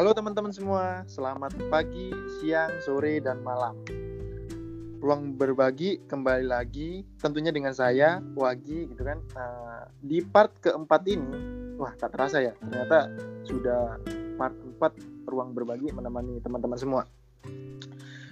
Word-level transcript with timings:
Halo 0.00 0.16
teman-teman 0.16 0.48
semua, 0.48 1.04
selamat 1.12 1.60
pagi, 1.68 2.08
siang, 2.40 2.72
sore, 2.80 3.20
dan 3.20 3.44
malam. 3.44 3.76
Ruang 4.96 5.36
berbagi 5.36 6.00
kembali 6.08 6.48
lagi, 6.48 7.04
tentunya 7.20 7.52
dengan 7.52 7.76
saya, 7.76 8.16
Wagi, 8.32 8.88
gitu 8.88 9.04
kan. 9.04 9.20
Nah, 9.36 9.92
di 10.00 10.24
part 10.24 10.56
keempat 10.56 11.04
ini, 11.04 11.36
wah 11.76 11.92
tak 12.00 12.16
terasa 12.16 12.40
ya, 12.40 12.56
ternyata 12.64 13.12
sudah 13.44 14.00
part 14.40 14.56
empat 14.56 14.96
ruang 15.28 15.52
berbagi 15.52 15.92
menemani 15.92 16.40
teman-teman 16.40 16.80
semua. 16.80 17.04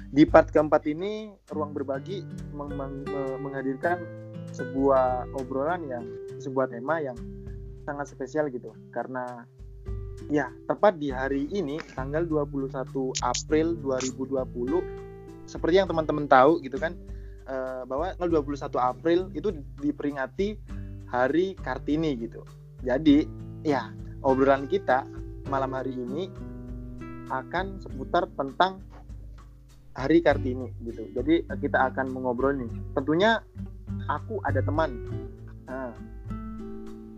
Di 0.09 0.25
part 0.25 0.49
keempat 0.49 0.89
ini, 0.89 1.37
ruang 1.53 1.77
berbagi 1.77 2.25
meng 2.57 2.73
meng 2.81 3.05
menghadirkan 3.45 4.01
sebuah 4.57 5.37
obrolan 5.37 5.85
yang, 5.85 6.09
sebuah 6.41 6.73
tema 6.73 7.05
yang 7.05 7.21
sangat 7.85 8.09
spesial 8.09 8.49
gitu, 8.49 8.73
karena 8.89 9.45
Ya, 10.27 10.51
tepat 10.67 10.99
di 10.99 11.15
hari 11.15 11.47
ini 11.55 11.79
tanggal 11.95 12.27
21 12.27 12.75
April 13.23 13.79
2020 13.79 15.47
seperti 15.47 15.75
yang 15.79 15.87
teman-teman 15.87 16.27
tahu 16.27 16.59
gitu 16.61 16.77
kan 16.77 16.99
eh, 17.47 17.83
bahwa 17.87 18.11
tanggal 18.19 18.43
21 18.43 18.75
April 18.83 19.19
itu 19.39 19.55
diperingati 19.79 20.59
Hari 21.09 21.57
Kartini 21.57 22.19
gitu. 22.19 22.43
Jadi, 22.85 23.25
ya, 23.65 23.95
obrolan 24.21 24.69
kita 24.69 25.09
malam 25.49 25.73
hari 25.73 25.97
ini 25.97 26.29
akan 27.33 27.81
seputar 27.81 28.29
tentang 28.37 28.85
Hari 29.97 30.21
Kartini 30.21 30.69
gitu. 30.85 31.09
Jadi 31.17 31.43
kita 31.59 31.91
akan 31.91 32.13
mengobrol 32.13 32.55
nih. 32.55 32.71
Tentunya 32.95 33.41
aku 34.07 34.39
ada 34.47 34.63
teman. 34.63 34.95
Nah, 35.67 35.91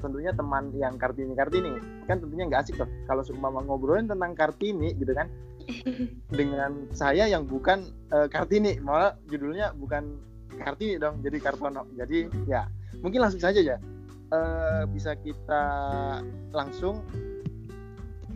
tentunya 0.00 0.32
teman 0.32 0.72
yang 0.74 0.96
kartini 0.96 1.36
kartini. 1.36 1.76
Kan 2.08 2.24
tentunya 2.24 2.48
nggak 2.48 2.66
asik 2.66 2.80
tuh 2.80 2.88
kalau 3.04 3.20
seumpama 3.20 3.60
ngobrolin 3.62 4.08
tentang 4.08 4.32
kartini 4.32 4.96
gitu 4.96 5.12
kan. 5.12 5.28
Dengan 6.38 6.88
saya 6.96 7.28
yang 7.28 7.44
bukan 7.46 7.92
uh, 8.10 8.26
kartini. 8.26 8.80
Malah 8.80 9.20
judulnya 9.28 9.76
bukan 9.76 10.16
kartini 10.56 10.96
dong 10.96 11.20
jadi 11.20 11.38
kartono. 11.38 11.86
Jadi 11.94 12.32
ya 12.48 12.66
mungkin 13.04 13.22
langsung 13.22 13.44
saja 13.44 13.60
ya. 13.60 13.76
Uh, 14.32 14.88
bisa 14.90 15.14
kita 15.20 15.64
langsung. 16.50 17.04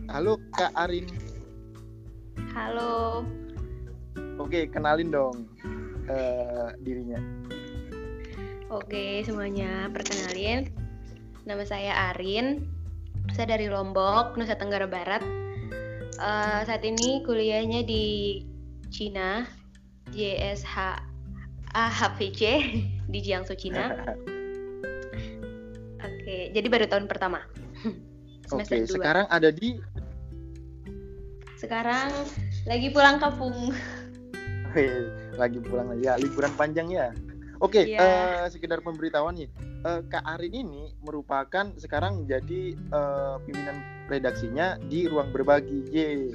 Halo 0.05 0.37
kak 0.53 0.71
Arin. 0.77 1.09
Halo. 2.53 3.25
Oke 4.37 4.69
kenalin 4.69 5.09
dong 5.09 5.49
uh, 6.07 6.69
dirinya. 6.79 7.17
Oke 8.69 9.23
semuanya. 9.25 9.89
Perkenalin 9.89 10.84
Nama 11.45 11.61
saya 11.61 11.93
Arin. 12.09 12.65
Saya 13.37 13.53
dari 13.53 13.69
Lombok, 13.69 14.33
Nusa 14.33 14.57
Tenggara 14.57 14.89
Barat. 14.89 15.21
Uh, 16.17 16.65
saat 16.65 16.81
ini 16.81 17.21
kuliahnya 17.21 17.85
di 17.85 18.41
Cina, 18.89 19.45
JSH 20.09 21.05
AHVC 21.69 22.41
di 23.13 23.19
Jiangsu, 23.21 23.53
Cina. 23.53 23.93
Oke, 26.01 26.17
okay, 26.25 26.41
jadi 26.49 26.65
baru 26.65 26.89
tahun 26.89 27.05
pertama. 27.05 27.45
Oke, 28.49 28.65
okay, 28.65 28.81
sekarang 28.89 29.29
ada 29.29 29.53
di 29.53 29.77
Sekarang 31.61 32.09
lagi 32.65 32.89
pulang 32.89 33.21
kampung. 33.21 33.69
lagi 35.41 35.61
pulang 35.61 35.93
ya, 36.01 36.17
liburan 36.17 36.53
panjang 36.57 36.89
ya. 36.89 37.13
Oke, 37.65 37.81
okay, 37.81 37.97
yeah. 37.97 38.45
uh, 38.45 38.45
sekedar 38.45 38.77
pemberitahuan 38.85 39.33
nih. 39.33 39.49
Uh, 39.81 40.05
Kak 40.05 40.21
Arin 40.37 40.53
ini 40.53 40.93
merupakan 41.01 41.73
sekarang 41.81 42.21
menjadi 42.21 42.77
uh, 42.93 43.41
pimpinan 43.41 43.81
redaksinya 44.05 44.77
di 44.85 45.09
Ruang 45.09 45.33
Berbagi. 45.33 45.89
Ye. 45.89 46.29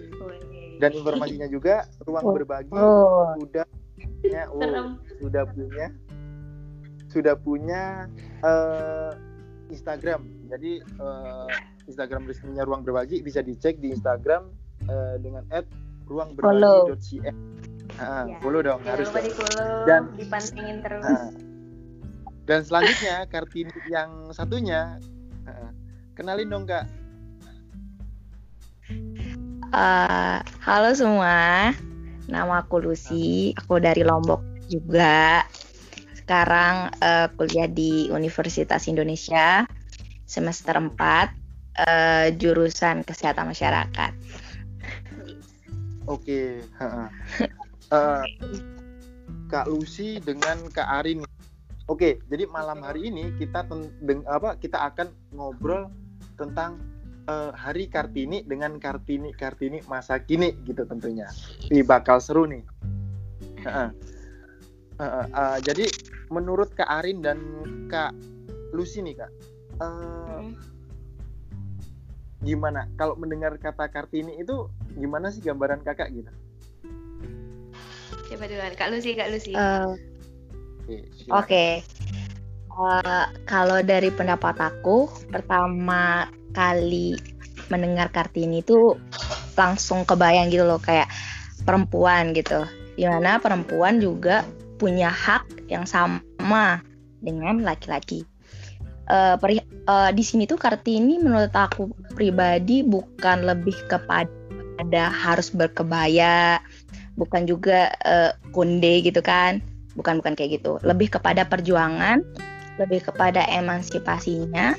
Dan 0.83 0.91
informasinya 0.99 1.47
juga 1.47 1.87
Ruang 2.03 2.25
oh. 2.27 2.35
Berbagi 2.35 2.75
oh. 2.75 3.39
sudah 3.39 3.63
punya 3.95 4.43
oh, 4.51 4.99
sudah 5.23 5.45
punya 5.55 5.87
sudah 7.11 7.35
punya 7.39 7.83
uh, 8.43 9.15
Instagram. 9.71 10.27
Jadi 10.51 10.83
uh, 10.99 11.47
Instagram 11.87 12.27
resminya 12.27 12.67
Ruang 12.67 12.83
Berbagi 12.83 13.23
bisa 13.23 13.39
dicek 13.39 13.79
di 13.79 13.95
Instagram 13.95 14.51
uh, 14.91 15.15
dengan 15.23 15.47
@ruangberbagi.cn. 16.11 17.60
Nah, 17.99 18.29
ya. 18.29 18.39
dong 18.39 18.81
Jangan 18.85 18.95
harus 18.95 19.09
lupa 19.11 19.21
di 19.25 19.33
dan 19.89 20.03
dipantengin 20.15 20.77
terus. 20.85 21.05
Nah. 21.05 21.31
dan 22.49 22.61
selanjutnya 22.67 23.17
kartini 23.31 23.71
yang 23.87 24.11
satunya 24.35 24.99
uh, 25.47 25.71
kenalin 26.15 26.51
dong 26.51 26.65
kak. 26.67 26.87
Uh, 29.71 30.43
halo 30.63 30.91
semua. 30.95 31.71
Nama 32.27 32.55
aku 32.63 32.83
Lucy 32.83 33.55
aku 33.55 33.79
dari 33.79 34.03
Lombok 34.03 34.43
juga. 34.67 35.47
Sekarang 36.15 36.95
uh, 37.03 37.27
kuliah 37.35 37.67
di 37.71 38.11
Universitas 38.11 38.87
Indonesia 38.87 39.67
semester 40.27 40.79
4 40.79 40.95
uh, 40.95 42.27
jurusan 42.39 43.03
kesehatan 43.03 43.51
masyarakat. 43.51 44.13
Oke, 46.11 46.67
uh, 47.91 48.25
Kak 49.51 49.67
Lucy 49.67 50.23
dengan 50.23 50.63
Kak 50.71 50.89
Arin. 51.03 51.27
Oke, 51.91 52.23
jadi 52.31 52.47
malam 52.47 52.87
hari 52.87 53.11
ini 53.11 53.35
kita 53.35 53.67
ten, 53.67 53.91
apa 54.31 54.55
kita 54.63 54.79
akan 54.95 55.11
ngobrol 55.35 55.91
tentang 56.39 56.79
uh, 57.27 57.51
Hari 57.51 57.91
Kartini 57.91 58.47
dengan 58.47 58.79
Kartini 58.79 59.35
Kartini 59.35 59.83
masa 59.91 60.23
kini 60.23 60.55
gitu 60.71 60.87
tentunya. 60.87 61.27
Ini 61.67 61.83
bakal 61.83 62.23
seru 62.23 62.47
nih. 62.47 62.63
Uh, 63.67 63.91
uh, 64.97 65.03
uh, 65.03 65.27
uh, 65.35 65.57
jadi 65.67 65.91
menurut 66.31 66.71
Kak 66.79 66.87
Arin 67.03 67.21
dan 67.27 67.43
Kak 67.91 68.15
Lucy 68.71 69.03
nih 69.03 69.19
Kak, 69.19 69.31
uh, 69.83 70.47
gimana 72.47 72.87
kalau 72.95 73.19
mendengar 73.19 73.59
kata 73.59 73.91
Kartini 73.91 74.39
itu 74.39 74.71
gimana 74.95 75.35
sih 75.35 75.43
gambaran 75.43 75.83
kakak 75.83 76.15
gitu? 76.15 76.31
Siapa 78.31 78.47
duluan? 78.47 78.79
Kak 78.79 78.95
Lucy, 78.95 79.19
Kak 79.19 79.29
Lucy. 79.35 79.59
Uh, 79.59 79.99
Oke. 81.35 81.51
Okay. 81.51 81.71
Uh, 82.71 83.03
eh, 83.03 83.27
kalau 83.51 83.83
dari 83.83 84.15
pendapat 84.15 84.55
aku, 84.63 85.11
pertama 85.35 86.31
kali 86.55 87.19
mendengar 87.75 88.15
Kartini 88.15 88.63
itu 88.63 88.95
langsung 89.59 90.07
kebayang 90.07 90.47
gitu 90.55 90.63
loh 90.63 90.79
kayak 90.79 91.11
perempuan 91.67 92.31
gitu. 92.31 92.63
Di 92.95 93.11
mana 93.11 93.43
perempuan 93.43 93.99
juga 93.99 94.47
punya 94.79 95.11
hak 95.11 95.67
yang 95.67 95.83
sama 95.83 96.87
dengan 97.19 97.67
laki-laki. 97.67 98.23
Uh, 99.11 99.35
uh, 99.91 100.15
di 100.15 100.23
sini 100.23 100.47
tuh 100.47 100.55
Kartini 100.55 101.19
menurut 101.19 101.51
aku 101.51 101.91
pribadi 102.15 102.87
bukan 102.87 103.43
lebih 103.43 103.75
kepada 103.91 105.11
harus 105.11 105.51
berkebaya 105.51 106.63
bukan 107.21 107.45
juga 107.45 107.93
uh, 108.09 108.33
konde 108.57 109.05
gitu 109.05 109.21
kan. 109.21 109.61
Bukan 109.93 110.25
bukan 110.25 110.33
kayak 110.33 110.65
gitu. 110.65 110.81
Lebih 110.81 111.13
kepada 111.13 111.45
perjuangan 111.45 112.25
lebih 112.81 113.05
kepada 113.05 113.45
emansipasinya 113.53 114.73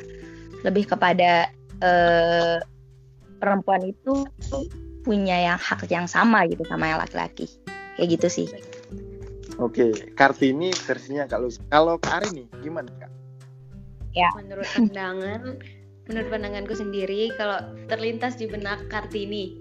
lebih 0.65 0.89
kepada 0.89 1.49
uh, 1.85 2.57
perempuan 3.37 3.81
itu 3.85 4.25
punya 5.05 5.53
yang 5.53 5.59
hak 5.61 5.85
yang 5.89 6.09
sama 6.09 6.45
gitu 6.49 6.65
sama 6.65 6.89
yang 6.89 6.97
laki-laki. 7.01 7.45
Kayak 7.97 8.17
gitu 8.17 8.27
sih. 8.41 8.47
Oke 9.61 9.93
kartini 10.17 10.73
versinya 10.73 11.29
kalau 11.29 11.53
kalau 11.69 12.01
kak 12.01 12.25
Ari 12.25 12.29
nih 12.41 12.47
gimana 12.65 12.89
kak? 12.97 13.11
Ya. 14.17 14.29
Menurut 14.37 14.65
pandangan 14.73 15.41
menurut 16.09 16.27
pandanganku 16.33 16.73
sendiri 16.73 17.29
kalau 17.37 17.61
terlintas 17.85 18.37
di 18.37 18.49
benak 18.49 18.89
kartini 18.89 19.60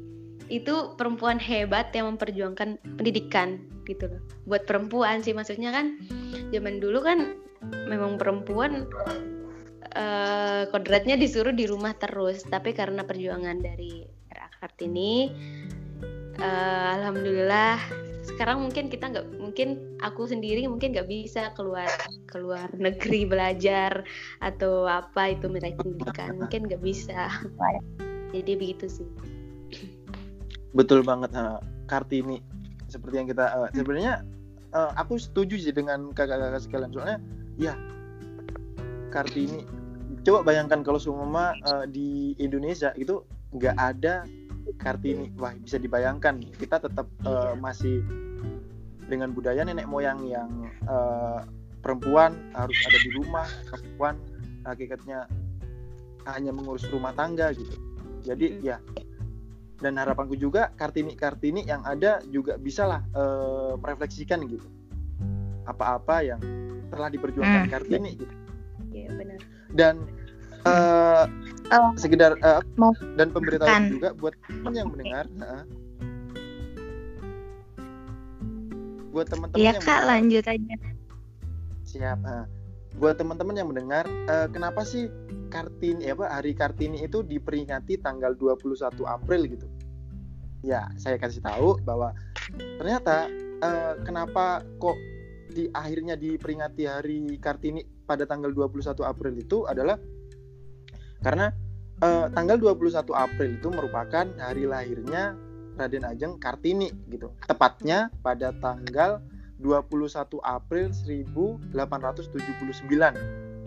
itu 0.50 0.98
perempuan 0.98 1.38
hebat 1.38 1.94
yang 1.94 2.14
memperjuangkan 2.14 2.82
pendidikan 2.98 3.62
gitu 3.86 4.10
loh. 4.10 4.20
Buat 4.50 4.66
perempuan 4.66 5.22
sih 5.22 5.30
maksudnya 5.30 5.70
kan 5.70 5.94
zaman 6.50 6.82
dulu 6.82 7.06
kan 7.06 7.38
memang 7.86 8.18
perempuan 8.18 8.90
uh, 9.94 10.66
kodratnya 10.74 11.14
disuruh 11.14 11.54
di 11.54 11.70
rumah 11.70 11.94
terus. 11.94 12.42
Tapi 12.42 12.74
karena 12.74 13.06
perjuangan 13.06 13.62
dari 13.62 14.02
RA 14.34 14.50
Kartini 14.58 15.30
uh, 16.42 16.98
alhamdulillah 16.98 17.78
sekarang 18.20 18.60
mungkin 18.66 18.92
kita 18.92 19.10
nggak 19.10 19.26
mungkin 19.40 19.98
aku 20.02 20.28
sendiri 20.28 20.66
mungkin 20.68 20.92
nggak 20.92 21.08
bisa 21.08 21.54
keluar 21.56 21.88
keluar 22.28 22.68
negeri 22.74 23.22
belajar 23.24 24.02
atau 24.42 24.90
apa 24.90 25.30
itu 25.30 25.46
meraih 25.46 25.78
pendidikan. 25.78 26.42
Mungkin 26.42 26.66
nggak 26.66 26.82
bisa. 26.82 27.30
Jadi 28.34 28.52
begitu 28.58 28.86
sih 28.90 29.38
betul 30.72 31.02
banget 31.02 31.30
uh, 31.34 31.58
Kartini 31.90 32.38
seperti 32.90 33.14
yang 33.22 33.28
kita 33.30 33.46
uh, 33.54 33.68
sebenarnya 33.74 34.22
uh, 34.74 34.92
aku 34.98 35.18
setuju 35.18 35.58
sih 35.58 35.74
dengan 35.74 36.10
kakak-kakak 36.14 36.62
sekalian. 36.62 36.90
Soalnya 36.94 37.18
ya 37.58 37.74
Kartini 39.10 39.66
coba 40.22 40.46
bayangkan 40.46 40.82
kalau 40.86 41.00
semua 41.00 41.54
uh, 41.66 41.86
di 41.86 42.34
Indonesia 42.38 42.94
itu 42.94 43.22
nggak 43.54 43.76
ada 43.78 44.26
Kartini. 44.78 45.34
Wah 45.38 45.54
bisa 45.58 45.78
dibayangkan 45.78 46.42
kita 46.58 46.82
tetap 46.82 47.06
uh, 47.26 47.54
masih 47.58 48.02
dengan 49.10 49.34
budaya 49.34 49.66
nenek 49.66 49.90
moyang 49.90 50.22
yang 50.30 50.50
uh, 50.86 51.42
perempuan 51.82 52.38
harus 52.54 52.78
ada 52.86 52.98
di 53.02 53.10
rumah 53.18 53.48
perempuan 53.66 54.14
hakikatnya 54.62 55.26
hanya 56.30 56.52
mengurus 56.54 56.86
rumah 56.92 57.10
tangga 57.16 57.50
gitu. 57.56 57.74
Jadi 58.22 58.60
ya 58.62 58.78
dan 59.80 59.96
harapanku 59.96 60.36
juga 60.36 60.70
kartini 60.76 61.16
kartini 61.16 61.64
yang 61.64 61.80
ada 61.88 62.20
juga 62.28 62.60
bisalah 62.60 63.00
uh, 63.16 63.74
merefleksikan 63.80 64.44
gitu. 64.46 64.68
Apa-apa 65.64 66.20
yang 66.24 66.40
telah 66.92 67.08
diperjuangkan 67.08 67.66
hmm. 67.66 67.72
kartini 67.72 68.10
gitu. 68.20 68.34
Ya 68.92 69.08
benar. 69.16 69.40
Dan 69.72 69.94
uh, 70.68 71.24
oh. 71.72 71.92
sekedar 71.96 72.36
uh, 72.44 72.60
dan 73.16 73.32
pemberitahuan 73.32 73.88
juga 73.88 74.12
buat 74.14 74.34
teman 74.46 74.72
yang 74.76 74.88
mendengar 74.92 75.24
uh, 75.40 75.64
buat 79.10 79.26
teman-teman 79.26 79.58
ya, 79.58 79.74
yang 79.74 79.82
kak 79.82 80.06
mendengar, 80.06 80.10
lanjut 80.14 80.44
aja. 80.46 80.74
Siap 81.90 82.18
uh, 82.22 82.46
buat 82.98 83.18
teman-teman 83.18 83.54
yang 83.54 83.68
mendengar 83.70 84.04
uh, 84.26 84.48
kenapa 84.50 84.82
sih 84.82 85.06
kartini 85.50 86.10
apa 86.10 86.30
hari 86.30 86.54
kartini 86.54 87.02
itu 87.06 87.22
diperingati 87.22 87.98
tanggal 88.02 88.34
21 88.34 88.80
April 89.06 89.40
gitu 89.46 89.66
ya 90.66 90.90
saya 90.98 91.16
kasih 91.16 91.42
tahu 91.42 91.78
bahwa 91.86 92.14
ternyata 92.78 93.30
uh, 93.62 93.94
kenapa 94.02 94.62
kok 94.82 94.98
di 95.50 95.66
akhirnya 95.74 96.14
diperingati 96.14 96.82
hari 96.86 97.38
kartini 97.42 97.82
pada 98.06 98.26
tanggal 98.26 98.50
21 98.54 98.94
April 99.02 99.34
itu 99.38 99.66
adalah 99.66 99.98
karena 101.20 101.52
uh, 102.00 102.26
tanggal 102.32 102.56
21 102.58 103.10
April 103.12 103.50
itu 103.58 103.68
merupakan 103.68 104.26
hari 104.40 104.64
lahirnya 104.64 105.36
Raden 105.76 106.04
Ajeng 106.04 106.36
Kartini 106.36 106.92
gitu. 107.08 107.32
Tepatnya 107.48 108.12
pada 108.20 108.52
tanggal 108.60 109.24
21 109.60 110.40
April 110.42 110.90
1879 110.90 111.68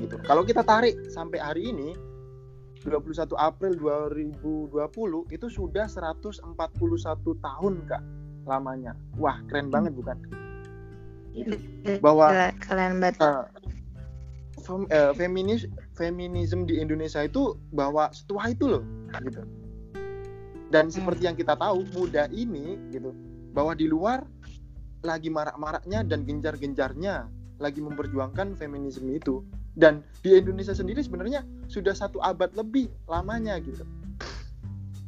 gitu. 0.02 0.16
Kalau 0.26 0.42
kita 0.42 0.66
tarik 0.66 0.98
sampai 1.08 1.40
hari 1.40 1.70
ini 1.70 1.94
21 2.84 3.32
April 3.40 3.80
2020 3.80 5.32
itu 5.32 5.48
sudah 5.48 5.88
141 5.88 6.44
tahun 7.40 7.74
Kak 7.88 8.04
lamanya. 8.44 8.92
Wah, 9.16 9.40
keren 9.48 9.72
banget 9.72 9.96
bukan? 9.96 10.20
Bahwa 12.04 12.52
kalian 12.60 13.00
banget. 13.00 13.24
Uh, 13.24 13.48
fem, 14.64 14.88
uh, 14.90 15.12
feminis 15.14 15.68
feminisme 15.94 16.64
di 16.64 16.80
Indonesia 16.80 17.24
itu 17.24 17.60
bahwa 17.76 18.10
setua 18.16 18.50
itu 18.50 18.66
loh 18.70 18.84
gitu 19.22 19.44
dan 20.74 20.90
hmm. 20.90 20.96
seperti 20.96 21.22
yang 21.30 21.38
kita 21.38 21.54
tahu 21.54 21.86
muda 21.94 22.26
ini 22.34 22.80
gitu 22.90 23.14
bahwa 23.54 23.78
di 23.78 23.86
luar 23.86 24.26
lagi 25.04 25.28
marak-maraknya 25.28 26.08
dan 26.08 26.24
genjar-genjarnya 26.24 27.28
lagi 27.60 27.80
memperjuangkan 27.84 28.56
feminisme 28.58 29.12
itu. 29.12 29.44
Dan 29.74 30.06
di 30.22 30.38
Indonesia 30.38 30.72
sendiri 30.74 31.02
sebenarnya 31.04 31.44
sudah 31.68 31.94
satu 31.94 32.22
abad 32.24 32.54
lebih 32.56 32.90
lamanya 33.10 33.60
gitu. 33.60 33.84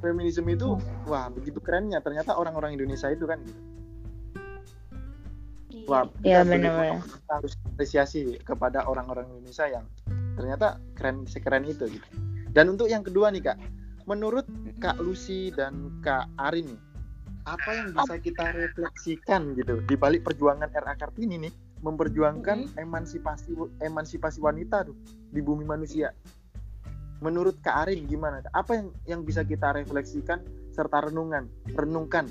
Feminisme 0.03 0.45
itu 0.51 0.75
hmm. 0.75 1.07
wah 1.09 1.31
begitu 1.31 1.57
kerennya. 1.63 2.03
Ternyata 2.03 2.35
orang-orang 2.35 2.75
Indonesia 2.75 3.09
itu 3.09 3.25
kan 3.25 3.39
gitu. 3.41 3.61
Iya. 5.75 5.91
wah 5.91 6.03
ya, 6.25 6.41
benar 6.41 6.97
kita 7.03 7.33
harus 7.35 7.53
apresiasi 7.67 8.21
kepada 8.41 8.89
orang-orang 8.89 9.29
Indonesia 9.37 9.69
yang 9.69 9.85
ternyata 10.33 10.81
keren 10.97 11.29
sekeren 11.29 11.63
itu 11.67 11.85
gitu. 11.87 12.07
Dan 12.51 12.73
untuk 12.73 12.89
yang 12.89 13.05
kedua 13.05 13.29
nih 13.29 13.53
kak. 13.53 13.57
Menurut 14.05 14.45
kak 14.77 15.01
Lucy 15.01 15.49
dan 15.49 15.89
kak 16.05 16.29
Arin 16.37 16.73
nih 16.73 16.81
apa 17.45 17.69
yang 17.77 17.93
bisa 17.93 18.15
kita 18.17 18.45
refleksikan 18.53 19.53
gitu 19.53 19.77
di 19.85 19.93
balik 19.93 20.25
perjuangan 20.25 20.65
RA 20.73 20.97
Kartini 20.97 21.37
nih 21.45 21.53
memperjuangkan 21.85 22.73
mm-hmm. 22.73 22.81
emansipasi 22.81 23.53
emansipasi 23.85 24.41
wanita 24.41 24.89
tuh 24.89 24.97
di 25.29 25.41
bumi 25.45 25.61
manusia. 25.61 26.09
Menurut 27.21 27.61
Kak 27.61 27.87
Arin 27.87 28.09
gimana? 28.09 28.41
Apa 28.51 28.81
yang 28.81 28.87
yang 29.05 29.21
bisa 29.23 29.45
kita 29.45 29.77
refleksikan 29.77 30.41
serta 30.73 31.05
renungan, 31.05 31.47
renungkan 31.77 32.27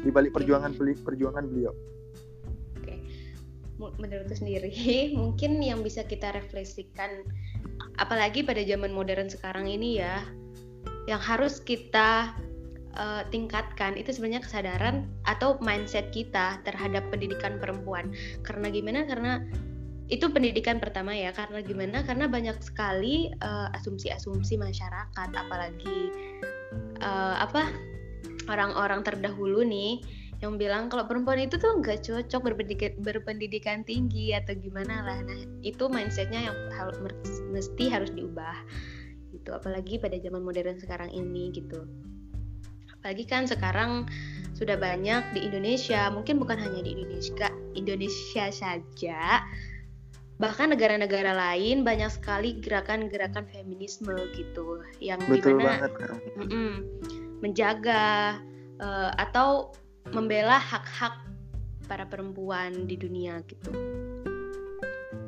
di 0.00 0.08
balik 0.08 0.32
perjuangan 0.32 0.72
beli, 0.74 0.94
perjuangan 0.96 1.44
beliau? 1.44 1.74
menurutku 3.98 4.34
sendiri 4.38 4.70
mungkin 5.20 5.60
yang 5.60 5.82
bisa 5.84 6.06
kita 6.06 6.32
refleksikan 6.32 7.26
apalagi 7.98 8.46
pada 8.46 8.62
zaman 8.62 8.94
modern 8.94 9.28
sekarang 9.28 9.66
ini 9.66 10.00
ya 10.00 10.22
yang 11.04 11.20
harus 11.20 11.60
kita 11.60 12.32
uh, 12.94 13.22
tingkatkan 13.28 13.98
itu 13.98 14.14
sebenarnya 14.14 14.42
kesadaran 14.42 15.06
atau 15.26 15.58
mindset 15.60 16.10
kita 16.14 16.62
terhadap 16.62 17.06
pendidikan 17.10 17.58
perempuan. 17.58 18.14
Karena 18.46 18.70
gimana? 18.70 19.06
Karena 19.06 19.42
itu 20.08 20.28
pendidikan 20.30 20.78
pertama 20.78 21.14
ya. 21.14 21.34
Karena 21.34 21.60
gimana? 21.64 22.04
Karena 22.04 22.28
banyak 22.28 22.60
sekali 22.60 23.32
eh, 23.32 23.68
asumsi-asumsi 23.76 24.60
uh, 24.60 24.68
masyarakat 24.68 25.28
apalagi 25.32 26.12
uh, 27.00 27.40
apa 27.40 27.72
orang-orang 28.52 29.00
terdahulu 29.00 29.64
nih 29.64 30.04
yang 30.44 30.60
bilang 30.60 30.92
kalau 30.92 31.08
perempuan 31.08 31.40
itu 31.40 31.56
tuh 31.56 31.80
nggak 31.80 32.04
cocok 32.04 32.40
berpendidikan, 32.52 32.92
berpendidikan 33.00 33.80
tinggi 33.88 34.36
atau 34.36 34.52
gimana 34.52 35.00
lah. 35.00 35.18
Nah 35.24 35.40
itu 35.64 35.88
mindsetnya 35.88 36.52
yang 36.52 36.56
harus 36.76 37.00
mesti 37.48 37.88
harus 37.88 38.12
diubah 38.12 38.60
gitu. 39.32 39.56
Apalagi 39.56 39.96
pada 39.96 40.20
zaman 40.20 40.44
modern 40.44 40.76
sekarang 40.76 41.08
ini 41.16 41.48
gitu 41.56 41.88
apalagi 43.04 43.28
kan 43.28 43.44
sekarang 43.44 44.08
sudah 44.56 44.80
banyak 44.80 45.20
di 45.36 45.44
Indonesia 45.44 46.08
mungkin 46.08 46.40
bukan 46.40 46.56
hanya 46.56 46.80
di 46.80 46.96
Indonesia 46.96 47.52
Indonesia 47.76 48.48
saja. 48.48 49.44
Bahkan 50.40 50.72
negara-negara 50.72 51.36
lain 51.36 51.84
banyak 51.84 52.08
sekali 52.08 52.64
gerakan-gerakan 52.64 53.44
feminisme 53.52 54.16
gitu 54.32 54.80
yang 55.04 55.20
Betul 55.28 55.60
di 55.60 55.68
mana 55.68 55.92
mm 55.92 56.46
-mm, 56.48 56.72
menjaga 57.44 58.40
uh, 58.80 59.12
atau 59.20 59.76
membela 60.16 60.56
hak-hak 60.56 61.28
para 61.84 62.08
perempuan 62.08 62.88
di 62.88 62.96
dunia 62.96 63.44
gitu. 63.44 63.68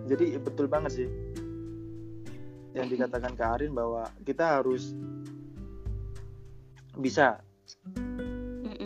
Jadi 0.09 0.41
betul 0.41 0.65
banget 0.65 1.05
sih. 1.05 1.09
Yang 2.73 2.97
dikatakan 2.97 3.37
Kak 3.37 3.61
Arin 3.61 3.77
bahwa 3.77 4.09
kita 4.25 4.65
harus 4.65 4.97
bisa 6.97 7.46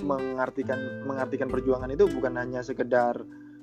mengartikan 0.01 1.05
mengartikan 1.05 1.49
perjuangan 1.53 1.93
itu 1.93 2.09
bukan 2.09 2.35
hanya 2.41 2.65
sekedar 2.65 3.21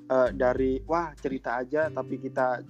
uh, 0.08 0.30
dari 0.32 0.80
wah 0.86 1.12
cerita 1.18 1.58
aja 1.58 1.90
tapi 1.90 2.22
kita 2.22 2.62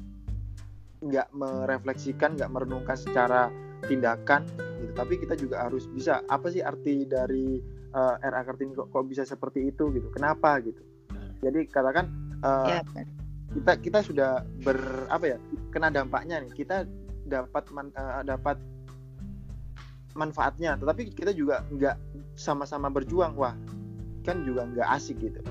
nggak 0.98 1.28
merefleksikan 1.30 2.34
nggak 2.34 2.50
merenungkan 2.50 2.98
secara 2.98 3.52
tindakan 3.86 4.42
gitu. 4.82 4.92
Tapi 4.94 5.14
kita 5.22 5.34
juga 5.38 5.68
harus 5.68 5.86
bisa 5.86 6.26
apa 6.26 6.50
sih 6.50 6.62
arti 6.64 7.06
dari 7.06 7.62
uh, 7.94 8.18
eh, 8.18 8.30
RA 8.30 8.42
Kartini 8.42 8.74
kok, 8.74 8.90
kok 8.90 9.06
bisa 9.06 9.22
seperti 9.22 9.70
itu 9.70 9.94
gitu? 9.94 10.10
Kenapa 10.10 10.58
gitu? 10.58 10.82
Jadi 11.38 11.70
katakan 11.70 12.10
uh, 12.42 12.66
ya. 12.66 12.82
kita 13.54 13.72
kita 13.78 13.98
sudah 14.02 14.42
ber 14.66 15.06
apa 15.06 15.36
ya 15.36 15.38
kena 15.70 15.94
dampaknya 15.94 16.42
nih. 16.42 16.50
Kita 16.50 16.82
dapat 17.28 17.64
man, 17.70 17.94
uh, 17.94 18.26
dapat 18.26 18.58
manfaatnya 20.18 20.74
tetapi 20.74 21.14
kita 21.14 21.30
juga 21.30 21.62
nggak 21.70 21.96
sama-sama 22.38 22.86
berjuang 22.88 23.34
wah 23.34 23.58
kan 24.22 24.46
juga 24.46 24.64
nggak 24.70 24.88
asik 24.94 25.18
gitu 25.18 25.42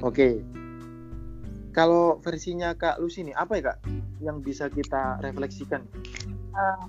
oke 0.00 0.16
okay. 0.16 0.34
kalau 1.76 2.16
versinya 2.24 2.72
kak 2.72 2.96
Lucy 2.98 3.28
nih 3.28 3.36
apa 3.36 3.52
ya 3.60 3.62
kak 3.70 3.78
yang 4.24 4.40
bisa 4.40 4.72
kita 4.72 5.20
refleksikan 5.20 5.84
uh, 6.56 6.88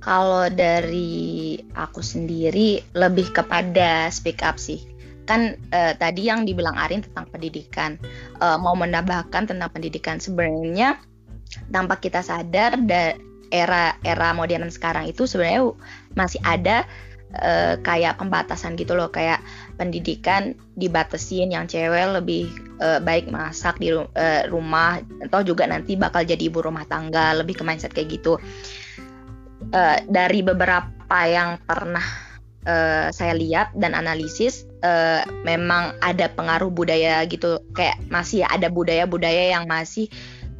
kalau 0.00 0.48
dari 0.48 1.60
aku 1.76 2.00
sendiri 2.00 2.80
lebih 2.96 3.36
kepada 3.36 4.08
speak 4.08 4.40
up 4.40 4.56
sih. 4.56 4.80
Kan 5.28 5.60
uh, 5.70 5.92
tadi 6.00 6.26
yang 6.26 6.48
dibilang 6.48 6.74
Arin 6.74 7.04
tentang 7.04 7.28
pendidikan, 7.28 8.00
uh, 8.40 8.56
mau 8.56 8.72
menambahkan 8.72 9.52
tentang 9.52 9.70
pendidikan 9.70 10.16
sebenarnya 10.16 10.98
tanpa 11.68 12.00
kita 12.00 12.24
sadar 12.24 12.80
da 12.80 13.14
era 13.52 13.94
era 14.06 14.32
modern 14.32 14.72
sekarang 14.72 15.10
itu 15.10 15.28
sebenarnya 15.28 15.76
masih 16.18 16.42
ada 16.42 16.86
uh, 17.38 17.78
kayak 17.82 18.18
pembatasan 18.18 18.74
gitu 18.74 18.98
loh 18.98 19.10
kayak 19.10 19.38
pendidikan 19.78 20.58
dibatasin 20.74 21.54
yang 21.54 21.70
cewek 21.70 22.20
lebih 22.20 22.50
uh, 22.82 22.98
baik 22.98 23.30
masak 23.30 23.78
di 23.78 23.94
uh, 23.94 24.42
rumah 24.50 24.98
atau 25.22 25.40
juga 25.46 25.68
nanti 25.70 25.94
bakal 25.94 26.26
jadi 26.26 26.50
ibu 26.50 26.62
rumah 26.62 26.86
tangga 26.86 27.36
lebih 27.36 27.60
ke 27.60 27.62
mindset 27.62 27.94
kayak 27.94 28.20
gitu. 28.20 28.40
Uh, 29.70 30.00
dari 30.08 30.40
beberapa 30.40 31.18
yang 31.28 31.60
pernah 31.68 32.02
uh, 32.64 33.12
saya 33.12 33.36
lihat 33.36 33.76
dan 33.76 33.92
analisis 33.92 34.66
uh, 34.82 35.22
memang 35.44 35.94
ada 36.00 36.32
pengaruh 36.32 36.72
budaya 36.72 37.22
gitu 37.28 37.60
kayak 37.76 38.00
masih 38.08 38.42
ada 38.48 38.72
budaya-budaya 38.72 39.52
yang 39.52 39.68
masih 39.68 40.08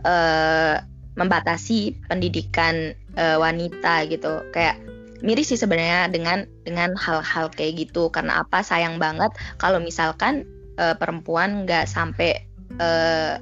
uh, 0.04 0.84
membatasi 1.18 1.96
pendidikan 2.06 2.94
uh, 3.18 3.40
wanita 3.40 4.06
gitu. 4.08 4.46
Kayak 4.54 4.78
miris 5.20 5.52
sih 5.52 5.60
sebenarnya 5.60 6.08
dengan 6.08 6.48
dengan 6.64 6.96
hal-hal 6.96 7.52
kayak 7.52 7.88
gitu 7.88 8.08
karena 8.08 8.44
apa 8.44 8.64
sayang 8.64 8.96
banget 8.96 9.32
kalau 9.60 9.80
misalkan 9.80 10.48
uh, 10.80 10.96
perempuan 10.96 11.68
nggak 11.68 11.84
sampai 11.84 12.40
uh, 12.80 13.36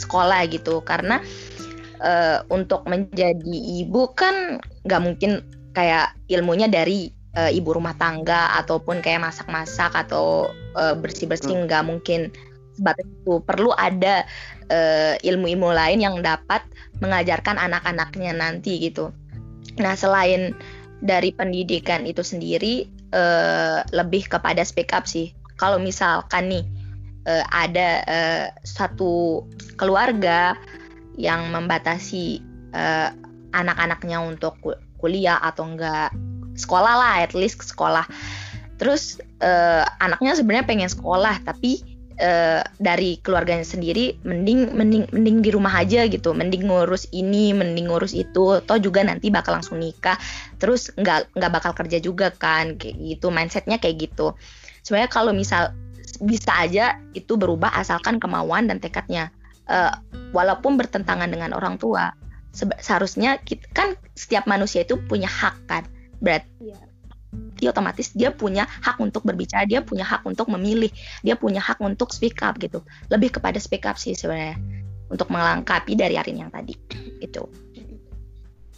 sekolah 0.00 0.48
gitu 0.48 0.80
karena 0.82 1.20
uh, 2.00 2.44
untuk 2.48 2.88
menjadi 2.88 3.56
ibu 3.84 4.08
kan 4.16 4.60
nggak 4.88 5.02
mungkin 5.04 5.44
kayak 5.76 6.16
ilmunya 6.32 6.68
dari 6.68 7.12
uh, 7.36 7.52
ibu 7.52 7.76
rumah 7.76 7.96
tangga 8.00 8.56
ataupun 8.64 9.04
kayak 9.04 9.24
masak-masak 9.24 9.92
atau 9.92 10.48
uh, 10.76 10.96
bersih-bersih 10.96 11.52
hmm. 11.52 11.64
nggak 11.68 11.84
mungkin 11.84 12.32
sebatas 12.72 13.04
itu 13.04 13.36
perlu 13.44 13.70
ada 13.76 14.24
ilmu-ilmu 15.20 15.68
lain 15.68 16.00
yang 16.00 16.24
dapat 16.24 16.64
mengajarkan 17.04 17.60
anak-anaknya 17.60 18.32
nanti 18.32 18.80
gitu. 18.80 19.12
Nah 19.76 19.92
selain 19.92 20.56
dari 21.02 21.34
pendidikan 21.34 22.06
itu 22.06 22.22
sendiri 22.22 22.86
uh, 23.10 23.82
lebih 23.90 24.30
kepada 24.30 24.62
speak 24.62 24.94
up 24.94 25.04
sih. 25.04 25.34
Kalau 25.58 25.82
misalkan 25.82 26.48
nih 26.48 26.64
uh, 27.26 27.44
ada 27.50 27.88
uh, 28.06 28.46
satu 28.62 29.42
keluarga 29.74 30.54
yang 31.18 31.50
membatasi 31.50 32.40
uh, 32.72 33.10
anak-anaknya 33.52 34.22
untuk 34.22 34.56
kuliah 34.96 35.42
atau 35.42 35.66
enggak 35.66 36.14
sekolah 36.54 36.94
lah, 36.96 37.14
at 37.20 37.34
least 37.34 37.60
sekolah. 37.60 38.06
Terus 38.78 39.18
uh, 39.42 39.84
anaknya 39.98 40.38
sebenarnya 40.38 40.66
pengen 40.66 40.90
sekolah 40.90 41.42
tapi 41.42 41.91
uh, 42.22 42.62
dari 42.78 43.18
keluarganya 43.18 43.66
sendiri 43.66 44.16
mending 44.22 44.72
mending 44.72 45.10
mending 45.10 45.42
di 45.42 45.50
rumah 45.50 45.74
aja 45.82 46.06
gitu. 46.06 46.30
Mending 46.32 46.70
ngurus 46.70 47.10
ini 47.10 47.50
mending 47.50 47.90
ngurus 47.90 48.14
itu. 48.14 48.62
Toh 48.62 48.78
juga 48.78 49.02
nanti 49.02 49.28
bakal 49.28 49.58
langsung 49.58 49.82
nikah. 49.82 50.16
Terus 50.62 50.94
nggak 50.94 51.34
nggak 51.34 51.52
bakal 51.52 51.72
kerja 51.74 51.98
juga 51.98 52.30
kan 52.30 52.78
kayak 52.78 52.96
gitu. 52.96 53.34
Mindsetnya 53.34 53.82
kayak 53.82 54.08
gitu. 54.08 54.38
Sebenarnya 54.86 55.10
kalau 55.10 55.34
misal 55.34 55.74
bisa 56.22 56.54
aja 56.54 57.02
itu 57.12 57.34
berubah 57.34 57.74
asalkan 57.74 58.22
kemauan 58.22 58.70
dan 58.70 58.78
tekadnya. 58.78 59.34
Uh, 59.66 59.94
walaupun 60.30 60.78
bertentangan 60.78 61.28
dengan 61.28 61.54
orang 61.54 61.78
tua. 61.78 62.14
Seharusnya 62.52 63.40
kita, 63.40 63.64
kan 63.72 63.96
setiap 64.12 64.44
manusia 64.44 64.84
itu 64.84 65.00
punya 65.00 65.24
hak 65.24 65.56
kan? 65.64 65.88
Berarti 66.20 66.68
yeah 66.68 66.91
otomatis 67.68 68.12
dia 68.12 68.28
punya 68.34 68.68
hak 68.68 69.00
untuk 69.00 69.24
berbicara, 69.24 69.64
dia 69.64 69.80
punya 69.80 70.04
hak 70.04 70.26
untuk 70.28 70.50
memilih, 70.52 70.92
dia 71.24 71.38
punya 71.38 71.62
hak 71.62 71.80
untuk 71.80 72.12
speak 72.12 72.42
up 72.44 72.60
gitu. 72.60 72.84
Lebih 73.08 73.40
kepada 73.40 73.56
speak 73.56 73.88
up 73.88 73.96
sih 73.96 74.12
sebenarnya 74.12 74.60
untuk 75.08 75.28
melengkapi 75.28 75.96
dari 75.96 76.16
Arin 76.20 76.44
yang 76.44 76.52
tadi 76.52 76.76
itu. 77.20 77.44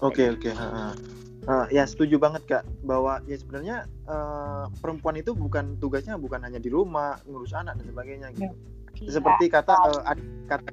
Oke 0.02 0.26
okay, 0.26 0.26
oke. 0.34 0.50
Okay. 0.50 1.14
Uh, 1.44 1.68
ya 1.68 1.84
setuju 1.84 2.16
banget 2.16 2.42
kak 2.48 2.64
bahwa 2.88 3.20
ya 3.28 3.36
sebenarnya 3.36 3.76
uh, 4.08 4.64
perempuan 4.80 5.20
itu 5.20 5.36
bukan 5.36 5.76
tugasnya 5.76 6.16
bukan 6.16 6.40
hanya 6.40 6.56
di 6.56 6.72
rumah 6.72 7.20
ngurus 7.28 7.52
anak 7.52 7.76
dan 7.76 7.86
sebagainya 7.92 8.28
gitu. 8.32 8.54
Ya. 8.96 9.10
Seperti 9.12 9.52
kata 9.52 9.76
uh, 9.76 10.16
kata 10.48 10.70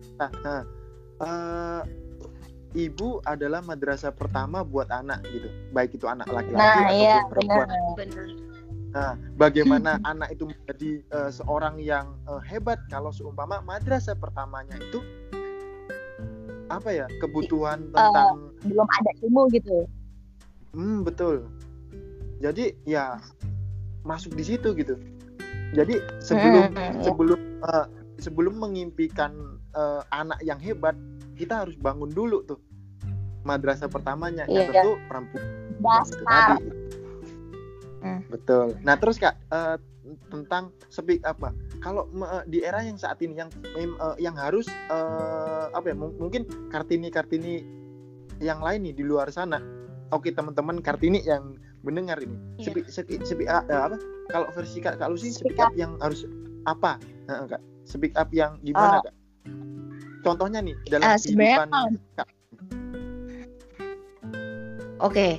uh, 0.47 0.63
uh, 1.19 1.81
ibu 2.73 3.19
adalah 3.27 3.59
madrasah 3.63 4.11
pertama 4.15 4.63
buat 4.63 4.87
anak 4.91 5.23
gitu. 5.27 5.49
Baik 5.75 5.95
itu 5.99 6.05
anak 6.07 6.27
laki-laki 6.31 6.59
nah, 6.59 6.75
ataupun 6.87 6.99
iya, 6.99 7.17
perempuan. 7.27 7.67
benar. 7.97 8.27
nah 8.91 9.15
bagaimana 9.39 9.95
anak 10.11 10.35
itu 10.35 10.51
menjadi 10.51 10.91
uh, 11.15 11.31
seorang 11.31 11.79
yang 11.79 12.11
uh, 12.27 12.43
hebat 12.43 12.75
kalau 12.91 13.11
seumpama 13.15 13.63
madrasah 13.63 14.15
pertamanya 14.15 14.75
itu? 14.79 14.99
Apa 16.71 16.91
ya 16.91 17.07
kebutuhan 17.19 17.91
uh, 17.91 17.99
tentang 17.99 18.35
belum 18.63 18.87
ada 18.87 19.11
ilmu 19.23 19.41
gitu. 19.51 19.87
Hmm 20.71 21.03
betul. 21.03 21.47
Jadi 22.39 22.75
ya 22.87 23.19
masuk 24.07 24.35
di 24.35 24.43
situ 24.43 24.71
gitu. 24.75 24.95
Jadi 25.71 26.03
sebelum 26.19 26.71
hmm, 26.71 26.79
iya. 26.79 26.91
sebelum 27.03 27.39
uh, 27.63 27.87
sebelum 28.19 28.55
mengimpikan 28.59 29.31
uh, 29.75 30.03
anak 30.11 30.39
yang 30.43 30.59
hebat 30.59 30.95
kita 31.41 31.65
harus 31.65 31.74
bangun 31.81 32.13
dulu 32.13 32.45
tuh. 32.45 32.62
Madrasah 33.41 33.89
pertamanya 33.89 34.45
iya. 34.45 34.69
yang 34.69 34.69
tentu 34.69 34.91
perempuan 35.10 35.45
itu 36.05 36.21
tadi. 36.21 36.65
Hmm. 38.01 38.21
betul. 38.29 38.77
Nah 38.86 38.95
terus 38.98 39.17
kak 39.17 39.33
uh, 39.50 39.81
tentang 40.29 40.69
speak 40.93 41.25
apa? 41.25 41.50
Kalau 41.81 42.05
uh, 42.21 42.45
di 42.45 42.62
era 42.62 42.86
yang 42.86 43.01
saat 43.01 43.17
ini 43.25 43.41
yang 43.41 43.50
uh, 43.98 44.13
yang 44.21 44.38
harus 44.38 44.69
uh, 44.93 45.74
apa 45.74 45.89
ya 45.89 45.95
mungkin 45.98 46.45
kartini 46.69 47.10
kartini 47.10 47.65
yang 48.38 48.62
lain 48.62 48.86
nih 48.86 48.93
di 48.93 49.03
luar 49.05 49.33
sana. 49.33 49.57
Oke 50.13 50.29
teman-teman 50.29 50.77
kartini 50.81 51.25
yang 51.25 51.57
mendengar 51.81 52.21
ini. 52.21 52.38
Yeah. 52.62 52.69
speak, 52.69 52.86
speak, 52.93 53.21
speak 53.25 53.50
uh, 53.50 53.65
apa? 53.65 53.98
Kalau 54.29 54.53
versi 54.53 54.77
kak 54.81 55.01
kak 55.01 55.10
Lucy 55.10 55.33
speak, 55.33 55.57
speak 55.57 55.62
up, 55.62 55.74
up. 55.74 55.77
yang 55.77 55.98
harus 55.98 56.29
apa? 56.69 57.01
Uh, 57.25 57.50
kak. 57.50 57.62
Speak 57.89 58.13
up 58.13 58.29
yang 58.29 58.62
gimana 58.62 59.01
uh, 59.01 59.10
kak 59.10 59.15
contohnya 60.21 60.61
nih 60.61 60.75
dalam 60.87 61.05
uh, 61.05 61.17
kehidupan 61.17 61.69
Oke. 65.01 65.17
Okay. 65.17 65.33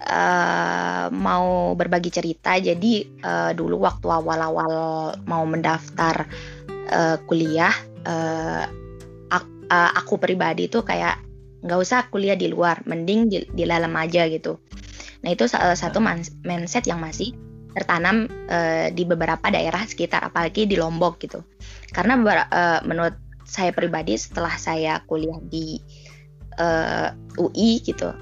Uh, 0.00 0.14
eh, 0.14 1.04
mau 1.12 1.74
berbagi 1.74 2.08
cerita. 2.08 2.56
Jadi 2.56 3.20
uh, 3.20 3.50
dulu 3.52 3.82
waktu 3.82 4.06
awal-awal 4.08 4.72
mau 5.26 5.42
mendaftar 5.44 6.24
uh, 6.88 7.18
kuliah, 7.26 7.74
uh, 8.06 8.64
aku, 9.28 9.50
uh, 9.68 9.90
aku 9.98 10.14
pribadi 10.22 10.70
tuh 10.70 10.86
kayak 10.86 11.20
nggak 11.60 11.78
usah 11.82 12.08
kuliah 12.08 12.38
di 12.38 12.48
luar, 12.48 12.80
mending 12.86 13.28
di, 13.28 13.38
di 13.50 13.66
dalam 13.66 13.92
aja 13.98 14.24
gitu. 14.30 14.56
Nah 15.20 15.34
itu 15.34 15.44
salah 15.50 15.76
satu 15.76 16.00
mindset 16.46 16.88
yang 16.88 17.02
masih 17.02 17.36
tertanam 17.74 18.30
uh, 18.48 18.88
di 18.90 19.02
beberapa 19.04 19.50
daerah 19.52 19.84
sekitar, 19.84 20.30
apalagi 20.30 20.64
di 20.64 20.78
Lombok 20.78 21.20
gitu. 21.20 21.44
Karena 21.92 22.16
uh, 22.16 22.80
menurut 22.86 23.29
saya 23.50 23.74
pribadi 23.74 24.14
setelah 24.14 24.54
saya 24.54 25.02
kuliah 25.10 25.42
di 25.42 25.82
uh, 26.62 27.10
eh, 27.10 27.42
UI 27.42 27.82
gitu. 27.82 28.14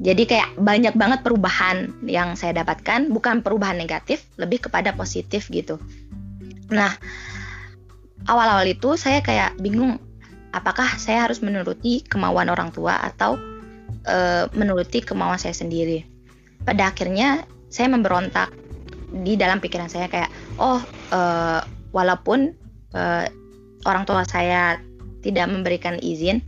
Jadi 0.00 0.26
kayak 0.26 0.58
banyak 0.58 0.96
banget 0.96 1.20
perubahan 1.22 1.92
yang 2.08 2.34
saya 2.34 2.64
dapatkan, 2.64 3.12
bukan 3.12 3.44
perubahan 3.44 3.76
negatif, 3.78 4.26
lebih 4.40 4.66
kepada 4.66 4.96
positif 4.96 5.46
gitu. 5.52 5.76
Nah, 6.72 6.96
awal-awal 8.24 8.64
itu 8.64 8.96
saya 8.96 9.20
kayak 9.20 9.60
bingung 9.60 10.00
apakah 10.56 10.98
saya 10.98 11.28
harus 11.28 11.44
menuruti 11.44 12.02
kemauan 12.08 12.48
orang 12.50 12.74
tua 12.74 12.96
atau 12.96 13.36
uh, 14.08 14.44
menuruti 14.56 15.04
kemauan 15.04 15.36
saya 15.36 15.54
sendiri. 15.54 16.02
Pada 16.64 16.90
akhirnya 16.90 17.44
saya 17.68 17.92
memberontak 17.92 18.50
di 19.10 19.36
dalam 19.36 19.60
pikiran 19.60 19.90
saya 19.90 20.06
kayak 20.08 20.30
oh 20.56 20.80
uh, 21.12 21.60
walaupun 21.92 22.54
uh, 22.94 23.26
orang 23.88 24.04
tua 24.04 24.24
saya 24.28 24.76
tidak 25.20 25.46
memberikan 25.48 26.00
izin, 26.00 26.40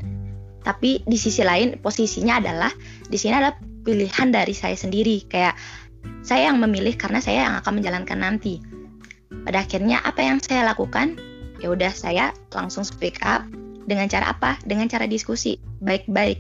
tapi 0.65 1.03
di 1.05 1.19
sisi 1.19 1.45
lain 1.45 1.77
posisinya 1.81 2.41
adalah 2.41 2.73
di 3.09 3.17
sini 3.19 3.37
adalah 3.37 3.57
pilihan 3.83 4.31
dari 4.31 4.55
saya 4.55 4.79
sendiri 4.79 5.27
kayak 5.27 5.59
saya 6.23 6.51
yang 6.51 6.63
memilih 6.63 6.95
karena 6.95 7.19
saya 7.19 7.51
yang 7.51 7.55
akan 7.63 7.83
menjalankan 7.83 8.19
nanti. 8.19 8.63
Pada 9.43 9.67
akhirnya 9.67 9.99
apa 10.07 10.23
yang 10.23 10.39
saya 10.39 10.63
lakukan? 10.67 11.19
Ya 11.59 11.71
udah 11.71 11.91
saya 11.95 12.35
langsung 12.55 12.83
speak 12.83 13.23
up 13.23 13.47
dengan 13.87 14.07
cara 14.07 14.35
apa? 14.35 14.59
Dengan 14.63 14.87
cara 14.87 15.07
diskusi 15.07 15.59
baik-baik. 15.83 16.39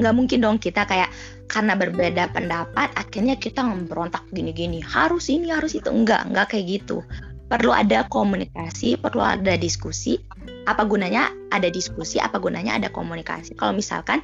Nggak 0.00 0.14
mungkin 0.16 0.38
dong 0.44 0.56
kita 0.60 0.88
kayak 0.88 1.12
karena 1.48 1.76
berbeda 1.76 2.32
pendapat 2.32 2.92
akhirnya 2.96 3.36
kita 3.36 3.64
memberontak 3.64 4.20
gini-gini 4.32 4.84
harus 4.84 5.32
ini 5.32 5.48
harus 5.48 5.72
itu 5.72 5.88
enggak 5.88 6.28
enggak 6.28 6.52
kayak 6.52 6.66
gitu 6.76 7.00
perlu 7.48 7.72
ada 7.72 8.04
komunikasi, 8.06 9.00
perlu 9.00 9.24
ada 9.24 9.56
diskusi. 9.56 10.20
Apa 10.68 10.84
gunanya 10.84 11.32
ada 11.48 11.68
diskusi? 11.72 12.20
Apa 12.20 12.38
gunanya 12.38 12.76
ada 12.76 12.88
komunikasi? 12.92 13.56
Kalau 13.56 13.72
misalkan 13.72 14.20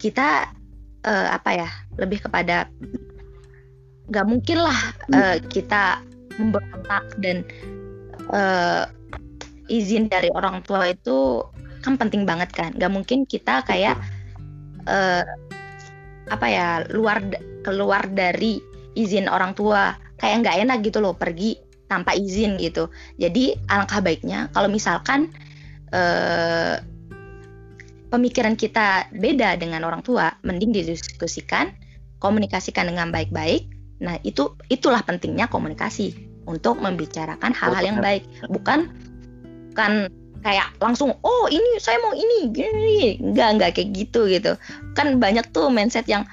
kita 0.00 0.50
uh, 1.06 1.28
apa 1.30 1.50
ya 1.52 1.68
lebih 1.98 2.24
kepada 2.24 2.66
nggak 4.10 4.26
mungkin 4.26 4.58
lah 4.60 4.78
uh, 5.14 5.36
kita 5.46 6.02
memberontak 6.36 7.04
dan 7.22 7.46
uh, 8.32 8.88
izin 9.70 10.10
dari 10.10 10.28
orang 10.32 10.60
tua 10.66 10.90
itu 10.90 11.44
kan 11.84 11.96
penting 11.98 12.24
banget 12.24 12.50
kan. 12.52 12.70
Nggak 12.74 12.92
mungkin 12.92 13.18
kita 13.28 13.62
kayak 13.66 13.98
uh, 14.88 15.24
apa 16.30 16.46
ya 16.48 16.68
luar 16.94 17.20
keluar 17.66 18.06
dari 18.10 18.62
izin 18.96 19.28
orang 19.28 19.52
tua 19.56 19.96
kayak 20.20 20.46
nggak 20.46 20.56
enak 20.66 20.78
gitu 20.86 20.98
loh 21.02 21.14
pergi 21.16 21.58
tanpa 21.90 22.16
izin 22.16 22.56
gitu. 22.56 22.88
Jadi 23.20 23.52
alangkah 23.68 24.00
baiknya 24.00 24.48
kalau 24.56 24.70
misalkan 24.72 25.28
eh, 25.92 26.76
pemikiran 28.12 28.54
kita 28.56 29.08
beda 29.16 29.56
dengan 29.56 29.88
orang 29.88 30.04
tua, 30.04 30.36
mending 30.44 30.76
didiskusikan, 30.76 31.72
komunikasikan 32.20 32.92
dengan 32.92 33.08
baik-baik. 33.08 33.72
Nah 34.04 34.20
itu 34.20 34.52
itulah 34.68 35.00
pentingnya 35.00 35.48
komunikasi 35.48 36.12
untuk 36.44 36.76
membicarakan 36.82 37.56
hal-hal 37.56 37.84
yang 37.86 37.98
baik, 38.04 38.28
bukan 38.52 38.92
kan 39.72 40.12
kayak 40.42 40.74
langsung 40.82 41.16
oh 41.22 41.46
ini 41.48 41.78
saya 41.80 42.02
mau 42.02 42.12
ini 42.12 42.50
gini, 42.52 43.16
enggak 43.22 43.48
enggak 43.56 43.70
kayak 43.80 43.88
gitu 43.96 44.28
gitu. 44.28 44.52
Kan 44.92 45.16
banyak 45.16 45.48
tuh 45.54 45.72
mindset 45.72 46.04
yang 46.10 46.28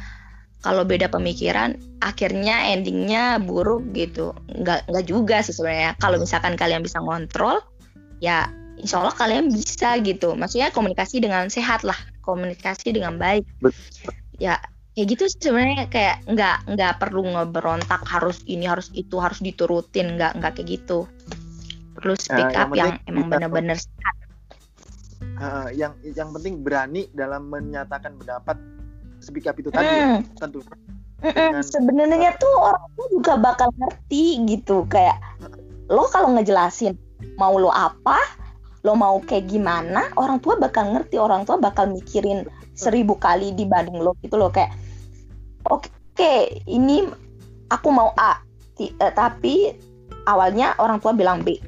kalau 0.60 0.84
beda 0.84 1.08
pemikiran 1.08 1.80
akhirnya 2.04 2.76
endingnya 2.76 3.40
buruk 3.40 3.96
gitu. 3.96 4.36
Nggak 4.52 4.90
nggak 4.92 5.06
juga 5.08 5.40
sih 5.40 5.56
sebenarnya. 5.56 5.96
Kalau 6.02 6.20
misalkan 6.20 6.60
kalian 6.60 6.84
bisa 6.84 7.00
ngontrol 7.00 7.64
ya 8.20 8.52
insya 8.80 9.04
Allah 9.04 9.16
kalian 9.16 9.52
bisa 9.52 10.00
gitu. 10.02 10.34
Maksudnya 10.34 10.72
komunikasi 10.72 11.20
dengan 11.20 11.48
sehat 11.52 11.84
lah. 11.84 11.98
Komunikasi 12.24 12.96
dengan 12.96 13.20
baik. 13.20 13.46
Betul. 13.60 14.16
ya 14.40 14.56
kayak 14.96 15.08
gitu 15.16 15.24
sebenarnya. 15.28 15.86
Kayak 15.92 16.24
nggak 16.26 16.58
nggak 16.76 16.94
perlu 16.98 17.28
ngeberontak 17.28 18.02
harus 18.08 18.40
ini 18.48 18.66
harus 18.66 18.90
itu 18.96 19.20
harus 19.20 19.44
diturutin. 19.44 20.16
Nggak 20.16 20.40
nggak 20.40 20.52
kayak 20.60 20.68
gitu. 20.80 21.06
Perlu 22.00 22.16
nah, 22.16 22.24
speak 22.24 22.50
nah, 22.56 22.62
up 22.64 22.70
yang, 22.72 22.96
yang 22.96 23.10
emang 23.12 23.28
benar-benar 23.28 23.78
sehat. 23.78 24.16
Uh, 25.40 25.68
yang 25.76 25.96
yang 26.04 26.32
penting 26.36 26.64
berani 26.64 27.12
dalam 27.12 27.52
menyatakan 27.52 28.16
pendapat. 28.16 28.56
Speak 29.20 29.52
up 29.52 29.60
itu 29.60 29.68
tadi 29.68 29.84
hmm. 29.84 30.24
ya, 30.24 30.40
tentu 30.40 30.64
mm 31.20 31.60
sebenarnya 31.60 32.32
tuh 32.40 32.54
orang 32.56 32.88
tuh 32.96 33.08
juga 33.12 33.36
bakal 33.36 33.70
ngerti 33.76 34.40
gitu. 34.48 34.88
Kayak 34.88 35.20
lo 35.92 36.08
kalau 36.08 36.32
ngejelasin 36.40 36.96
mau 37.36 37.60
lo 37.60 37.72
apa 37.74 38.39
lo 38.84 38.96
mau 38.96 39.20
kayak 39.20 39.52
gimana 39.52 40.12
orang 40.16 40.40
tua 40.40 40.56
bakal 40.56 40.96
ngerti 40.96 41.20
orang 41.20 41.44
tua 41.44 41.60
bakal 41.60 41.92
mikirin 41.92 42.48
seribu 42.74 43.20
kali 43.20 43.52
dibanding 43.52 44.00
lo 44.00 44.16
gitu 44.24 44.40
lo 44.40 44.48
kayak 44.48 44.72
oke 45.68 45.88
okay, 46.16 46.64
ini 46.68 47.04
aku 47.68 47.92
mau 47.92 48.16
A 48.16 48.40
uh, 48.88 49.14
tapi 49.14 49.76
awalnya 50.26 50.76
orang 50.80 51.02
tua 51.02 51.12
bilang 51.12 51.44
B. 51.44 51.60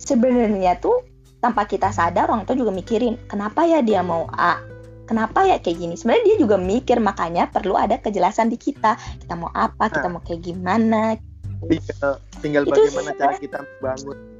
Sebenarnya 0.00 0.76
tuh 0.80 1.04
tanpa 1.40 1.68
kita 1.68 1.92
sadar 1.92 2.28
orang 2.28 2.48
tua 2.48 2.56
juga 2.56 2.72
mikirin 2.72 3.16
kenapa 3.28 3.64
ya 3.64 3.80
dia 3.80 4.00
mau 4.00 4.28
A? 4.32 4.60
Kenapa 5.04 5.44
ya 5.44 5.60
kayak 5.60 5.76
gini? 5.84 5.94
Sebenarnya 6.00 6.32
dia 6.32 6.36
juga 6.40 6.56
mikir 6.56 6.96
makanya 6.96 7.52
perlu 7.52 7.76
ada 7.76 8.00
kejelasan 8.00 8.48
di 8.48 8.56
kita. 8.56 8.96
Kita 8.96 9.36
mau 9.36 9.52
apa 9.52 9.92
kita 9.92 10.08
nah. 10.08 10.16
mau 10.16 10.22
kayak 10.24 10.40
gimana? 10.40 11.20
Tinggal, 11.64 12.12
tinggal 12.40 12.62
bagaimana 12.64 13.12
cara 13.16 13.36
kita 13.36 13.60
bangun 13.84 14.33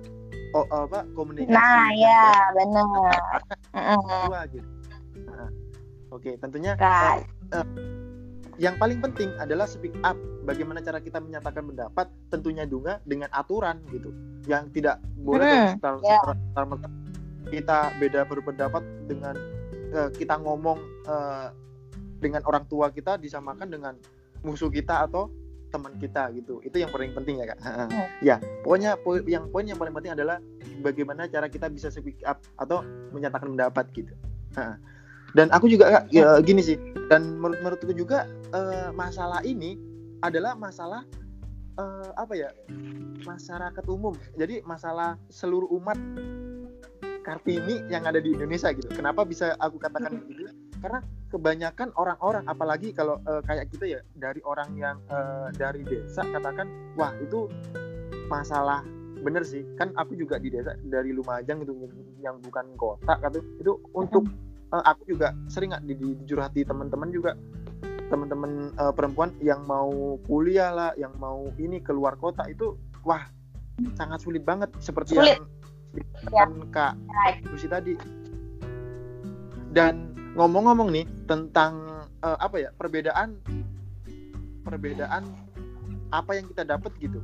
oh, 0.54 0.66
apa 0.70 1.02
komunikasi 1.12 1.52
nah 1.52 1.90
ya 1.92 2.22
benar. 2.54 3.14
Gitu. 4.54 4.70
nah, 5.26 5.50
oke 6.14 6.30
tentunya 6.38 6.72
uh, 6.78 7.18
uh, 7.52 7.66
yang 8.58 8.78
paling 8.78 9.02
penting 9.02 9.34
adalah 9.42 9.66
speak 9.66 9.94
up. 10.06 10.14
Bagaimana 10.44 10.84
cara 10.84 11.00
kita 11.00 11.18
menyatakan 11.18 11.64
pendapat 11.72 12.06
tentunya 12.28 12.68
juga 12.68 13.00
dengan 13.02 13.32
aturan 13.34 13.80
gitu. 13.90 14.12
Yang 14.44 14.78
tidak 14.78 15.00
boleh 15.18 15.74
hmm, 15.74 16.04
yeah. 16.04 16.22
kita 17.48 17.78
beda 17.96 18.20
berpendapat 18.28 18.82
dengan 19.08 19.34
uh, 19.96 20.10
kita 20.12 20.36
ngomong 20.38 20.78
uh, 21.08 21.48
dengan 22.20 22.44
orang 22.44 22.64
tua 22.68 22.92
kita 22.92 23.16
disamakan 23.18 23.68
dengan 23.72 23.94
musuh 24.44 24.68
kita 24.68 25.08
atau 25.08 25.32
teman 25.74 25.98
kita 25.98 26.30
gitu. 26.38 26.62
Itu 26.62 26.78
yang 26.78 26.94
paling 26.94 27.10
penting 27.18 27.42
ya 27.42 27.50
kak. 27.50 27.58
Hmm. 27.58 27.90
ya 28.22 28.38
pokoknya 28.62 28.94
po 29.02 29.18
yang 29.26 29.50
poin 29.50 29.66
yang 29.66 29.74
paling 29.74 29.90
penting 29.90 30.14
adalah 30.14 30.38
bagaimana 30.78 31.26
cara 31.26 31.50
kita 31.50 31.66
bisa 31.66 31.90
speak 31.90 32.22
up 32.22 32.38
atau 32.54 32.86
menyatakan 33.10 33.50
pendapat 33.50 33.90
gitu. 33.90 34.14
Dan 35.34 35.50
aku 35.50 35.66
juga 35.66 35.90
kak, 35.90 36.14
ya, 36.14 36.38
gini 36.38 36.62
sih. 36.62 36.78
Dan 37.10 37.42
menurut 37.42 37.58
menurutku 37.58 37.90
juga 37.90 38.30
uh, 38.54 38.94
masalah 38.94 39.42
ini 39.42 39.74
adalah 40.22 40.54
masalah 40.54 41.02
uh, 41.74 42.14
apa 42.14 42.38
ya 42.38 42.54
masyarakat 43.26 43.84
umum. 43.90 44.14
Jadi 44.38 44.62
masalah 44.62 45.18
seluruh 45.26 45.66
umat 45.82 45.98
Kartini 47.24 47.80
yang 47.88 48.04
ada 48.04 48.20
di 48.20 48.36
Indonesia 48.36 48.70
gitu. 48.70 48.86
Kenapa 48.92 49.24
bisa 49.24 49.56
aku 49.56 49.80
katakan 49.80 50.22
begitu? 50.22 50.52
Karena 50.78 51.00
kebanyakan 51.34 51.90
orang-orang, 51.98 52.46
apalagi 52.46 52.94
kalau 52.94 53.18
uh, 53.26 53.42
kayak 53.42 53.66
kita 53.74 53.98
ya 53.98 54.00
dari 54.14 54.38
orang 54.46 54.70
yang 54.78 55.02
uh, 55.10 55.50
dari 55.50 55.82
desa 55.82 56.22
katakan, 56.22 56.70
wah 56.94 57.10
itu 57.18 57.50
masalah 58.30 58.86
bener 59.18 59.42
sih. 59.42 59.66
Kan 59.74 59.90
aku 59.98 60.14
juga 60.14 60.38
di 60.38 60.54
desa 60.54 60.78
dari 60.86 61.10
Lumajang 61.10 61.66
itu 61.66 61.90
yang 62.22 62.38
bukan 62.38 62.78
kota 62.78 63.18
kata 63.18 63.42
itu 63.58 63.74
untuk 63.98 64.30
uh, 64.70 64.84
aku 64.86 65.10
juga 65.10 65.34
sering 65.50 65.74
nggak 65.74 65.82
di, 65.90 65.94
di, 66.22 66.62
teman-teman 66.62 67.10
juga 67.10 67.34
teman-teman 68.14 68.70
uh, 68.78 68.94
perempuan 68.94 69.34
yang 69.42 69.66
mau 69.66 70.14
kuliah 70.30 70.70
lah, 70.70 70.90
yang 70.94 71.10
mau 71.18 71.50
ini 71.58 71.82
keluar 71.82 72.14
kota 72.14 72.46
itu 72.46 72.78
wah 73.02 73.26
sangat 73.98 74.22
sulit 74.22 74.46
banget 74.46 74.70
seperti 74.78 75.18
sulit. 75.18 75.42
yang 76.30 76.54
ya. 76.62 76.70
Kak 76.70 76.94
Lucy 77.50 77.66
tadi. 77.66 77.98
Dan 79.74 80.13
ngomong-ngomong 80.34 80.90
nih 80.90 81.06
tentang 81.30 81.86
uh, 82.22 82.38
apa 82.42 82.56
ya 82.58 82.70
perbedaan 82.74 83.38
perbedaan 84.66 85.22
apa 86.10 86.30
yang 86.34 86.46
kita 86.50 86.66
dapat 86.66 86.90
gitu. 86.98 87.22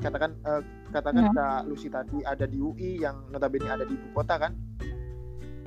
Katakan 0.00 0.32
uh, 0.48 0.62
katakan 0.94 1.28
ya. 1.28 1.32
Kak 1.34 1.62
Lucy 1.68 1.88
tadi 1.92 2.24
ada 2.24 2.48
di 2.48 2.58
UI 2.60 3.02
yang 3.04 3.28
notabene 3.28 3.68
ada 3.68 3.84
di 3.84 3.94
ibu 3.96 4.08
kota 4.16 4.40
kan. 4.40 4.56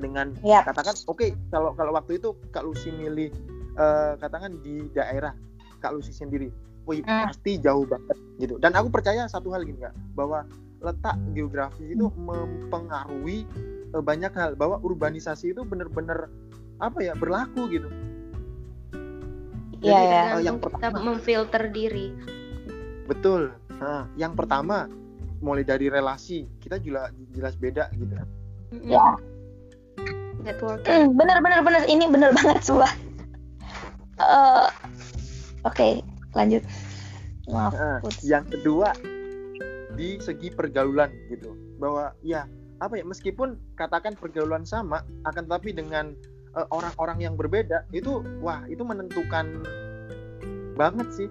Dengan 0.02 0.34
ya. 0.42 0.66
katakan 0.66 0.98
oke 1.06 1.22
okay, 1.22 1.30
kalau 1.54 1.78
kalau 1.78 1.94
waktu 1.94 2.18
itu 2.18 2.34
Kak 2.50 2.66
Lucy 2.66 2.90
milih 2.90 3.30
uh, 3.78 4.18
katakan 4.18 4.58
di 4.66 4.90
daerah 4.90 5.34
Kak 5.78 5.94
Lucy 5.94 6.10
sendiri. 6.10 6.50
Wih, 6.82 6.98
hmm. 7.06 7.30
pasti 7.30 7.62
jauh 7.62 7.86
banget 7.86 8.18
gitu. 8.42 8.58
Dan 8.58 8.74
aku 8.74 8.90
percaya 8.90 9.30
satu 9.30 9.54
hal 9.54 9.62
gini 9.62 9.78
Kak, 9.78 9.94
bahwa 10.18 10.42
letak 10.82 11.14
geografis 11.30 11.94
itu 11.94 12.10
mempengaruhi 12.18 13.46
uh, 13.92 14.02
banyak 14.02 14.32
hal 14.34 14.56
bahwa 14.56 14.80
urbanisasi 14.80 15.52
itu 15.52 15.62
benar-benar 15.64 16.28
apa 16.82 16.98
ya 17.00 17.14
berlaku 17.14 17.68
gitu. 17.70 17.88
Iya. 19.82 20.00
Ya. 20.00 20.22
Uh, 20.38 20.40
yang 20.42 20.58
pertama 20.58 20.98
memfilter 21.00 21.70
diri. 21.70 22.14
Betul. 23.06 23.52
Nah, 23.78 24.06
yang 24.14 24.32
pertama 24.38 24.86
mulai 25.42 25.66
dari 25.66 25.90
relasi 25.90 26.46
kita 26.62 26.78
juga 26.78 27.10
jelas 27.34 27.54
beda 27.58 27.90
gitu. 27.98 28.14
Ya. 28.86 29.18
Network. 30.42 30.82
Hmm, 30.86 31.14
bener 31.14 31.38
bener 31.38 31.60
bener 31.62 31.82
ini 31.86 32.06
bener 32.10 32.34
banget 32.34 32.62
suah. 32.62 32.90
Uh, 34.22 34.70
Oke, 35.62 35.78
okay, 35.78 35.92
lanjut. 36.34 36.62
Maaf. 37.50 37.74
Nah, 37.74 37.98
yang 38.22 38.46
kedua 38.46 38.94
di 39.94 40.18
segi 40.18 40.50
pergaulan 40.50 41.10
gitu 41.30 41.54
bahwa 41.78 42.14
ya 42.22 42.46
apa 42.82 42.98
ya 42.98 43.04
meskipun 43.06 43.54
katakan 43.78 44.18
pergaulan 44.18 44.66
sama 44.66 45.06
akan 45.22 45.46
tetapi 45.46 45.70
dengan 45.70 46.18
eh, 46.58 46.66
orang-orang 46.74 47.22
uh, 47.22 47.24
yang 47.30 47.34
berbeda 47.38 47.86
itu 47.94 48.26
wah 48.42 48.66
itu 48.66 48.82
menentukan 48.82 49.62
banget 50.74 51.08
sih. 51.14 51.28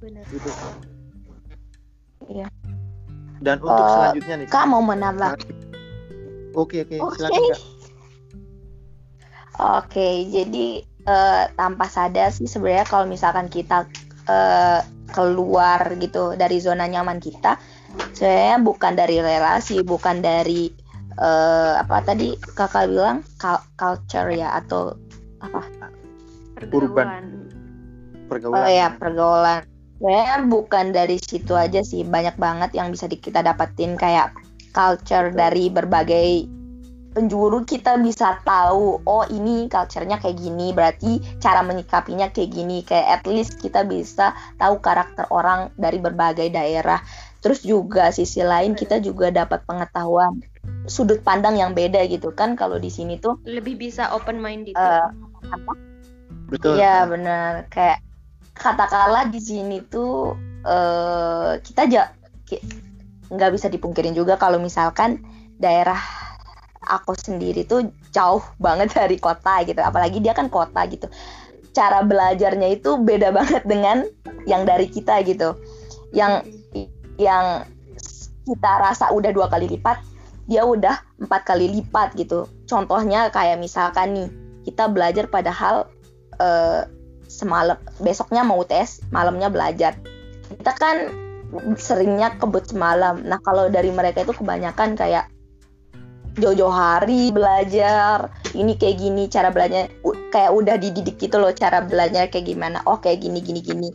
Benar. 0.00 0.24
Gitu. 0.32 0.50
Iya. 2.32 2.48
Dan 3.42 3.58
untuk 3.60 3.84
uh, 3.84 3.92
selanjutnya 3.98 4.34
nih. 4.42 4.48
Kak 4.48 4.64
mau 4.70 4.82
menambah. 4.82 5.36
Oke 6.56 6.82
oke. 6.86 6.96
Okay, 6.96 6.98
silakan 7.18 7.42
kak. 7.52 7.60
Oke 9.62 10.08
jadi 10.32 10.66
uh, 11.06 11.44
tanpa 11.54 11.86
sadar 11.86 12.32
sih 12.32 12.48
sebenarnya 12.48 12.88
kalau 12.88 13.04
misalkan 13.04 13.46
kita 13.52 13.84
uh, 14.26 14.80
keluar 15.12 15.92
gitu 16.00 16.34
dari 16.38 16.56
zona 16.62 16.88
nyaman 16.88 17.20
kita 17.20 17.60
sebenarnya 18.22 18.58
bukan 18.62 18.92
dari 18.94 19.16
relasi 19.18 19.82
bukan 19.82 20.22
dari 20.22 20.70
uh, 21.18 21.82
apa 21.82 22.06
tadi 22.06 22.38
kakak 22.38 22.86
bilang? 22.86 23.26
Culture 23.74 24.30
ya 24.30 24.62
atau 24.62 24.94
apa? 25.42 25.66
Pergaulan. 26.54 27.50
Pergaulan. 28.30 28.62
Oh 28.62 28.70
ya 28.70 28.94
pergaulan. 28.94 29.66
Sebenarnya 29.98 30.38
bukan 30.46 30.94
dari 30.94 31.18
situ 31.18 31.58
aja 31.58 31.82
sih 31.82 32.06
banyak 32.06 32.38
banget 32.38 32.78
yang 32.78 32.94
bisa 32.94 33.10
kita 33.10 33.42
dapetin 33.42 33.98
kayak 33.98 34.30
culture 34.70 35.34
dari 35.34 35.66
berbagai 35.66 36.46
penjuru. 37.18 37.66
Kita 37.66 37.98
bisa 37.98 38.38
tahu 38.46 39.02
oh 39.02 39.24
ini 39.34 39.66
culture-nya 39.66 40.22
kayak 40.22 40.38
gini 40.38 40.70
berarti 40.70 41.18
cara 41.42 41.66
menyikapinya 41.66 42.30
kayak 42.30 42.54
gini. 42.54 42.86
Kayak 42.86 43.18
at 43.18 43.22
least 43.26 43.58
kita 43.58 43.82
bisa 43.82 44.30
tahu 44.62 44.78
karakter 44.78 45.26
orang 45.34 45.74
dari 45.74 45.98
berbagai 45.98 46.54
daerah 46.54 47.02
terus 47.42 47.66
juga 47.66 48.14
sisi 48.14 48.40
lain 48.40 48.78
kita 48.78 49.02
juga 49.02 49.34
dapat 49.34 49.66
pengetahuan 49.66 50.38
sudut 50.86 51.20
pandang 51.26 51.58
yang 51.58 51.74
beda 51.74 52.06
gitu 52.06 52.30
kan 52.30 52.54
kalau 52.54 52.78
di 52.78 52.90
sini 52.90 53.18
tuh 53.18 53.38
lebih 53.42 53.78
bisa 53.78 54.14
open 54.14 54.38
minded 54.38 54.78
uh, 54.78 55.10
apa? 55.50 55.72
betul. 56.52 56.76
iya 56.76 57.08
benar. 57.08 57.66
Kayak 57.72 58.04
katakanlah 58.52 59.32
di 59.32 59.40
sini 59.40 59.80
tuh 59.88 60.36
uh, 60.68 61.56
kita 61.64 61.88
aja 61.88 62.02
nggak 63.32 63.50
bisa 63.56 63.72
dipungkirin 63.72 64.12
juga 64.12 64.36
kalau 64.36 64.60
misalkan 64.60 65.24
daerah 65.56 65.98
aku 66.84 67.16
sendiri 67.16 67.64
tuh 67.64 67.88
jauh 68.12 68.44
banget 68.60 68.92
dari 68.98 69.16
kota 69.16 69.64
gitu. 69.64 69.80
Apalagi 69.80 70.20
dia 70.20 70.36
kan 70.36 70.52
kota 70.52 70.84
gitu. 70.90 71.08
Cara 71.72 72.04
belajarnya 72.04 72.68
itu 72.68 73.00
beda 73.00 73.32
banget 73.38 73.62
dengan 73.64 74.04
yang 74.44 74.68
dari 74.68 74.86
kita 74.92 75.24
gitu. 75.24 75.56
Yang 76.12 76.61
yang 77.22 77.66
kita 78.42 78.72
rasa 78.82 79.14
udah 79.14 79.30
dua 79.30 79.46
kali 79.46 79.70
lipat 79.70 80.12
dia 80.50 80.66
udah 80.66 80.98
empat 81.22 81.42
kali 81.46 81.70
lipat 81.70 82.18
gitu. 82.18 82.50
Contohnya 82.66 83.30
kayak 83.30 83.62
misalkan 83.62 84.14
nih 84.14 84.28
kita 84.66 84.90
belajar 84.90 85.30
padahal 85.30 85.86
uh, 86.42 86.86
semalam 87.30 87.78
besoknya 88.02 88.42
mau 88.42 88.62
tes 88.66 89.02
malamnya 89.14 89.48
belajar. 89.48 89.96
Kita 90.50 90.72
kan 90.74 90.96
seringnya 91.78 92.36
kebut 92.36 92.68
semalam. 92.74 93.22
Nah 93.22 93.38
kalau 93.44 93.70
dari 93.70 93.92
mereka 93.94 94.26
itu 94.26 94.34
kebanyakan 94.34 94.98
kayak 94.98 95.30
jauh-jauh 96.32 96.72
hari 96.72 97.28
belajar 97.28 98.32
ini 98.56 98.72
kayak 98.80 99.04
gini 99.04 99.28
cara 99.28 99.52
belajarnya 99.52 99.92
kayak 100.32 100.52
udah 100.52 100.80
dididik 100.80 101.20
gitu 101.20 101.36
loh 101.36 101.52
cara 101.52 101.84
belajar 101.84 102.26
kayak 102.28 102.50
gimana. 102.50 102.82
Oh 102.88 102.98
kayak 102.98 103.22
gini 103.22 103.38
gini 103.44 103.60
gini. 103.62 103.88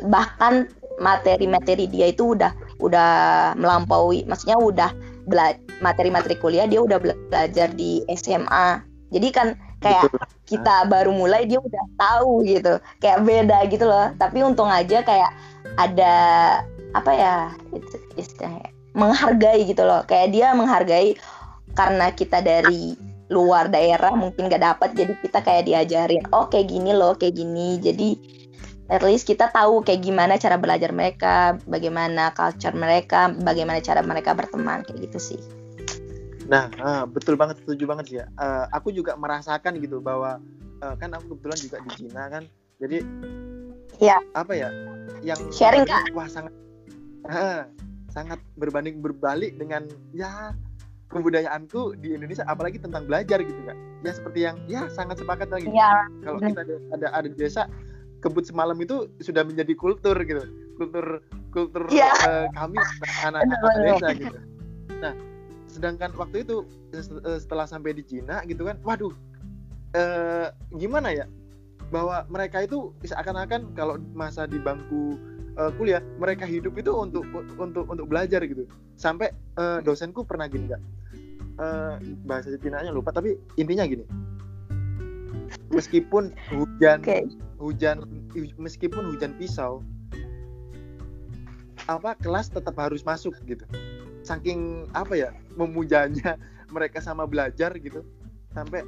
Bahkan 0.00 0.79
materi-materi 1.00 1.88
dia 1.88 2.12
itu 2.12 2.36
udah 2.36 2.52
udah 2.78 3.10
melampaui 3.56 4.28
maksudnya 4.28 4.60
udah 4.60 4.90
materi-materi 5.80 6.36
kuliah 6.36 6.68
dia 6.68 6.84
udah 6.84 7.00
belajar 7.00 7.72
di 7.72 8.04
SMA 8.12 8.84
jadi 9.10 9.28
kan 9.34 9.48
kayak 9.82 10.12
kita 10.46 10.86
baru 10.86 11.10
mulai 11.10 11.48
dia 11.48 11.58
udah 11.58 11.84
tahu 11.98 12.46
gitu. 12.46 12.78
Kayak 13.02 13.26
beda 13.26 13.58
gitu 13.68 13.84
loh. 13.84 14.14
Tapi 14.16 14.38
untung 14.46 14.70
aja 14.70 15.02
kayak 15.02 15.30
ada 15.76 16.14
apa 16.94 17.12
ya 17.14 17.34
istilahnya 18.14 18.70
menghargai 18.94 19.66
gitu 19.66 19.82
loh. 19.82 20.06
Kayak 20.06 20.28
dia 20.30 20.48
menghargai 20.54 21.18
karena 21.74 22.14
kita 22.14 22.38
dari 22.38 22.94
luar 23.30 23.70
daerah 23.70 24.10
mungkin 24.10 24.50
gak 24.50 24.58
dapat 24.58 24.90
jadi 24.98 25.14
kita 25.22 25.38
kayak 25.46 25.70
diajarin 25.70 26.26
oh 26.34 26.50
kayak 26.50 26.66
gini 26.70 26.90
loh 26.94 27.14
kayak 27.18 27.34
gini. 27.34 27.78
Jadi 27.82 28.08
at 28.90 29.06
least 29.06 29.24
kita 29.24 29.46
tahu 29.54 29.86
kayak 29.86 30.02
gimana 30.02 30.34
cara 30.36 30.58
belajar 30.58 30.90
mereka 30.90 31.56
bagaimana 31.70 32.34
culture 32.34 32.74
mereka 32.74 33.30
bagaimana 33.46 33.78
cara 33.78 34.02
mereka 34.02 34.34
berteman 34.34 34.82
kayak 34.82 35.06
gitu 35.08 35.18
sih. 35.22 35.40
Nah 36.50 36.66
uh, 36.82 37.06
betul 37.06 37.38
banget 37.38 37.62
setuju 37.62 37.86
banget 37.86 38.04
sih 38.10 38.16
ya. 38.18 38.26
Uh, 38.34 38.66
aku 38.74 38.90
juga 38.90 39.14
merasakan 39.14 39.78
gitu 39.78 40.02
bahwa 40.02 40.42
uh, 40.82 40.94
kan 40.98 41.14
aku 41.14 41.38
kebetulan 41.38 41.58
juga 41.62 41.76
di 41.86 41.90
Cina 41.94 42.22
kan 42.26 42.42
jadi 42.82 42.98
ya 44.02 44.18
apa 44.34 44.52
ya 44.58 44.68
yang 45.22 45.38
sharing 45.54 45.86
kak. 45.86 46.10
wah 46.10 46.26
sangat 46.26 46.52
uh, 47.30 47.62
sangat 48.10 48.42
berbanding 48.58 48.98
berbalik 48.98 49.54
dengan 49.54 49.86
ya 50.10 50.50
kebudayaanku 51.14 51.94
di 52.02 52.18
Indonesia 52.18 52.42
apalagi 52.50 52.82
tentang 52.82 53.06
belajar 53.06 53.38
gitu 53.38 53.60
kan 53.66 53.78
ya 54.02 54.12
seperti 54.16 54.38
yang 54.48 54.56
ya 54.66 54.88
sangat 54.90 55.20
sepakat 55.20 55.52
lagi. 55.52 55.68
Ya, 55.70 56.08
kalau 56.24 56.38
kita 56.40 56.60
ada 56.64 56.76
ada 56.96 57.06
ada 57.12 57.28
desa 57.36 57.62
kebut 58.20 58.44
semalam 58.46 58.76
itu 58.80 59.08
sudah 59.20 59.42
menjadi 59.42 59.72
kultur 59.74 60.16
gitu. 60.22 60.44
Kultur 60.76 61.24
kultur 61.50 61.88
ya. 61.90 62.12
uh, 62.24 62.46
kami 62.54 62.78
anak-anak 63.24 63.58
desa 63.82 64.08
gitu. 64.16 64.38
Nah 65.00 65.14
sedangkan 65.70 66.10
waktu 66.18 66.42
itu 66.42 66.66
eh, 66.90 67.38
setelah 67.38 67.62
sampai 67.62 67.94
di 67.94 68.02
Cina 68.02 68.42
gitu 68.42 68.66
kan 68.66 68.76
waduh 68.82 69.12
uh, 69.96 70.48
gimana 70.76 71.14
ya? 71.14 71.26
Bahwa 71.90 72.22
mereka 72.30 72.62
itu 72.62 72.94
seakan-akan 73.02 73.74
kalau 73.74 73.98
masa 74.14 74.46
di 74.46 74.62
bangku 74.62 75.18
uh, 75.58 75.74
kuliah 75.74 75.98
mereka 76.22 76.46
hidup 76.46 76.78
itu 76.78 76.94
untuk 76.94 77.26
untuk 77.58 77.88
untuk 77.90 78.06
belajar 78.06 78.44
gitu. 78.46 78.68
Sampai 78.94 79.34
uh, 79.58 79.82
dosenku 79.82 80.22
pernah 80.22 80.46
gini 80.46 80.70
nggak 80.70 80.82
uh, 81.60 81.94
bahasa 82.24 82.56
Cina-nya 82.56 82.90
lupa 82.90 83.12
tapi 83.12 83.36
intinya 83.60 83.84
gini 83.84 84.04
meskipun 85.70 86.34
hujan 86.50 86.98
okay. 87.00 87.26
hujan 87.62 88.02
meskipun 88.58 89.06
hujan 89.14 89.32
pisau 89.38 89.82
apa 91.86 92.14
kelas 92.18 92.50
tetap 92.50 92.76
harus 92.76 93.02
masuk 93.06 93.34
gitu 93.46 93.64
saking 94.22 94.86
apa 94.92 95.14
ya 95.16 95.30
memujanya 95.56 96.36
mereka 96.74 97.02
sama 97.02 97.24
belajar 97.26 97.74
gitu 97.78 98.04
sampai 98.54 98.84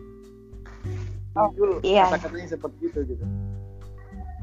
muncul 1.33 1.81
oh, 1.81 1.87
iya. 1.87 2.11
kata-katanya 2.12 2.49
seperti 2.53 2.92
itu 2.92 3.01
gitu 3.16 3.25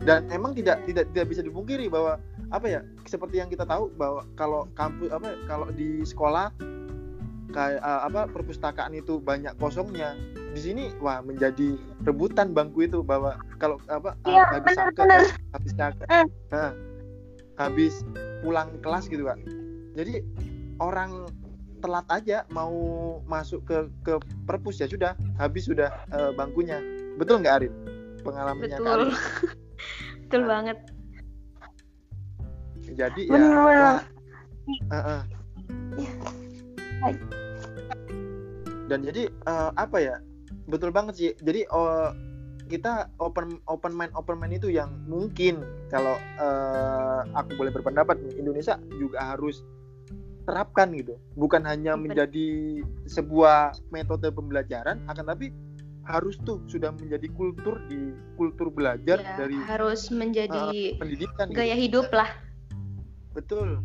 dan 0.07 0.25
emang 0.31 0.55
tidak 0.55 0.79
tidak 0.87 1.05
tidak 1.11 1.27
bisa 1.27 1.41
dipungkiri 1.43 1.91
bahwa 1.91 2.17
apa 2.49 2.67
ya 2.67 2.81
seperti 3.05 3.43
yang 3.43 3.51
kita 3.51 3.67
tahu 3.67 3.91
bahwa 3.99 4.23
kalau 4.39 4.65
kampus 4.73 5.11
apa 5.11 5.35
kalau 5.45 5.67
di 5.75 6.01
sekolah 6.07 6.49
kayak 7.51 7.81
uh, 7.83 8.07
apa 8.07 8.31
perpustakaan 8.31 8.95
itu 8.95 9.19
banyak 9.19 9.53
kosongnya 9.59 10.15
di 10.49 10.61
sini 10.61 10.83
wah 10.97 11.21
menjadi 11.21 11.77
rebutan 12.03 12.51
bangku 12.57 12.85
itu 12.85 13.05
bahwa 13.05 13.37
kalau 13.61 13.77
apa 13.85 14.17
ya, 14.25 14.49
habis 14.49 14.73
bener, 14.73 14.89
bener. 14.97 15.21
habis 15.53 15.71
sake, 15.77 16.03
hmm. 16.09 16.27
nah, 16.49 16.71
habis 17.61 18.01
pulang 18.41 18.73
kelas 18.81 19.05
gitu 19.05 19.29
kan 19.29 19.37
jadi 19.93 20.25
orang 20.81 21.29
telat 21.79 22.07
aja 22.11 22.43
mau 22.51 22.73
masuk 23.29 23.63
ke 23.63 23.77
ke 24.03 24.13
perpus 24.43 24.83
ya 24.83 24.87
sudah 24.89 25.15
habis 25.39 25.67
sudah 25.67 25.91
uh, 26.11 26.31
bangkunya 26.35 26.81
betul 27.15 27.39
nggak 27.39 27.63
Arin 27.63 27.73
pengalamannya 28.23 28.77
betul 28.79 29.01
betul 30.27 30.41
nah. 30.43 30.47
banget 30.49 30.77
jadi 32.89 33.23
bener, 33.29 33.53
ya 33.53 33.63
bener. 33.63 33.79
Wah, 33.79 34.01
uh, 34.91 34.97
uh. 34.97 35.21
dan 38.89 38.99
jadi 39.05 39.29
uh, 39.45 39.71
apa 39.77 39.97
ya 40.01 40.15
betul 40.69 40.93
banget 40.93 41.13
sih 41.17 41.31
jadi 41.41 41.65
uh, 41.73 42.13
kita 42.69 43.09
open 43.17 43.57
open 43.65 43.91
mind 43.97 44.13
open 44.13 44.37
mind 44.37 44.61
itu 44.61 44.69
yang 44.69 44.93
mungkin 45.09 45.65
kalau 45.89 46.15
uh, 46.37 47.25
aku 47.33 47.57
boleh 47.57 47.73
berpendapat 47.73 48.21
Indonesia 48.37 48.77
juga 49.01 49.33
harus 49.33 49.65
terapkan 50.45 50.93
gitu 50.93 51.17
bukan 51.33 51.65
hanya 51.65 51.97
menjadi 51.97 52.81
sebuah 53.09 53.73
metode 53.89 54.29
pembelajaran 54.29 55.01
akan 55.09 55.25
tapi 55.33 55.49
harus 56.09 56.41
tuh 56.41 56.61
sudah 56.65 56.89
menjadi 56.93 57.29
kultur 57.37 57.77
di 57.85 58.13
kultur 58.33 58.73
belajar 58.73 59.21
ya, 59.21 59.35
dari 59.37 59.57
harus 59.61 60.09
menjadi 60.09 60.93
uh, 60.93 60.97
pendidikan 60.97 61.53
gitu. 61.53 61.57
gaya 61.57 61.75
gitu. 61.77 61.83
hidup 61.85 62.07
lah 62.09 62.29
betul 63.37 63.81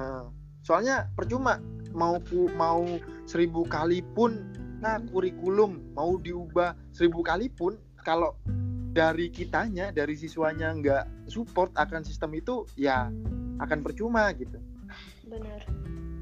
uh, 0.00 0.32
soalnya 0.64 1.12
percuma 1.12 1.60
mau 1.92 2.20
mau 2.56 2.84
seribu 3.28 3.68
kali 3.68 4.00
pun 4.16 4.48
nah 4.86 5.02
kurikulum 5.10 5.98
mau 5.98 6.14
diubah 6.14 6.78
seribu 6.94 7.26
kali 7.26 7.50
pun 7.50 7.74
kalau 8.06 8.38
dari 8.94 9.34
kitanya 9.34 9.90
dari 9.90 10.14
siswanya 10.14 10.70
nggak 10.70 11.26
support 11.26 11.74
akan 11.74 12.06
sistem 12.06 12.30
itu 12.38 12.62
ya 12.78 13.10
akan 13.58 13.82
percuma 13.82 14.30
gitu. 14.38 14.62
Benar. 15.26 15.66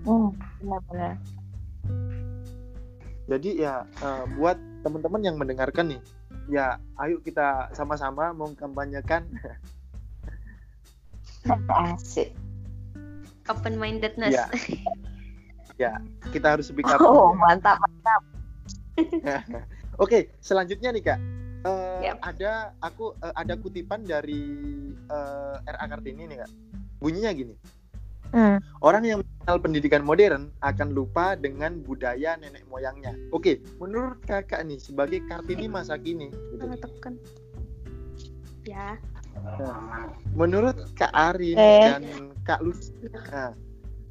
Oh 0.08 0.32
benar-benar 0.64 1.20
jadi 3.24 3.50
ya 3.56 3.74
uh, 4.04 4.24
buat 4.36 4.60
teman-teman 4.84 5.22
yang 5.24 5.36
mendengarkan 5.40 5.96
nih 5.96 6.00
ya 6.52 6.76
ayo 7.00 7.20
kita 7.24 7.72
sama-sama 7.72 8.36
mengkampanyekan. 8.36 9.24
Asik. 11.92 12.32
Open 13.48 13.76
mindedness. 13.76 14.32
Ya. 14.32 14.48
ya 15.88 15.92
kita 16.32 16.56
harus 16.56 16.68
speak 16.68 16.88
up. 16.88 17.00
Oh 17.00 17.32
mantap 17.36 17.80
mantap 17.80 18.33
oke 20.02 20.34
selanjutnya 20.38 20.90
nih 20.94 21.02
kak 21.02 21.18
uh, 21.66 22.00
yep. 22.02 22.18
ada 22.22 22.74
aku 22.82 23.14
uh, 23.18 23.34
ada 23.34 23.54
kutipan 23.58 24.06
dari 24.06 24.42
uh, 25.10 25.58
RA 25.64 25.84
Kartini 25.90 26.28
nih 26.30 26.44
kak 26.44 26.50
bunyinya 27.02 27.32
gini 27.34 27.54
Hmm. 28.34 28.58
Orang 28.82 29.06
yang 29.06 29.22
mengenal 29.22 29.62
pendidikan 29.62 30.02
modern 30.02 30.50
akan 30.58 30.90
lupa 30.90 31.38
dengan 31.38 31.78
budaya 31.86 32.34
nenek 32.34 32.66
moyangnya. 32.66 33.14
Oke, 33.30 33.62
menurut 33.78 34.18
kakak 34.26 34.66
nih 34.66 34.82
sebagai 34.82 35.22
Kartini 35.30 35.70
masa 35.70 35.94
kini, 35.94 36.34
gitu. 36.50 36.66
tekan. 36.82 37.14
Ya. 38.66 38.98
Nah, 39.38 40.10
menurut 40.34 40.74
Kak 40.98 41.14
Arin 41.14 41.58
eh. 41.58 41.78
dan 41.86 42.02
Kak 42.42 42.58
Lucy, 42.58 42.90
nah, 43.06 43.54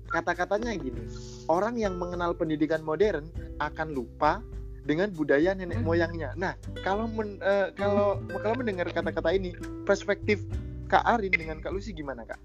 kata-katanya 0.07 0.71
gini, 0.79 1.03
orang 1.51 1.75
yang 1.75 1.99
mengenal 1.99 2.31
pendidikan 2.31 2.79
modern 2.79 3.27
akan 3.59 3.91
lupa 3.91 4.39
dengan 4.83 5.09
budaya 5.15 5.55
nenek 5.55 5.79
hmm. 5.79 5.87
moyangnya. 5.87 6.29
Nah, 6.35 6.53
kalau 6.83 7.07
men, 7.07 7.39
uh, 7.39 7.71
kalau 7.75 8.19
kalau 8.43 8.55
mendengar 8.59 8.87
kata-kata 8.91 9.31
ini, 9.31 9.55
perspektif 9.87 10.43
Kak 10.91 11.03
Arin 11.07 11.31
dengan 11.31 11.57
Kak 11.63 11.71
Lucy 11.73 11.95
gimana 11.95 12.27
kak? 12.27 12.39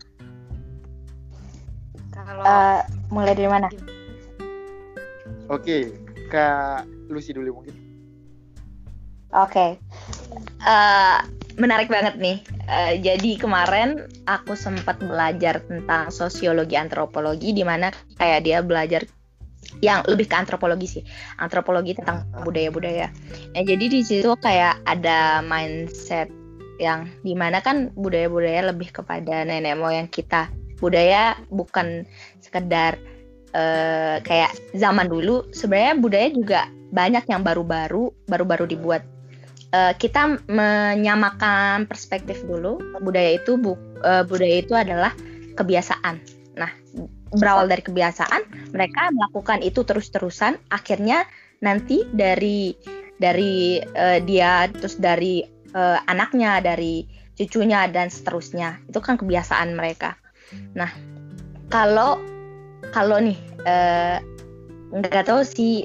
Kalau 2.15 2.43
uh, 2.43 2.81
mulai 3.11 3.35
dari 3.35 3.51
mana? 3.51 3.69
Oke, 5.49 5.63
okay. 5.63 5.83
Kak 6.31 6.87
Lucy 7.11 7.35
dulu 7.35 7.63
mungkin. 7.63 7.75
Oke. 9.37 9.53
Okay. 9.53 9.71
Uh, 10.65 10.67
eh, 10.67 11.19
menarik 11.61 11.93
banget 11.93 12.17
nih. 12.17 12.41
Uh, 12.65 12.97
jadi 13.01 13.37
kemarin 13.37 14.09
aku 14.25 14.57
sempat 14.57 14.97
belajar 15.03 15.61
tentang 15.69 16.09
sosiologi 16.09 16.79
antropologi 16.81 17.53
di 17.53 17.65
mana 17.67 17.93
kayak 18.17 18.41
dia 18.49 18.59
belajar 18.65 19.05
yang 19.85 20.03
lebih 20.09 20.27
ke 20.27 20.37
antropologi 20.37 20.87
sih. 20.89 21.03
Antropologi 21.39 21.95
tentang 21.95 22.27
budaya-budaya. 22.43 23.13
Nah, 23.55 23.63
jadi 23.63 23.85
di 23.87 24.01
situ 24.03 24.35
kayak 24.41 24.83
ada 24.89 25.45
mindset 25.45 26.33
yang 26.79 27.11
di 27.27 27.35
mana 27.35 27.59
kan 27.59 27.91
budaya-budaya 27.99 28.71
lebih 28.71 28.95
kepada 28.95 29.43
nenek 29.47 29.79
moyang 29.79 30.09
kita. 30.11 30.51
Budaya 30.79 31.35
bukan 31.51 32.07
sekedar 32.39 32.99
uh, 33.55 34.23
kayak 34.23 34.55
zaman 34.79 35.11
dulu. 35.11 35.47
Sebenarnya 35.51 35.95
budaya 35.99 36.29
juga 36.31 36.61
banyak 36.95 37.27
yang 37.29 37.43
baru-baru 37.43 38.15
baru-baru 38.31 38.71
dibuat. 38.71 39.03
Uh, 39.69 39.93
kita 40.01 40.41
menyamakan 40.49 41.85
perspektif 41.85 42.41
dulu. 42.47 42.81
Budaya 43.05 43.37
itu 43.37 43.59
bu, 43.61 43.77
uh, 44.01 44.25
budaya 44.25 44.57
itu 44.65 44.73
adalah 44.73 45.13
kebiasaan. 45.59 46.23
Nah 46.55 46.71
berawal 47.35 47.69
dari 47.69 47.85
kebiasaan 47.85 48.73
mereka 48.73 49.13
melakukan 49.13 49.61
itu 49.61 49.85
terus-terusan. 49.85 50.57
Akhirnya 50.73 51.29
nanti 51.61 52.07
dari 52.15 52.73
dari 53.19 53.83
uh, 53.83 54.19
dia 54.23 54.71
terus 54.71 54.97
dari 54.97 55.43
uh, 55.75 55.99
anaknya 56.09 56.63
dari 56.63 57.05
cucunya 57.37 57.87
dan 57.91 58.09
seterusnya. 58.09 58.81
Itu 58.89 59.03
kan 59.05 59.21
kebiasaan 59.21 59.77
mereka. 59.77 60.17
Nah 60.75 60.91
kalau 61.69 62.17
kalau 62.95 63.21
nih 63.21 63.37
nggak 64.95 65.25
uh, 65.25 65.29
tahu 65.29 65.41
sih 65.45 65.85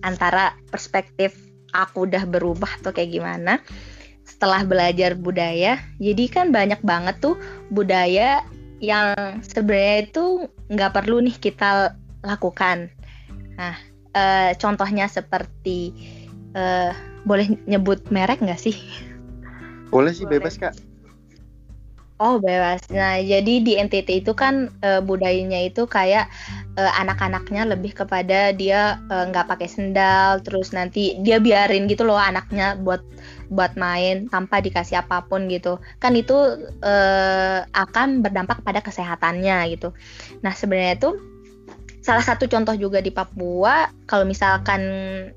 antara 0.00 0.54
perspektif 0.70 1.34
aku 1.76 2.08
udah 2.08 2.24
berubah 2.24 2.70
atau 2.80 2.94
kayak 2.94 3.12
gimana. 3.12 3.60
Setelah 4.24 4.62
belajar 4.62 5.18
budaya 5.18 5.80
jadi 5.98 6.24
kan 6.30 6.46
banyak 6.54 6.80
banget 6.84 7.18
tuh 7.18 7.34
budaya 7.74 8.44
yang 8.78 9.42
sebenarnya 9.42 10.06
itu 10.06 10.46
nggak 10.68 10.92
perlu 10.94 11.24
nih 11.24 11.36
kita 11.36 11.96
lakukan 12.24 12.92
nah 13.56 13.74
e, 14.12 14.54
contohnya 14.60 15.08
seperti 15.08 15.92
e, 16.52 16.62
boleh 17.24 17.48
nyebut 17.66 18.04
merek 18.12 18.40
nggak 18.40 18.60
sih 18.60 18.76
boleh 19.88 20.12
sih 20.12 20.28
boleh. 20.28 20.40
bebas 20.40 20.56
kak 20.60 20.74
Oh 22.18 22.42
bebas. 22.42 22.82
Nah 22.90 23.22
jadi 23.22 23.62
di 23.62 23.78
NTT 23.78 24.26
itu 24.26 24.34
kan 24.34 24.74
e, 24.82 24.98
budayanya 24.98 25.70
itu 25.70 25.86
kayak 25.86 26.26
e, 26.74 26.82
anak-anaknya 26.82 27.70
lebih 27.70 27.94
kepada 27.94 28.50
dia 28.50 28.98
nggak 29.06 29.46
e, 29.46 29.50
pakai 29.54 29.68
sendal, 29.70 30.42
terus 30.42 30.74
nanti 30.74 31.14
dia 31.22 31.38
biarin 31.38 31.86
gitu 31.86 32.02
loh 32.02 32.18
anaknya 32.18 32.74
buat 32.82 32.98
buat 33.48 33.74
main 33.80 34.28
tanpa 34.28 34.60
dikasih 34.60 35.04
apa 35.04 35.24
pun 35.26 35.48
gitu. 35.48 35.80
Kan 35.98 36.14
itu 36.14 36.36
e, 36.84 36.94
akan 37.64 38.20
berdampak 38.20 38.60
pada 38.62 38.84
kesehatannya 38.84 39.74
gitu. 39.76 39.92
Nah 40.44 40.52
sebenarnya 40.52 40.94
itu 41.00 41.10
salah 42.04 42.24
satu 42.24 42.48
contoh 42.48 42.76
juga 42.76 43.00
di 43.00 43.12
Papua. 43.12 43.88
Kalau 44.04 44.28
misalkan 44.28 44.82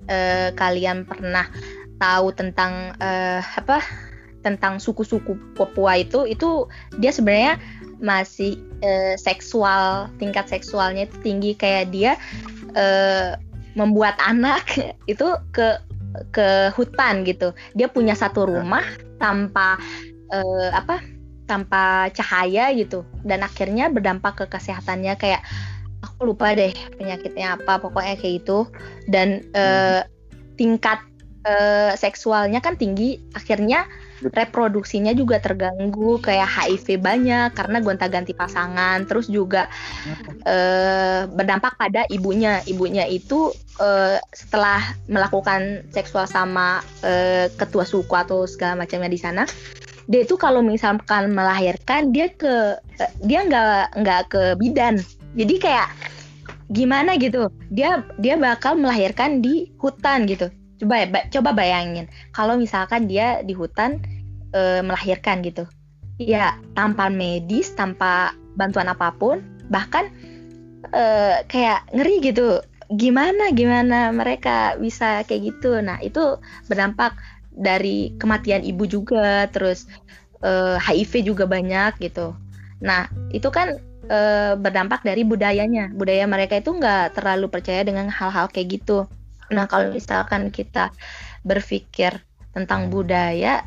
e, 0.06 0.18
kalian 0.56 1.08
pernah 1.08 1.48
tahu 1.98 2.36
tentang 2.36 2.96
e, 3.00 3.10
apa 3.42 3.80
tentang 4.42 4.82
suku-suku 4.82 5.38
Papua 5.54 6.02
itu 6.02 6.26
itu 6.26 6.66
dia 6.98 7.14
sebenarnya 7.14 7.62
masih 8.02 8.58
uh, 8.82 9.14
seksual 9.16 10.10
tingkat 10.18 10.50
seksualnya 10.50 11.06
itu 11.06 11.18
tinggi 11.22 11.52
kayak 11.54 11.94
dia 11.94 12.18
uh, 12.74 13.38
membuat 13.78 14.18
anak 14.20 14.66
itu 15.12 15.38
ke 15.54 15.78
ke 16.32 16.72
hutan 16.76 17.24
gitu. 17.28 17.52
Dia 17.76 17.88
punya 17.92 18.16
satu 18.18 18.48
rumah 18.48 18.84
tanpa 19.20 19.80
uh, 20.32 20.70
apa 20.74 21.04
tanpa 21.46 22.08
cahaya 22.16 22.72
gitu. 22.74 23.04
Dan 23.22 23.44
akhirnya 23.44 23.92
berdampak 23.92 24.44
ke 24.44 24.46
kesehatannya 24.48 25.20
kayak 25.20 25.44
aku 26.02 26.34
lupa 26.34 26.54
deh 26.58 26.74
penyakitnya 26.98 27.62
apa 27.62 27.78
pokoknya 27.78 28.18
kayak 28.18 28.36
itu 28.42 28.66
dan 29.10 29.46
uh, 29.54 30.02
tingkat 30.58 31.02
uh, 31.46 31.94
seksualnya 31.98 32.62
kan 32.62 32.78
tinggi 32.78 33.18
akhirnya 33.34 33.86
reproduksinya 34.22 35.18
juga 35.18 35.42
terganggu 35.42 36.22
kayak 36.22 36.46
HIV 36.46 37.02
banyak 37.02 37.58
karena 37.58 37.78
gonta-ganti 37.82 38.38
pasangan. 38.38 39.10
Terus 39.10 39.26
juga 39.26 39.66
uh, 40.46 41.26
berdampak 41.26 41.74
pada 41.78 42.06
ibunya. 42.14 42.62
Ibunya 42.70 43.10
itu 43.10 43.50
uh, 43.82 44.18
setelah 44.30 44.82
melakukan 45.10 45.90
seksual 45.90 46.30
sama 46.30 46.86
uh, 47.02 47.50
ketua 47.58 47.86
suku 47.86 48.14
atau 48.14 48.46
segala 48.46 48.86
macamnya 48.86 49.10
di 49.10 49.20
sana 49.20 49.46
dia 50.10 50.28
itu 50.28 50.36
kalau 50.36 50.60
misalkan 50.60 51.32
melahirkan 51.32 52.12
dia 52.12 52.28
ke 52.28 52.76
dia 53.24 53.48
nggak 53.48 53.96
nggak 54.02 54.22
ke 54.28 54.44
bidan. 54.60 55.00
Jadi 55.40 55.56
kayak 55.62 55.88
gimana 56.68 57.16
gitu? 57.16 57.48
Dia 57.72 58.04
dia 58.20 58.36
bakal 58.36 58.76
melahirkan 58.76 59.40
di 59.40 59.72
hutan 59.80 60.28
gitu 60.28 60.52
coba 60.82 61.06
ya 61.06 61.08
coba 61.30 61.50
bayangin. 61.54 62.10
Kalau 62.34 62.58
misalkan 62.58 63.06
dia 63.06 63.46
di 63.46 63.54
hutan 63.54 64.02
e, 64.50 64.82
melahirkan 64.82 65.46
gitu. 65.46 65.70
Ya 66.18 66.58
tanpa 66.74 67.08
medis 67.14 67.74
tanpa 67.78 68.34
bantuan 68.58 68.90
apa 68.90 69.14
pun 69.14 69.46
bahkan 69.70 70.10
e, 70.90 71.04
kayak 71.46 71.86
ngeri 71.94 72.18
gitu. 72.26 72.66
Gimana 72.92 73.54
gimana 73.54 74.10
mereka 74.10 74.76
bisa 74.82 75.22
kayak 75.30 75.54
gitu? 75.54 75.80
Nah 75.80 76.02
itu 76.02 76.42
berdampak 76.66 77.14
dari 77.54 78.18
kematian 78.18 78.66
ibu 78.66 78.90
juga 78.90 79.46
terus 79.54 79.86
e, 80.42 80.82
HIV 80.82 81.30
juga 81.30 81.46
banyak 81.46 82.02
gitu. 82.02 82.34
Nah 82.82 83.06
itu 83.30 83.48
kan 83.54 83.78
berdampak 84.60 85.08
dari 85.08 85.24
budayanya. 85.24 85.88
Budaya 85.96 86.28
mereka 86.28 86.60
itu 86.60 86.76
nggak 86.76 87.16
terlalu 87.16 87.48
percaya 87.48 87.80
dengan 87.88 88.12
hal-hal 88.12 88.52
kayak 88.52 88.84
gitu 88.84 89.08
Nah, 89.52 89.68
kalau 89.68 89.92
misalkan 89.92 90.50
kita 90.50 90.90
berpikir 91.44 92.16
tentang 92.56 92.88
budaya, 92.88 93.64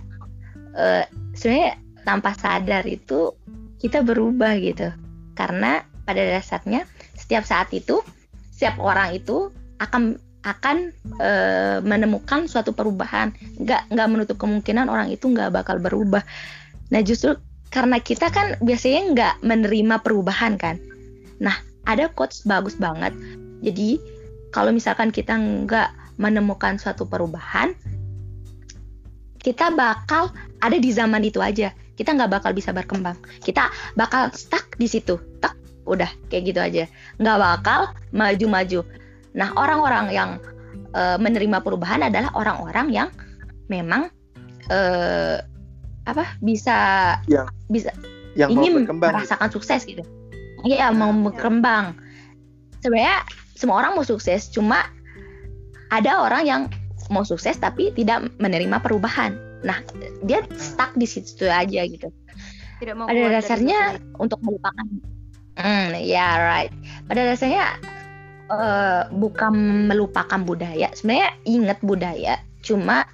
uh, 0.76 1.04
sebenarnya 1.36 1.78
tanpa 2.04 2.32
sadar 2.36 2.84
itu 2.84 3.32
kita 3.80 4.00
berubah 4.00 4.56
gitu. 4.60 4.92
Karena 5.36 5.84
pada 6.04 6.20
dasarnya 6.20 6.88
setiap 7.16 7.44
saat 7.44 7.68
itu, 7.72 8.00
setiap 8.52 8.80
orang 8.80 9.16
itu 9.16 9.50
akan 9.80 10.20
akan 10.44 10.92
e, 11.18 11.30
menemukan 11.80 12.44
suatu 12.44 12.76
perubahan. 12.76 13.32
Nggak 13.56 13.88
nggak 13.88 14.08
menutup 14.12 14.36
kemungkinan 14.36 14.92
orang 14.92 15.08
itu 15.08 15.32
nggak 15.32 15.50
bakal 15.56 15.80
berubah. 15.80 16.20
Nah, 16.92 17.00
justru 17.00 17.34
karena 17.72 17.96
kita 17.98 18.28
kan 18.28 18.60
biasanya 18.60 19.00
nggak 19.16 19.34
menerima 19.40 20.04
perubahan 20.04 20.60
kan. 20.60 20.76
Nah, 21.40 21.56
ada 21.88 22.12
quotes 22.12 22.44
bagus 22.44 22.76
banget. 22.76 23.16
Jadi 23.64 23.96
kalau 24.54 24.70
misalkan 24.70 25.10
kita 25.10 25.34
nggak 25.34 25.90
menemukan 26.14 26.78
suatu 26.78 27.02
perubahan, 27.02 27.74
kita 29.42 29.74
bakal 29.74 30.30
ada 30.62 30.78
di 30.78 30.94
zaman 30.94 31.26
itu 31.26 31.42
aja. 31.42 31.74
Kita 31.98 32.14
nggak 32.14 32.38
bakal 32.38 32.54
bisa 32.54 32.70
berkembang. 32.70 33.18
Kita 33.42 33.66
bakal 33.98 34.30
stuck 34.30 34.78
di 34.78 34.86
situ. 34.86 35.18
Tak, 35.42 35.58
udah 35.90 36.06
kayak 36.30 36.54
gitu 36.54 36.60
aja. 36.62 36.84
Nggak 37.18 37.38
bakal 37.42 37.80
maju-maju. 38.14 38.86
Nah, 39.34 39.50
orang-orang 39.58 40.06
yang 40.14 40.30
e, 40.94 41.02
menerima 41.18 41.58
perubahan 41.58 42.06
adalah 42.06 42.30
orang-orang 42.38 42.94
yang 42.94 43.08
memang 43.66 44.06
e, 44.70 44.78
apa 46.06 46.24
bisa 46.38 46.78
yang, 47.26 47.50
bisa 47.66 47.90
yang 48.38 48.54
ingin 48.54 48.86
merasakan 48.86 49.50
sukses 49.50 49.82
gitu. 49.82 50.06
Iya, 50.62 50.94
mau 50.94 51.10
berkembang. 51.10 51.98
Sebenarnya 52.80 53.22
semua 53.54 53.82
orang 53.82 53.98
mau 53.98 54.06
sukses 54.06 54.50
cuma 54.50 54.90
ada 55.90 56.26
orang 56.26 56.42
yang 56.44 56.62
mau 57.12 57.22
sukses 57.22 57.56
tapi 57.58 57.94
tidak 57.94 58.28
menerima 58.42 58.82
perubahan. 58.82 59.36
Nah 59.62 59.80
dia 60.26 60.44
stuck 60.58 60.92
di 60.98 61.06
situ 61.06 61.46
aja 61.46 61.86
gitu. 61.86 62.10
Tidak 62.82 62.94
mau 62.98 63.06
pada 63.06 63.40
dasarnya 63.40 64.02
untuk 64.18 64.42
melupakan. 64.42 64.86
Hmm 65.54 65.94
ya 65.94 66.02
yeah, 66.02 66.32
right. 66.40 66.72
Pada 67.06 67.30
dasarnya 67.30 67.78
uh, 68.50 69.06
bukan 69.14 69.86
melupakan 69.86 70.40
budaya. 70.42 70.90
Sebenarnya 70.92 71.30
ingat 71.46 71.78
budaya 71.84 72.40
cuma 72.64 73.04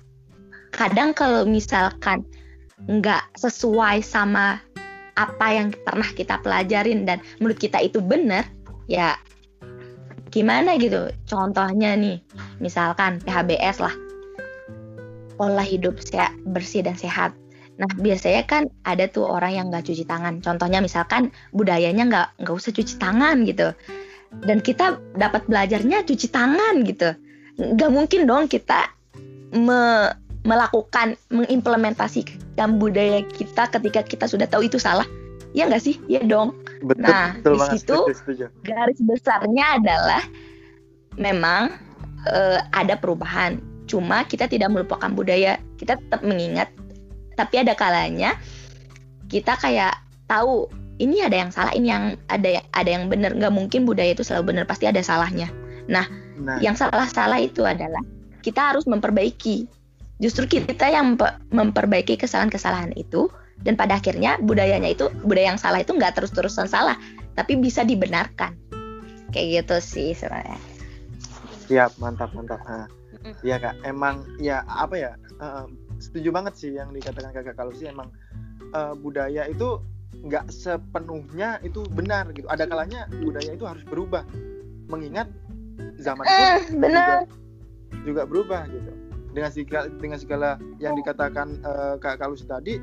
kadang 0.70 1.11
kalau 1.11 1.42
misalkan 1.42 2.22
nggak 2.87 3.26
sesuai 3.37 4.00
sama 4.00 4.62
apa 5.18 5.46
yang 5.53 5.74
pernah 5.85 6.07
kita 6.16 6.40
pelajarin 6.40 7.05
dan 7.05 7.20
menurut 7.42 7.59
kita 7.61 7.76
itu 7.83 8.00
benar 8.00 8.46
ya 8.88 9.18
gimana 10.30 10.78
gitu. 10.78 11.10
Contohnya 11.26 11.98
nih 11.98 12.22
misalkan 12.62 13.18
PHBS 13.20 13.82
lah. 13.82 13.94
Pola 15.36 15.64
hidup 15.64 15.98
sehat, 16.00 16.32
bersih 16.46 16.86
dan 16.86 16.96
sehat. 16.96 17.34
Nah 17.80 17.88
biasanya 17.96 18.44
kan 18.44 18.62
ada 18.84 19.08
tuh 19.08 19.26
orang 19.26 19.52
yang 19.56 19.66
nggak 19.68 19.84
cuci 19.90 20.06
tangan. 20.06 20.38
Contohnya 20.40 20.78
misalkan 20.80 21.34
budayanya 21.50 22.04
nggak 22.06 22.28
nggak 22.44 22.54
usah 22.54 22.72
cuci 22.72 22.94
tangan 23.00 23.42
gitu. 23.44 23.72
Dan 24.46 24.62
kita 24.62 25.00
dapat 25.18 25.48
belajarnya 25.50 26.06
cuci 26.06 26.26
tangan 26.30 26.86
gitu. 26.86 27.16
Nggak 27.58 27.90
mungkin 27.90 28.30
dong 28.30 28.46
kita 28.46 28.88
me 29.56 30.12
melakukan 30.40 31.20
mengimplementasikan 31.28 32.80
budaya 32.80 33.20
kita 33.28 33.68
ketika 33.68 34.00
kita 34.00 34.24
sudah 34.24 34.48
tahu 34.48 34.68
itu 34.68 34.80
salah. 34.80 35.04
Ya 35.52 35.66
nggak 35.66 35.82
sih? 35.82 36.00
Ya 36.06 36.22
dong 36.24 36.56
betul, 36.80 37.04
nah 37.04 37.36
betul 37.36 37.54
di 37.56 37.66
situ 37.76 37.96
garis 38.64 39.00
besarnya 39.04 39.80
adalah 39.80 40.22
memang 41.20 41.76
uh, 42.28 42.58
ada 42.72 42.96
perubahan. 42.96 43.60
Cuma 43.90 44.22
kita 44.22 44.46
tidak 44.46 44.70
melupakan 44.70 45.10
budaya. 45.10 45.58
Kita 45.76 45.98
tetap 45.98 46.22
mengingat 46.22 46.70
tapi 47.40 47.56
ada 47.56 47.72
kalanya 47.72 48.36
kita 49.32 49.56
kayak 49.56 49.96
tahu 50.28 50.68
ini 51.00 51.24
ada 51.24 51.40
yang 51.40 51.48
salah 51.48 51.72
ini 51.72 51.88
yang 51.88 52.20
ada 52.28 52.60
ada 52.76 52.90
yang 52.90 53.08
benar. 53.08 53.32
Nggak 53.32 53.54
mungkin 53.54 53.88
budaya 53.88 54.12
itu 54.12 54.20
selalu 54.20 54.52
benar 54.52 54.64
pasti 54.68 54.84
ada 54.84 55.00
salahnya. 55.00 55.48
Nah, 55.88 56.04
nah. 56.36 56.60
yang 56.60 56.76
salah-salah 56.76 57.40
itu 57.40 57.64
adalah 57.64 58.04
kita 58.44 58.74
harus 58.74 58.84
memperbaiki. 58.84 59.64
Justru 60.20 60.60
kita 60.60 60.92
yang 60.92 61.16
memperbaiki 61.48 62.20
kesalahan-kesalahan 62.20 62.92
itu 62.92 63.32
dan 63.60 63.76
pada 63.76 64.00
akhirnya 64.00 64.40
budayanya 64.40 64.92
itu 64.92 65.12
budaya 65.24 65.52
yang 65.52 65.60
salah 65.60 65.84
itu 65.84 65.92
nggak 65.92 66.16
terus-terusan 66.16 66.64
salah 66.68 66.96
tapi 67.36 67.56
bisa 67.56 67.84
dibenarkan. 67.84 68.56
Kayak 69.30 69.64
gitu 69.64 69.76
sih 69.78 70.10
sebenarnya. 70.12 70.58
Siap 71.70 71.96
mantap 72.02 72.34
mantap. 72.34 72.58
Nah, 72.66 72.90
ya 73.46 73.62
kak. 73.62 73.78
Emang 73.86 74.26
ya 74.42 74.66
apa 74.66 74.98
ya 74.98 75.12
uh, 75.38 75.70
setuju 76.02 76.34
banget 76.34 76.54
sih 76.58 76.70
yang 76.74 76.90
dikatakan 76.90 77.30
kakak 77.30 77.54
kalau 77.54 77.70
sih. 77.70 77.86
Emang 77.86 78.10
uh, 78.74 78.92
budaya 78.98 79.46
itu 79.46 79.78
nggak 80.26 80.50
sepenuhnya 80.50 81.62
itu 81.62 81.86
benar 81.94 82.26
gitu. 82.34 82.50
Ada 82.50 82.66
kalanya 82.66 83.06
budaya 83.22 83.54
itu 83.54 83.64
harus 83.64 83.86
berubah. 83.86 84.26
Mengingat 84.90 85.30
zaman 86.02 86.26
eh, 86.26 86.66
benar. 86.74 87.22
juga, 87.22 88.02
juga 88.02 88.22
berubah 88.26 88.62
gitu. 88.66 88.90
Dengan 89.30 89.50
segala 89.54 89.86
dengan 90.02 90.18
segala 90.18 90.48
yang 90.82 90.98
dikatakan 90.98 91.62
uh, 91.62 91.94
kak 92.02 92.18
Kalus 92.18 92.42
tadi 92.42 92.82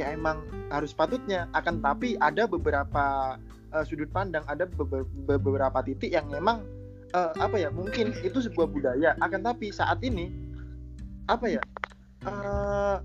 ya 0.00 0.16
emang 0.16 0.40
harus 0.72 0.96
patutnya 0.96 1.46
akan 1.52 1.84
tapi 1.84 2.16
ada 2.24 2.48
beberapa 2.48 3.36
uh, 3.76 3.84
sudut 3.84 4.08
pandang 4.10 4.42
ada 4.48 4.64
beberapa 5.28 5.78
titik 5.84 6.10
yang 6.10 6.26
memang 6.32 6.64
uh, 7.12 7.32
apa 7.38 7.60
ya 7.60 7.68
mungkin 7.68 8.16
itu 8.24 8.40
sebuah 8.40 8.70
budaya 8.70 9.14
akan 9.20 9.44
tapi 9.44 9.70
saat 9.70 10.00
ini 10.00 10.32
apa 11.28 11.60
ya 11.60 11.62
uh, 12.26 12.98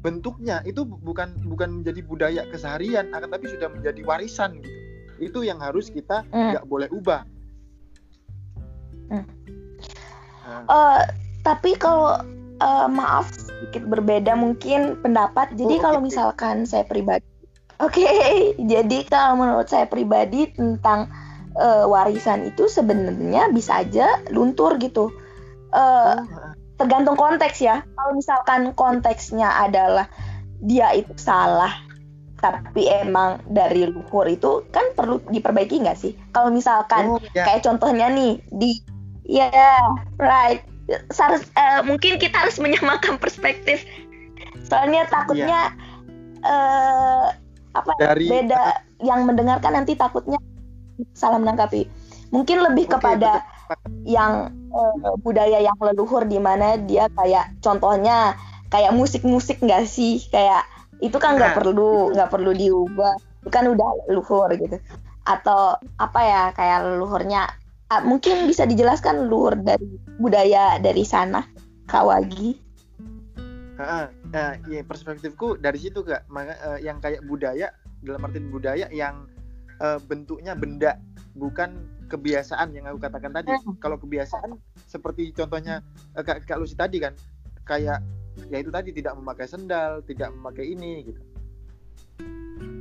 bentuknya 0.00 0.62
itu 0.62 0.86
bukan 0.86 1.34
bukan 1.50 1.82
menjadi 1.82 2.00
budaya 2.06 2.42
keseharian 2.54 3.10
akan 3.10 3.28
tapi 3.34 3.50
sudah 3.50 3.68
menjadi 3.72 4.00
warisan 4.06 4.62
gitu 4.62 4.70
itu 5.16 5.38
yang 5.48 5.58
harus 5.58 5.88
kita 5.88 6.22
hmm. 6.28 6.52
nggak 6.52 6.64
mm. 6.68 6.70
boleh 6.70 6.88
ubah 6.92 7.24
mm. 9.08 9.24
nah. 10.44 10.62
uh, 10.68 11.02
tapi 11.40 11.74
kalau 11.74 12.20
uh, 12.60 12.88
maaf 12.90 13.30
sedikit 13.32 13.88
berbeda 13.88 14.36
mungkin 14.36 15.00
pendapat 15.00 15.54
jadi 15.56 15.74
oh, 15.78 15.82
kalau 15.82 16.00
okay. 16.02 16.06
misalkan 16.08 16.56
saya 16.68 16.84
pribadi 16.84 17.26
oke 17.84 17.92
okay, 17.92 18.54
jadi 18.58 18.98
kalau 19.08 19.40
menurut 19.40 19.68
saya 19.68 19.88
pribadi 19.88 20.52
tentang 20.52 21.08
uh, 21.56 21.84
warisan 21.88 22.48
itu 22.48 22.68
sebenarnya 22.68 23.48
bisa 23.52 23.84
aja 23.84 24.20
luntur 24.32 24.76
gitu 24.80 25.12
uh, 25.72 26.20
oh 26.20 26.56
tergantung 26.76 27.16
konteks 27.16 27.58
ya. 27.60 27.82
Kalau 27.96 28.12
misalkan 28.14 28.60
konteksnya 28.76 29.48
adalah 29.64 30.06
dia 30.60 30.92
itu 30.92 31.12
salah, 31.16 31.72
tapi 32.40 32.88
emang 32.88 33.40
dari 33.48 33.88
luhur 33.88 34.28
itu 34.28 34.64
kan 34.72 34.92
perlu 34.92 35.20
diperbaiki 35.28 35.82
nggak 35.84 35.98
sih? 35.98 36.12
Kalau 36.32 36.52
misalkan 36.52 37.16
oh, 37.16 37.20
yeah. 37.32 37.48
kayak 37.48 37.64
contohnya 37.64 38.12
nih 38.12 38.40
di 38.52 38.80
ya 39.26 39.50
yeah, 39.50 39.82
right, 40.20 40.62
harus 40.94 41.42
uh, 41.58 41.82
mungkin 41.82 42.18
kita 42.18 42.46
harus 42.46 42.56
menyamakan 42.62 43.18
perspektif. 43.18 43.82
Soalnya 44.66 45.06
takutnya 45.10 45.74
uh, 46.42 47.34
apa 47.76 47.92
dari, 48.00 48.26
beda 48.30 48.82
yang 49.04 49.26
mendengarkan 49.28 49.82
nanti 49.82 49.98
takutnya 49.98 50.38
salah 51.12 51.42
menanggapi. 51.42 51.86
Mungkin 52.32 52.62
lebih 52.62 52.90
okay, 52.90 52.94
kepada 52.98 53.42
betul. 53.42 54.06
yang 54.06 54.54
uh, 54.72 55.14
budaya 55.20 55.62
yang 55.62 55.76
leluhur 55.78 56.26
di 56.26 56.38
mana 56.38 56.78
dia 56.80 57.10
kayak 57.14 57.54
contohnya 57.62 58.34
kayak 58.70 58.94
musik-musik 58.94 59.62
nggak 59.62 59.86
sih 59.86 60.22
kayak 60.30 60.66
itu 60.98 61.16
kan 61.20 61.36
nggak 61.36 61.52
nah, 61.54 61.56
perlu 61.58 62.10
nggak 62.16 62.30
perlu 62.32 62.50
diubah 62.56 63.14
itu 63.44 63.50
kan 63.52 63.68
udah 63.68 63.88
leluhur 64.08 64.48
gitu 64.56 64.80
atau 65.26 65.76
apa 65.98 66.20
ya 66.22 66.42
kayak 66.54 66.78
leluhurnya 66.86 67.50
uh, 67.92 68.02
mungkin 68.02 68.48
bisa 68.48 68.64
dijelaskan 68.64 69.26
leluhur 69.26 69.58
dari 69.60 69.86
budaya 70.18 70.78
dari 70.80 71.04
sana 71.06 71.44
kawagi 71.86 72.58
uh, 73.78 74.08
uh, 74.10 74.54
ya 74.66 74.82
perspektifku 74.82 75.60
dari 75.60 75.78
situ 75.78 76.02
kak 76.02 76.26
maka 76.30 76.56
uh, 76.64 76.78
yang 76.80 76.98
kayak 76.98 77.22
budaya 77.26 77.70
dalam 78.04 78.22
arti 78.26 78.40
budaya 78.42 78.86
yang 78.92 79.26
uh, 79.80 79.98
bentuknya 80.06 80.54
benda 80.54 81.00
bukan 81.36 81.96
kebiasaan 82.06 82.72
yang 82.72 82.86
aku 82.88 83.02
katakan 83.02 83.34
tadi. 83.34 83.52
Hmm. 83.52 83.76
Kalau 83.82 83.98
kebiasaan 83.98 84.56
seperti 84.86 85.34
contohnya 85.34 85.82
uh, 86.14 86.22
Kak, 86.22 86.46
Kak 86.46 86.58
Lucy 86.62 86.78
tadi 86.78 87.02
kan 87.02 87.12
kayak 87.66 88.00
ya 88.52 88.56
itu 88.62 88.70
tadi 88.70 88.94
tidak 88.94 89.18
memakai 89.18 89.46
sendal, 89.50 90.00
tidak 90.06 90.30
memakai 90.32 90.72
ini 90.72 91.12
gitu. 91.12 91.22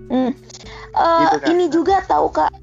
Hmm. 0.05 0.31
Uh, 0.93 1.33
gitu. 1.35 1.51
Ini 1.51 1.65
juga 1.73 2.05
tahu 2.05 2.29
Kak. 2.31 2.53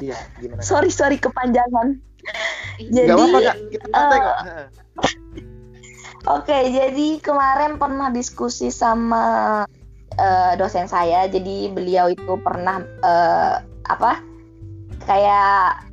Iya, 0.00 0.16
gimana? 0.40 0.60
Sorry 0.64 0.88
sorry 0.88 1.18
kepanjangan. 1.20 2.00
jadi 2.78 3.08
Gak 3.10 3.18
apa, 3.18 3.38
Kak. 3.42 3.56
Kita 3.68 3.86
santai, 3.90 4.20
uh, 4.22 4.32
Oke, 6.30 6.54
okay, 6.54 6.62
jadi 6.70 7.18
kemarin 7.18 7.82
pernah 7.82 8.06
diskusi 8.14 8.70
sama 8.70 9.66
uh, 10.14 10.52
dosen 10.54 10.86
saya. 10.86 11.26
Jadi 11.26 11.66
beliau 11.74 12.14
itu 12.14 12.38
pernah 12.38 12.78
uh, 13.02 13.58
apa 13.90 14.22
kayak 15.02 15.90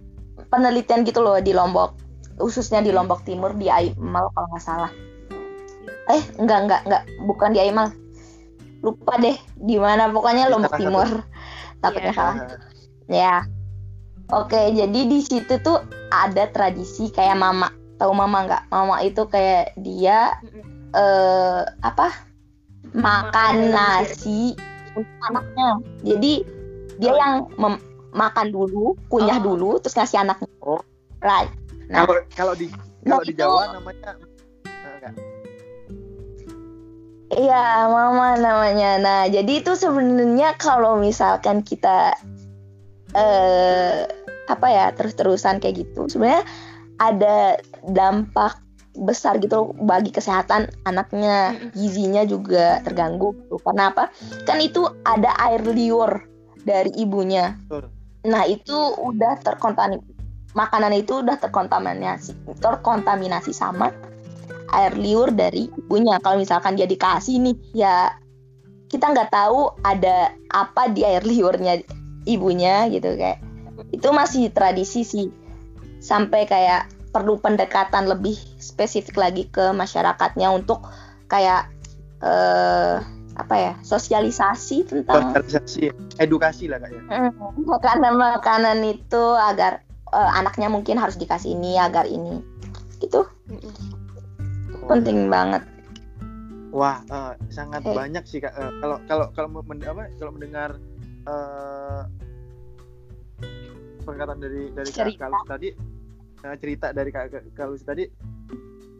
penelitian 0.53 1.01
gitu 1.01 1.25
loh 1.25 1.41
di 1.41 1.49
Lombok. 1.49 1.97
Khususnya 2.37 2.85
di 2.85 2.93
Lombok 2.93 3.25
Timur 3.25 3.57
di 3.57 3.73
Aimal 3.73 4.29
kalau 4.37 4.47
nggak 4.53 4.63
salah. 4.63 4.91
Eh 6.13 6.21
enggak 6.37 6.69
enggak 6.69 6.81
enggak 6.85 7.03
bukan 7.25 7.49
di 7.49 7.59
Aimal. 7.65 7.89
Lupa 8.85 9.17
deh 9.17 9.35
di 9.57 9.81
mana. 9.81 10.13
Pokoknya 10.13 10.45
Lombok 10.45 10.77
Timur. 10.77 11.25
Takutnya 11.81 12.13
yeah. 12.13 12.15
salah. 12.15 12.35
Ya 13.09 13.35
oke 14.33 14.61
jadi 14.75 14.99
di 15.05 15.19
situ 15.21 15.59
tuh 15.61 15.81
ada 16.09 16.49
tradisi 16.49 17.09
kayak 17.13 17.37
mama 17.37 17.69
tahu 18.01 18.15
mama 18.15 18.47
nggak 18.47 18.63
mama 18.71 19.01
itu 19.03 19.27
kayak 19.27 19.75
dia 19.77 20.37
eh 20.95 21.61
apa 21.85 22.29
makan 22.93 23.69
nasi 23.69 24.57
untuk 24.95 25.17
anaknya. 25.29 25.69
Jadi 26.03 26.33
dia 26.99 27.13
yang 27.15 27.47
makan 28.11 28.47
dulu, 28.49 28.97
kunyah 29.07 29.39
oh. 29.39 29.43
dulu, 29.43 29.69
terus 29.79 29.95
ngasih 29.95 30.19
anaknya. 30.25 30.49
Oh. 30.65 30.81
Right. 31.19 31.51
Nah, 31.91 32.05
kalau 32.05 32.21
kalau 32.33 32.53
di 32.55 32.71
kalau 33.03 33.21
nah, 33.21 33.27
di 33.27 33.33
Jawa 33.33 33.61
itu, 33.65 33.73
namanya 33.75 34.09
enggak. 34.15 35.13
Iya, 37.29 37.65
mama 37.93 38.27
namanya. 38.41 38.91
Nah, 38.97 39.21
jadi 39.29 39.61
itu 39.61 39.77
sebenarnya 39.77 40.57
kalau 40.57 40.97
misalkan 40.97 41.61
kita 41.61 42.17
eh 43.17 44.05
apa 44.49 44.67
ya 44.67 44.85
terus-terusan 44.97 45.61
kayak 45.61 45.85
gitu, 45.85 46.09
sebenarnya 46.09 46.43
ada 46.97 47.61
dampak 47.85 48.59
besar 48.97 49.39
gitu 49.39 49.71
bagi 49.85 50.11
kesehatan 50.11 50.67
anaknya. 50.83 51.55
Gizinya 51.77 52.25
juga 52.25 52.81
terganggu 52.83 53.37
gitu. 53.45 53.61
karena 53.61 53.93
apa? 53.93 54.09
Kan 54.43 54.59
itu 54.59 54.83
ada 55.05 55.31
air 55.39 55.61
liur 55.63 56.25
dari 56.65 56.91
ibunya. 56.99 57.55
Nah 58.27 58.43
itu 58.49 58.75
udah 58.99 59.39
terkontaminasi 59.39 60.17
makanan 60.57 60.97
itu 60.97 61.21
udah 61.21 61.37
terkontaminasi 61.37 62.33
terkontaminasi 62.57 63.53
sama 63.53 63.93
air 64.73 64.93
liur 64.97 65.29
dari 65.31 65.69
ibunya. 65.69 66.17
Kalau 66.19 66.41
misalkan 66.41 66.75
dia 66.75 66.89
dikasih 66.89 67.37
nih 67.39 67.55
ya 67.73 67.95
kita 68.89 69.13
nggak 69.13 69.29
tahu 69.29 69.69
ada 69.85 70.33
apa 70.49 70.89
di 70.89 71.05
air 71.05 71.21
liurnya 71.21 71.79
ibunya 72.25 72.89
gitu 72.89 73.13
kayak 73.13 73.39
itu 73.91 74.09
masih 74.11 74.51
tradisi 74.51 75.01
sih. 75.07 75.27
Sampai 75.99 76.47
kayak 76.47 76.87
perlu 77.09 77.41
pendekatan 77.41 78.05
lebih 78.05 78.37
spesifik 78.61 79.17
lagi 79.17 79.49
ke 79.49 79.73
masyarakatnya 79.73 80.53
untuk 80.53 80.85
kayak 81.25 81.69
uh, 82.21 83.01
apa 83.39 83.55
ya 83.55 83.73
sosialisasi 83.81 84.83
tentang 84.83 85.31
sosialisasi 85.31 85.89
edukasi 86.19 86.67
lah 86.67 86.83
kak 86.83 86.91
ya. 86.91 87.01
Hmm, 87.07 87.31
makanan 87.63 88.13
makanan 88.19 88.77
itu 88.83 89.23
agar 89.39 89.81
uh, 90.11 90.31
anaknya 90.35 90.67
mungkin 90.67 90.99
harus 90.99 91.15
dikasih 91.15 91.55
ini 91.55 91.79
agar 91.79 92.05
ini. 92.05 92.43
Gitu. 92.99 93.23
Oh. 93.23 94.87
penting 94.87 95.31
banget. 95.31 95.63
Wah 96.69 97.01
uh, 97.09 97.33
sangat 97.49 97.81
hey. 97.81 97.95
banyak 97.95 98.23
sih 98.29 98.43
kak 98.43 98.53
uh, 98.53 98.69
kalau 98.83 98.97
kalau 99.09 99.25
kalau 99.33 99.49
men, 99.65 99.81
apa 99.81 100.11
kalau 100.21 100.31
mendengar 100.35 100.77
uh, 101.25 102.05
perkataan 104.09 104.39
dari 104.41 104.73
dari 104.73 104.89
kak 104.89 105.15
Kalus 105.21 105.43
tadi 105.45 105.69
uh, 106.43 106.55
cerita 106.57 106.87
dari 106.89 107.09
kak 107.13 107.53
Kalus 107.53 107.85
tadi 107.85 108.09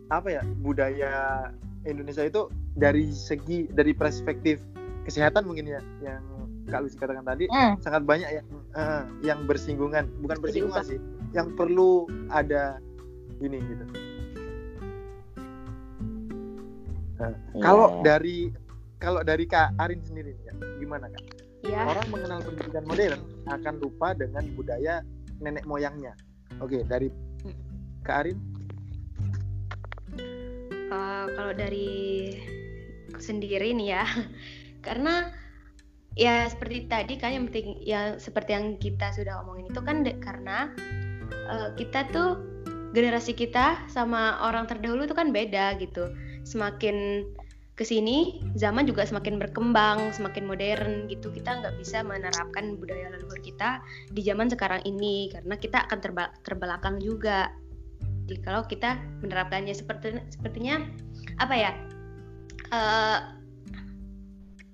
apa 0.10 0.28
ya 0.30 0.42
budaya 0.62 1.50
Indonesia 1.86 2.26
itu 2.26 2.50
dari 2.78 3.10
segi 3.10 3.70
dari 3.74 3.94
perspektif 3.98 4.62
kesehatan 5.06 5.46
mungkin 5.50 5.66
ya 5.70 5.82
yang 6.06 6.22
Kak 6.70 6.86
Lucy 6.86 7.02
katakan 7.02 7.26
tadi 7.26 7.50
mm. 7.50 7.82
sangat 7.82 8.06
banyak 8.06 8.30
yang 8.30 8.48
uh, 8.78 9.04
yang 9.26 9.40
bersinggungan 9.50 10.06
bukan 10.22 10.38
bersinggungan 10.38 10.86
sih 10.86 11.02
yang 11.34 11.50
perlu 11.58 12.06
ada 12.30 12.78
ini 13.42 13.58
gitu. 13.58 13.86
Nah, 17.20 17.34
yeah. 17.36 17.60
Kalau 17.60 17.88
dari 18.06 18.54
kalau 19.02 19.22
dari 19.26 19.44
Kak 19.50 19.76
Arin 19.82 20.00
sendiri 20.06 20.38
ya, 20.46 20.54
gimana 20.78 21.10
Kak? 21.10 21.49
Yeah. 21.68 21.92
Orang 21.92 22.08
mengenal 22.08 22.40
pendidikan 22.44 22.88
modern 22.88 23.22
akan 23.52 23.74
lupa 23.84 24.16
dengan 24.16 24.48
budaya 24.56 25.04
nenek 25.44 25.68
moyangnya. 25.68 26.16
Oke, 26.64 26.88
dari 26.88 27.12
Kak 28.04 28.26
Arin 28.26 28.38
uh, 30.90 31.26
kalau 31.34 31.54
dari 31.54 32.34
sendiri 33.18 33.74
nih 33.74 33.88
ya 33.98 34.04
karena 34.86 35.32
ya 36.18 36.50
seperti 36.50 36.90
tadi 36.90 37.14
kan 37.16 37.32
yang 37.32 37.46
penting 37.48 37.80
ya 37.86 38.18
seperti 38.18 38.52
yang 38.58 38.76
kita 38.82 39.14
sudah 39.14 39.46
omongin 39.46 39.70
itu 39.72 39.82
kan 39.82 40.04
karena 40.20 40.74
uh, 41.48 41.70
kita 41.78 42.10
tuh 42.12 42.42
generasi 42.92 43.38
kita 43.38 43.86
sama 43.86 44.42
orang 44.42 44.66
terdahulu 44.66 45.06
itu 45.06 45.14
kan 45.14 45.30
beda 45.30 45.78
gitu 45.78 46.10
semakin 46.42 47.22
ke 47.80 47.88
sini 47.88 48.44
zaman 48.60 48.84
juga 48.84 49.08
semakin 49.08 49.40
berkembang 49.40 50.12
semakin 50.12 50.44
modern 50.44 51.08
gitu. 51.08 51.32
Kita 51.32 51.64
nggak 51.64 51.80
bisa 51.80 52.04
menerapkan 52.04 52.76
budaya 52.76 53.08
leluhur 53.16 53.40
kita 53.40 53.80
di 54.12 54.20
zaman 54.20 54.52
sekarang 54.52 54.84
ini 54.84 55.32
karena 55.32 55.56
kita 55.56 55.88
akan 55.88 56.04
terba 56.04 56.36
terbelakang 56.44 57.00
juga. 57.00 57.56
Jadi 58.28 58.44
kalau 58.44 58.68
kita 58.68 59.00
menerapkannya 59.24 59.72
seperti 59.72 60.20
sepertinya 60.28 60.84
apa 61.40 61.56
ya 61.56 61.72
uh, 62.76 63.40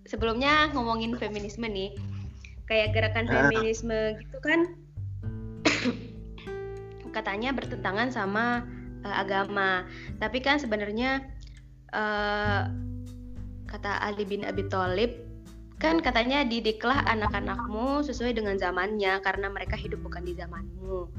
sebelumnya 0.10 0.74
ngomongin 0.74 1.14
feminisme 1.14 1.70
nih 1.70 1.94
kayak 2.66 2.98
gerakan 2.98 3.30
ah. 3.30 3.34
feminisme 3.54 4.18
gitu 4.18 4.38
kan 4.42 4.60
katanya 7.16 7.54
bertentangan 7.54 8.10
sama 8.10 8.66
uh, 9.06 9.16
agama. 9.22 9.86
Tapi 10.18 10.42
kan 10.42 10.58
sebenarnya 10.58 11.36
uh, 11.96 12.68
kata 13.72 13.92
Ali 14.04 14.28
bin 14.28 14.44
Abi 14.44 14.68
Thalib 14.68 15.26
kan 15.80 16.00
katanya 16.00 16.48
didiklah 16.48 17.04
anak-anakmu 17.04 18.00
sesuai 18.04 18.36
dengan 18.36 18.56
zamannya 18.56 19.20
karena 19.20 19.52
mereka 19.52 19.76
hidup 19.76 20.00
bukan 20.04 20.24
di 20.24 20.32
zamanmu 20.36 21.12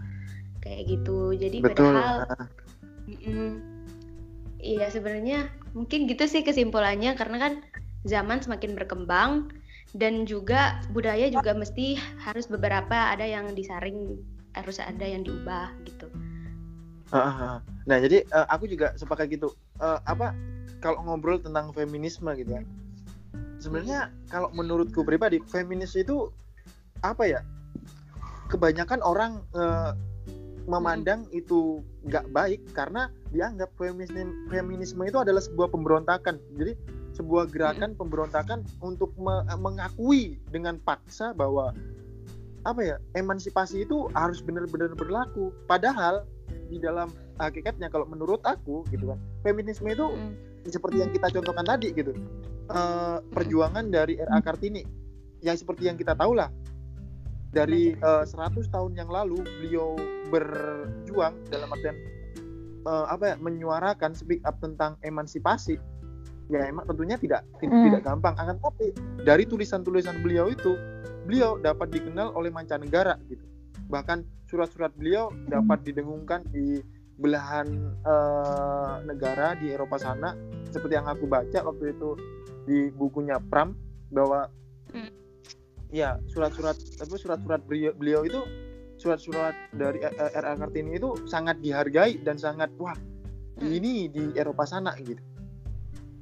kayak 0.64 0.88
gitu 0.88 1.36
jadi 1.36 1.60
Betul. 1.60 1.92
padahal 1.92 2.16
iya 4.56 4.88
sebenarnya 4.88 5.52
mungkin 5.76 6.08
gitu 6.08 6.24
sih 6.24 6.40
kesimpulannya 6.40 7.12
karena 7.14 7.36
kan 7.36 7.52
zaman 8.08 8.40
semakin 8.40 8.72
berkembang 8.72 9.52
dan 9.94 10.24
juga 10.24 10.80
budaya 10.90 11.28
juga 11.28 11.52
mesti 11.52 12.00
harus 12.18 12.48
beberapa 12.48 13.12
ada 13.12 13.22
yang 13.22 13.52
disaring 13.52 14.18
harus 14.56 14.80
ada 14.80 15.04
yang 15.04 15.20
diubah 15.20 15.68
gitu. 15.84 16.08
Nah 17.86 17.96
jadi 18.02 18.26
uh, 18.34 18.48
aku 18.50 18.66
juga 18.66 18.96
sepakat 18.98 19.30
gitu. 19.30 19.52
Uh, 19.78 20.00
apa 20.08 20.32
kalau 20.80 21.00
ngobrol 21.04 21.40
tentang 21.40 21.72
feminisme 21.72 22.28
gitu 22.36 22.60
ya. 22.60 22.62
Sebenarnya 23.60 24.12
kalau 24.28 24.52
menurutku 24.52 25.02
pribadi 25.02 25.40
feminis 25.48 25.96
itu 25.96 26.28
apa 27.00 27.24
ya? 27.24 27.40
Kebanyakan 28.46 29.02
orang 29.02 29.42
uh, 29.56 29.96
memandang 30.66 31.26
itu 31.30 31.82
nggak 32.06 32.30
baik 32.34 32.60
karena 32.74 33.10
dianggap 33.30 33.70
feminisme 33.78 34.34
feminisme 34.50 35.02
itu 35.06 35.18
adalah 35.18 35.42
sebuah 35.42 35.70
pemberontakan. 35.70 36.38
Jadi 36.58 36.74
sebuah 37.16 37.48
gerakan 37.48 37.96
pemberontakan 37.96 38.66
untuk 38.84 39.10
me 39.16 39.42
mengakui 39.56 40.36
dengan 40.52 40.76
paksa 40.84 41.32
bahwa 41.32 41.72
apa 42.66 42.82
ya 42.82 42.96
emansipasi 43.14 43.86
itu 43.86 44.10
harus 44.12 44.42
benar-benar 44.42 44.92
berlaku. 44.92 45.54
Padahal 45.70 46.26
di 46.66 46.82
dalam 46.82 47.10
hakikatnya 47.38 47.88
kalau 47.90 48.06
menurut 48.08 48.42
aku 48.42 48.82
gitu 48.90 49.12
kan 49.12 49.18
feminisme 49.46 49.86
itu 49.86 50.06
seperti 50.70 51.02
yang 51.02 51.10
kita 51.10 51.30
contohkan 51.32 51.66
tadi 51.66 51.92
gitu. 51.92 52.12
Uh, 52.66 53.22
perjuangan 53.30 53.86
dari 53.88 54.18
RA 54.18 54.42
Kartini 54.42 54.82
yang 55.44 55.54
seperti 55.54 55.86
yang 55.86 55.96
kita 55.98 56.18
tahu 56.18 56.34
lah. 56.34 56.50
Dari 57.56 57.96
uh, 58.04 58.20
eh, 58.20 58.52
100 58.52 58.68
tahun 58.68 58.92
yang 59.00 59.08
lalu 59.08 59.40
beliau 59.40 59.96
berjuang 60.28 61.32
dalam 61.48 61.72
artian 61.72 61.96
uh, 62.84 63.08
apa 63.08 63.32
ya 63.32 63.36
menyuarakan 63.40 64.12
speak 64.12 64.44
up 64.44 64.60
tentang 64.60 64.98
emansipasi. 65.00 65.80
Ya 66.52 66.68
emang 66.68 66.84
tentunya 66.86 67.16
tidak 67.18 67.42
mm. 67.58 67.90
tidak 67.90 68.02
gampang 68.06 68.34
akan 68.38 68.60
tapi 68.60 68.92
dari 69.24 69.48
tulisan-tulisan 69.48 70.20
beliau 70.22 70.52
itu 70.52 70.78
beliau 71.26 71.58
dapat 71.58 71.90
dikenal 71.90 72.36
oleh 72.36 72.52
mancanegara 72.52 73.16
gitu. 73.26 73.42
Bahkan 73.88 74.22
surat-surat 74.46 74.94
beliau 74.94 75.32
dapat 75.50 75.82
didengungkan 75.82 76.46
di 76.54 76.82
belahan 77.16 77.96
uh, 78.04 79.00
negara 79.08 79.56
di 79.56 79.72
Eropa 79.72 79.96
sana 79.96 80.36
seperti 80.68 81.00
yang 81.00 81.08
aku 81.08 81.24
baca 81.24 81.64
waktu 81.64 81.96
itu 81.96 82.10
di 82.68 82.78
bukunya 82.92 83.40
Pram 83.40 83.72
bahwa 84.12 84.52
hmm. 84.92 85.10
ya 85.94 86.20
surat-surat 86.28 86.76
apa 86.76 87.14
surat-surat 87.16 87.60
beliau, 87.64 87.96
beliau 87.96 88.20
itu 88.28 88.40
surat-surat 89.00 89.56
dari 89.76 90.00
R.A. 90.04 90.56
Kartini 90.56 90.96
itu 90.96 91.16
sangat 91.28 91.60
dihargai 91.60 92.20
dan 92.20 92.36
sangat 92.36 92.68
wah 92.76 92.96
hmm. 93.60 93.70
ini 93.70 94.08
di 94.12 94.36
Eropa 94.36 94.68
sana 94.68 94.92
gitu. 95.00 95.20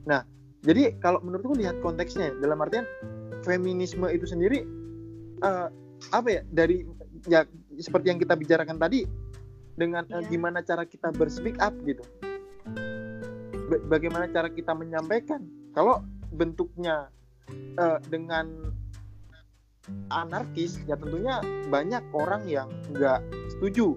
Nah, 0.07 0.23
jadi 0.63 0.95
kalau 1.03 1.19
menurutku 1.23 1.59
lihat 1.59 1.79
konteksnya 1.83 2.35
dalam 2.39 2.61
artian 2.63 2.87
feminisme 3.43 4.07
itu 4.11 4.27
sendiri 4.27 4.63
uh, 5.43 5.69
apa 6.13 6.29
ya 6.29 6.41
dari 6.53 6.85
ya 7.29 7.45
seperti 7.81 8.13
yang 8.13 8.21
kita 8.21 8.37
bicarakan 8.37 8.77
tadi 8.77 9.24
dengan 9.75 10.07
yeah. 10.07 10.23
uh, 10.23 10.25
gimana 10.27 10.63
cara 10.63 10.87
kita 10.87 11.11
berspeak 11.15 11.59
up 11.59 11.75
gitu 11.83 12.03
ba 13.65 13.81
bagaimana 13.89 14.29
cara 14.29 14.53
kita 14.53 14.77
menyampaikan 14.77 15.41
kalau 15.73 16.05
bentuknya 16.35 17.09
uh, 17.81 17.99
dengan 18.13 18.75
anarkis 20.13 20.81
ya 20.89 20.97
tentunya 20.97 21.41
banyak 21.69 22.01
orang 22.13 22.45
yang 22.49 22.69
nggak 22.93 23.21
setuju 23.57 23.97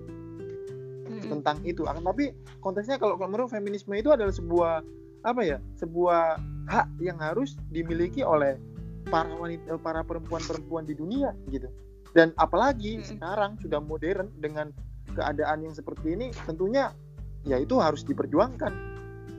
hmm. 1.08 1.32
tentang 1.32 1.58
itu 1.64 1.84
akan 1.88 2.04
tapi 2.04 2.36
konteksnya 2.60 3.00
kalau 3.00 3.16
menurut 3.20 3.52
feminisme 3.52 3.92
itu 3.96 4.12
adalah 4.12 4.32
sebuah 4.32 4.84
apa 5.24 5.42
ya 5.44 5.58
sebuah 5.80 6.40
hak 6.68 6.88
yang 7.04 7.20
harus 7.20 7.56
dimiliki 7.72 8.24
oleh 8.24 8.60
para 9.08 9.32
wanita 9.32 9.80
para 9.80 10.04
perempuan-perempuan 10.04 10.84
di 10.84 10.96
dunia 10.96 11.32
gitu 11.52 11.72
dan 12.12 12.36
apalagi 12.36 13.00
hmm. 13.00 13.06
sekarang 13.16 13.56
sudah 13.60 13.80
modern 13.80 14.32
dengan 14.40 14.72
keadaan 15.18 15.66
yang 15.66 15.74
seperti 15.74 16.14
ini 16.14 16.30
tentunya 16.46 16.94
ya 17.42 17.58
itu 17.58 17.82
harus 17.82 18.06
diperjuangkan. 18.06 18.70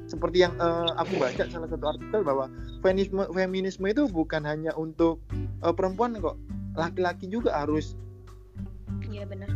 Seperti 0.09 0.41
yang 0.41 0.57
uh, 0.57 0.89
aku 0.97 1.21
baca 1.21 1.45
salah 1.47 1.69
satu 1.69 1.85
artikel 1.85 2.21
bahwa 2.25 2.49
feminisme 2.81 3.23
feminisme 3.31 3.87
itu 3.87 4.09
bukan 4.09 4.43
hanya 4.43 4.75
untuk 4.75 5.23
uh, 5.63 5.71
perempuan 5.71 6.19
kok. 6.19 6.35
Laki-laki 6.75 7.29
juga 7.31 7.55
harus 7.55 7.95
iya 9.09 9.29
benar. 9.29 9.51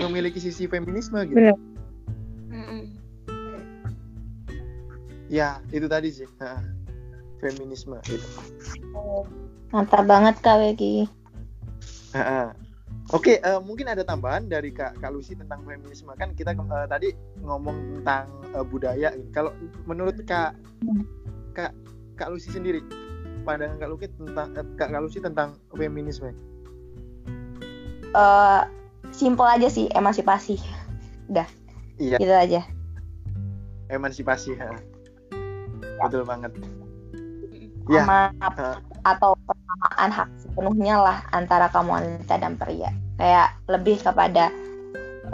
memiliki 0.00 0.40
sisi 0.40 0.64
feminisme 0.70 1.18
gitu. 1.28 1.36
Benar. 1.36 1.58
ya 5.26 5.58
itu 5.74 5.90
tadi 5.90 6.08
sih. 6.14 6.28
Nah, 6.38 6.62
feminisme 7.42 7.98
gitu. 8.06 8.28
Mantap 9.74 10.06
banget 10.06 10.38
kak 10.40 10.62
Wegi 10.62 11.10
Oke, 13.14 13.38
uh, 13.46 13.62
mungkin 13.62 13.86
ada 13.86 14.02
tambahan 14.02 14.50
dari 14.50 14.74
Kak 14.74 14.98
Kak 14.98 15.14
Lucy 15.14 15.38
tentang 15.38 15.62
feminisme 15.62 16.10
kan 16.18 16.34
kita 16.34 16.58
uh, 16.58 16.90
tadi 16.90 17.14
ngomong 17.38 18.02
tentang 18.02 18.26
uh, 18.50 18.66
budaya. 18.66 19.14
Kalau 19.30 19.54
menurut 19.86 20.18
Kak 20.26 20.58
Kak 21.54 21.70
Kak 22.18 22.34
Lucy 22.34 22.50
sendiri, 22.50 22.82
pandangan 23.46 23.78
Kak 23.78 23.90
Lucy 23.94 24.10
tentang 24.10 24.58
uh, 24.58 24.66
Kak 24.74 24.90
Kak 24.90 25.02
Lucy 25.06 25.22
tentang 25.22 25.54
feminisme? 25.70 26.34
Uh, 28.10 28.66
simple 29.14 29.46
aja 29.46 29.70
sih, 29.70 29.86
emansipasi. 29.94 30.58
Udah. 31.30 31.46
Iya. 32.02 32.18
Gitu 32.18 32.34
aja. 32.34 32.60
Emansipasi, 33.86 34.58
ya. 34.58 34.74
Betul 36.02 36.26
banget. 36.26 36.50
Ya. 37.86 38.02
uh, 38.02 38.82
atau 39.06 39.35
persamaan 39.76 40.10
hak 40.12 40.28
sepenuhnya 40.40 40.96
lah 41.04 41.18
antara 41.36 41.68
kaum 41.68 41.92
wanita 41.92 42.40
dan 42.40 42.56
pria. 42.56 42.90
Kayak 43.20 43.48
lebih 43.68 44.00
kepada 44.00 44.52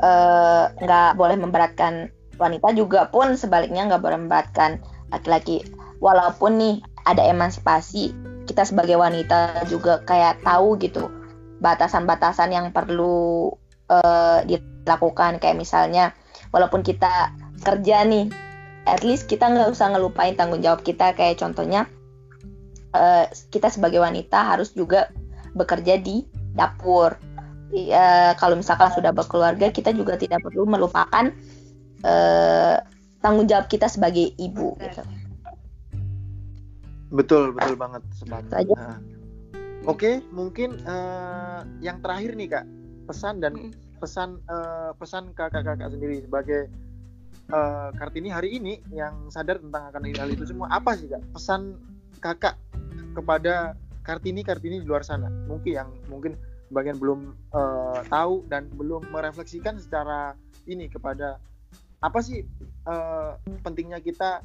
eh, 0.03 0.65
nggak 0.83 1.09
uh, 1.15 1.17
boleh 1.19 1.37
memberatkan 1.39 2.11
wanita 2.39 2.75
juga 2.75 3.07
pun 3.11 3.39
sebaliknya 3.39 3.87
nggak 3.87 4.03
boleh 4.03 4.19
memberatkan 4.19 4.83
laki-laki. 5.15 5.63
Walaupun 6.03 6.59
nih 6.59 6.77
ada 7.07 7.23
emansipasi 7.31 8.11
kita 8.51 8.67
sebagai 8.67 8.99
wanita 8.99 9.63
juga 9.71 10.03
kayak 10.03 10.43
tahu 10.43 10.75
gitu 10.83 11.07
batasan-batasan 11.63 12.51
yang 12.51 12.67
perlu 12.75 13.55
uh, 13.87 14.43
dilakukan. 14.43 15.39
Kayak 15.39 15.59
misalnya 15.59 16.05
walaupun 16.51 16.83
kita 16.83 17.31
kerja 17.63 18.03
nih 18.03 18.27
at 18.91 19.07
least 19.07 19.31
kita 19.31 19.47
nggak 19.47 19.71
usah 19.71 19.95
ngelupain 19.95 20.35
tanggung 20.35 20.63
jawab 20.63 20.83
kita. 20.83 21.15
Kayak 21.15 21.39
contohnya 21.39 21.87
uh, 22.93 23.27
kita 23.53 23.69
sebagai 23.69 24.01
wanita 24.01 24.57
harus 24.57 24.73
juga 24.73 25.11
bekerja 25.53 26.01
di 26.01 26.25
dapur. 26.57 27.17
Uh, 27.73 28.37
kalau 28.37 28.61
misalkan 28.61 28.93
sudah 28.93 29.13
berkeluarga, 29.17 29.73
kita 29.73 29.97
juga 29.97 30.21
tidak 30.21 30.45
perlu 30.45 30.69
melupakan 30.69 31.33
uh, 32.05 32.77
tanggung 33.25 33.49
jawab 33.49 33.69
kita 33.69 33.89
sebagai 33.89 34.37
ibu. 34.37 34.77
Gitu. 34.77 35.03
Betul, 37.13 37.57
betul 37.57 37.77
banget 37.77 38.03
sepakat. 38.17 38.69
Nah. 38.77 39.01
Oke, 39.83 39.99
okay, 39.99 40.15
mungkin 40.31 40.79
uh, 40.87 41.67
yang 41.83 41.99
terakhir 42.05 42.39
nih 42.39 42.49
kak, 42.55 42.65
pesan 43.09 43.43
dan 43.43 43.75
pesan 43.99 44.39
uh, 44.51 44.95
pesan 44.99 45.31
kakak-kakak 45.35 45.91
sendiri 45.91 46.23
sebagai 46.23 46.71
uh, 47.55 47.95
Kartini 47.95 48.31
hari 48.31 48.59
ini 48.59 48.83
yang 48.91 49.31
sadar 49.31 49.63
tentang 49.63 49.95
akan 49.95 50.03
hal 50.11 50.29
itu 50.31 50.43
semua 50.43 50.67
apa 50.75 50.99
sih 50.99 51.07
kak 51.07 51.23
pesan 51.31 51.79
kakak 52.19 52.59
kepada 53.13 53.77
Kartini 54.03 54.43
Kartini 54.43 54.83
di 54.83 54.87
luar 54.87 55.07
sana. 55.07 55.31
Mungkin 55.47 55.73
yang 55.73 55.89
mungkin 56.11 56.35
bagian 56.73 56.99
belum 56.99 57.37
uh, 57.53 58.01
tahu 58.09 58.49
dan 58.49 58.67
belum 58.73 59.13
merefleksikan 59.13 59.79
secara 59.79 60.35
ini 60.67 60.89
kepada 60.89 61.39
apa 62.03 62.19
sih 62.19 62.43
uh, 62.89 63.39
pentingnya 63.63 64.03
kita. 64.03 64.43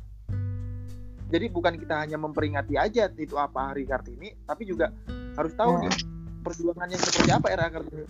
Jadi 1.28 1.52
bukan 1.52 1.76
kita 1.76 2.08
hanya 2.08 2.16
memperingati 2.16 2.80
aja 2.80 3.12
itu 3.12 3.36
apa 3.36 3.74
hari 3.74 3.84
Kartini 3.84 4.32
tapi 4.48 4.64
juga 4.64 4.96
harus 5.36 5.52
tahu 5.60 5.84
nih 5.84 5.92
perjuangannya 6.40 6.96
seperti 6.96 7.30
apa 7.34 7.48
era 7.52 7.66
Kartini. 7.68 8.06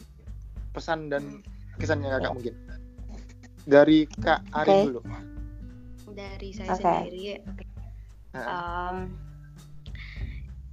Pesan 0.76 1.10
dan 1.10 1.42
kesannya 1.82 2.12
kakak 2.12 2.34
mungkin. 2.36 2.56
Dari 3.68 4.06
Kak 4.22 4.42
Ari 4.54 4.70
okay. 4.70 4.84
dulu. 4.92 5.02
Dari 6.18 6.50
saya 6.54 6.74
okay. 6.74 6.82
sendiri 6.82 7.26
um, 8.46 9.27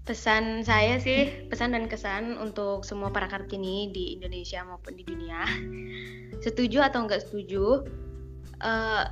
pesan 0.05 0.61
saya 0.61 1.01
sih 1.01 1.49
pesan 1.49 1.73
dan 1.73 1.89
kesan 1.89 2.37
untuk 2.37 2.85
semua 2.85 3.09
para 3.09 3.25
kartini 3.25 3.89
di 3.89 4.21
Indonesia 4.21 4.61
maupun 4.65 5.01
di 5.01 5.05
dunia. 5.05 5.49
Setuju 6.45 6.85
atau 6.85 7.09
enggak 7.09 7.25
setuju? 7.25 7.89
Uh, 8.61 9.09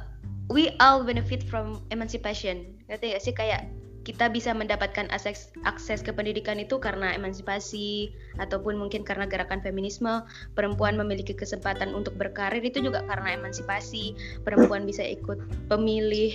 we 0.52 0.68
all 0.84 1.00
benefit 1.00 1.40
from 1.48 1.80
emancipation. 1.88 2.76
Ngerti 2.92 3.16
gak 3.16 3.24
sih? 3.24 3.32
Kayak 3.32 3.72
kita 4.02 4.28
bisa 4.28 4.50
mendapatkan 4.50 5.06
akses 5.14 5.54
akses 5.62 6.02
ke 6.02 6.10
pendidikan 6.10 6.58
itu 6.58 6.76
karena 6.82 7.14
emansipasi 7.14 8.10
ataupun 8.42 8.74
mungkin 8.76 9.06
karena 9.06 9.24
gerakan 9.24 9.62
feminisme. 9.64 10.26
Perempuan 10.52 10.98
memiliki 11.00 11.32
kesempatan 11.32 11.96
untuk 11.96 12.18
berkarir 12.20 12.60
itu 12.60 12.82
juga 12.84 13.00
karena 13.08 13.38
emansipasi. 13.38 14.12
Perempuan 14.44 14.84
bisa 14.84 15.06
ikut 15.06 15.38
pemilih 15.72 16.34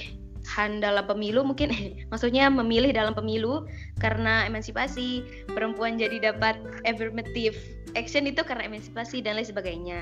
dalam 0.55 1.05
pemilu 1.05 1.43
mungkin 1.43 1.69
maksudnya 2.11 2.47
memilih 2.47 2.95
dalam 2.95 3.13
pemilu 3.13 3.67
karena 3.99 4.47
emansipasi 4.47 5.23
perempuan 5.51 5.99
jadi 5.99 6.33
dapat 6.33 6.57
affirmative 6.87 7.55
action 7.93 8.25
itu 8.25 8.41
karena 8.41 8.65
emansipasi 8.67 9.19
dan 9.21 9.37
lain 9.37 9.47
sebagainya. 9.47 9.99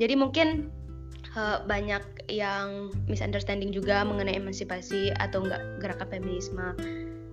Jadi 0.00 0.14
mungkin 0.16 0.72
uh, 1.36 1.64
banyak 1.64 2.02
yang 2.32 2.92
misunderstanding 3.08 3.72
juga 3.72 4.04
mengenai 4.06 4.38
emansipasi 4.38 5.12
atau 5.20 5.44
enggak 5.44 5.62
gerakan 5.80 6.08
feminisme. 6.08 6.66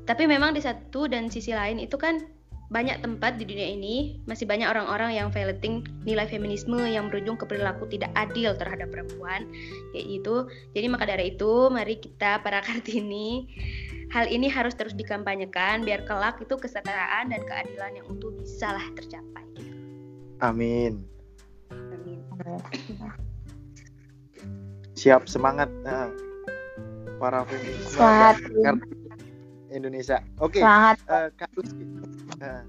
Tapi 0.09 0.25
memang 0.25 0.57
di 0.57 0.61
satu 0.63 1.05
dan 1.05 1.29
sisi 1.29 1.53
lain 1.53 1.77
itu 1.77 1.95
kan 1.95 2.25
banyak 2.69 3.01
tempat 3.01 3.41
di 3.41 3.49
dunia 3.49 3.73
ini 3.73 4.21
masih 4.29 4.45
banyak 4.45 4.69
orang-orang 4.69 5.17
yang 5.17 5.33
violating 5.33 5.81
nilai 6.05 6.29
feminisme 6.29 6.77
yang 6.77 7.09
berujung 7.09 7.33
ke 7.33 7.49
perilaku 7.49 7.89
tidak 7.89 8.13
adil 8.13 8.53
terhadap 8.53 8.93
perempuan 8.93 9.49
kayak 9.89 10.05
gitu. 10.05 10.45
Jadi 10.77 10.85
maka 10.85 11.09
dari 11.09 11.33
itu 11.33 11.73
mari 11.73 11.97
kita 11.97 12.45
para 12.45 12.61
Kartini 12.65 13.49
hal 14.13 14.29
ini 14.29 14.49
harus 14.49 14.77
terus 14.77 14.93
dikampanyekan 14.93 15.81
biar 15.81 16.05
kelak 16.05 16.37
itu 16.41 16.53
kesetaraan 16.57 17.33
dan 17.33 17.41
keadilan 17.45 18.01
yang 18.01 18.05
utuh 18.05 18.33
bisalah 18.37 18.85
tercapai. 18.93 19.45
Amin. 20.45 21.01
Amin. 21.73 22.21
Siap 24.93 25.25
semangat 25.25 25.73
nah, 25.81 26.13
para 27.17 27.41
feminis 27.49 27.97
Indonesia. 29.69 30.21
Oke. 30.41 30.59
Okay. 30.59 30.95
Uh, 31.07 31.29
Kak 31.37 31.49
Nah. 32.39 32.61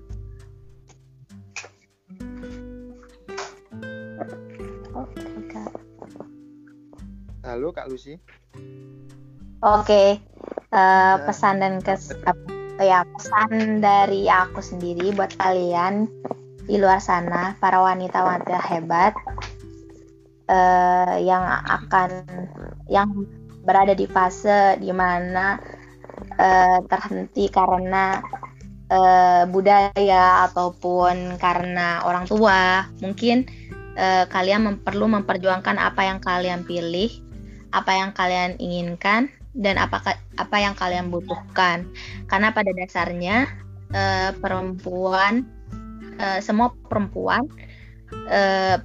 Halo 7.40 7.72
Kak 7.72 7.88
Lucy. 7.88 8.20
Oke, 9.61 9.84
okay. 9.84 10.09
uh, 10.72 10.76
eh, 10.76 11.16
pesan 11.24 11.61
dan 11.61 11.80
kes 11.80 12.12
ya 12.80 13.05
pesan 13.05 13.84
dari 13.84 14.24
aku 14.28 14.64
sendiri 14.64 15.12
buat 15.12 15.36
kalian 15.36 16.09
di 16.64 16.80
luar 16.80 16.96
sana 16.96 17.53
para 17.61 17.76
wanita-wanita 17.80 18.57
hebat 18.57 19.12
uh, 20.48 21.16
yang 21.20 21.44
akan 21.68 22.24
yang 22.88 23.28
berada 23.64 23.92
di 23.92 24.09
fase 24.09 24.80
di 24.80 24.88
mana 24.94 25.61
uh, 26.41 26.78
terhenti 26.88 27.53
karena 27.53 28.24
uh, 28.88 29.45
budaya 29.47 30.49
ataupun 30.49 31.36
karena 31.36 32.01
orang 32.09 32.24
tua. 32.24 32.88
Mungkin 33.05 33.45
uh, 34.01 34.24
kalian 34.32 34.64
mem 34.64 34.76
perlu 34.80 35.07
memperjuangkan 35.07 35.76
apa 35.76 36.09
yang 36.09 36.18
kalian 36.18 36.64
pilih 36.64 37.12
apa 37.70 37.95
yang 37.95 38.11
kalian 38.11 38.59
inginkan 38.59 39.30
dan 39.55 39.78
apa 39.78 40.18
apa 40.41 40.57
yang 40.57 40.74
kalian 40.74 41.12
butuhkan. 41.12 41.86
Karena 42.26 42.51
pada 42.51 42.72
dasarnya 42.72 43.47
uh, 43.93 44.30
perempuan 44.41 45.47
uh, 46.18 46.41
semua 46.43 46.74
perempuan 46.88 47.47
uh, 48.32 48.82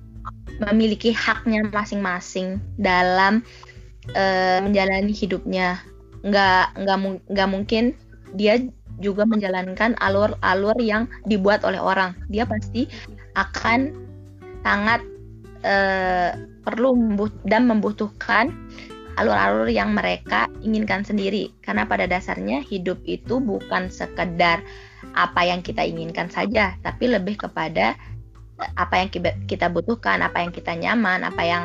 memiliki 0.69 1.11
haknya 1.11 1.67
masing-masing 1.67 2.61
dalam 2.79 3.43
uh, 4.13 4.59
menjalani 4.63 5.11
hidupnya 5.11 5.81
nggak 6.25 6.65
nggak 6.81 6.97
nggak 7.29 7.49
mungkin 7.49 7.93
dia 8.33 8.57
juga 8.97 9.27
menjalankan 9.27 9.93
alur-alur 9.99 10.75
yang 10.81 11.05
dibuat 11.27 11.61
oleh 11.67 11.79
orang. 11.79 12.15
Dia 12.31 12.47
pasti 12.47 12.87
akan 13.35 13.91
sangat 14.63 15.03
uh, 15.61 16.33
perlu 16.65 16.97
dan 17.45 17.69
membutuhkan 17.69 18.49
alur-alur 19.15 19.69
yang 19.69 19.93
mereka 19.93 20.49
inginkan 20.65 21.05
sendiri. 21.05 21.53
Karena 21.61 21.85
pada 21.85 22.09
dasarnya 22.09 22.63
hidup 22.65 22.99
itu 23.05 23.39
bukan 23.39 23.87
sekedar 23.91 24.63
apa 25.15 25.41
yang 25.47 25.61
kita 25.63 25.85
inginkan 25.85 26.27
saja, 26.27 26.75
tapi 26.83 27.07
lebih 27.07 27.39
kepada 27.39 27.95
eh, 28.59 28.71
apa 28.75 28.99
yang 28.99 29.09
kita 29.47 29.71
butuhkan, 29.71 30.19
apa 30.19 30.43
yang 30.43 30.51
kita 30.51 30.75
nyaman, 30.75 31.23
apa 31.23 31.43
yang 31.45 31.63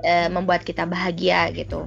uh, 0.00 0.28
membuat 0.32 0.64
kita 0.64 0.88
bahagia 0.88 1.52
gitu 1.52 1.84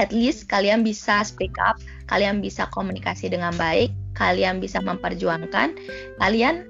at 0.00 0.10
least 0.16 0.48
kalian 0.48 0.80
bisa 0.80 1.20
speak 1.20 1.52
up, 1.60 1.76
kalian 2.08 2.40
bisa 2.40 2.64
komunikasi 2.72 3.28
dengan 3.28 3.52
baik, 3.60 3.92
kalian 4.16 4.56
bisa 4.56 4.80
memperjuangkan, 4.80 5.76
kalian 6.16 6.64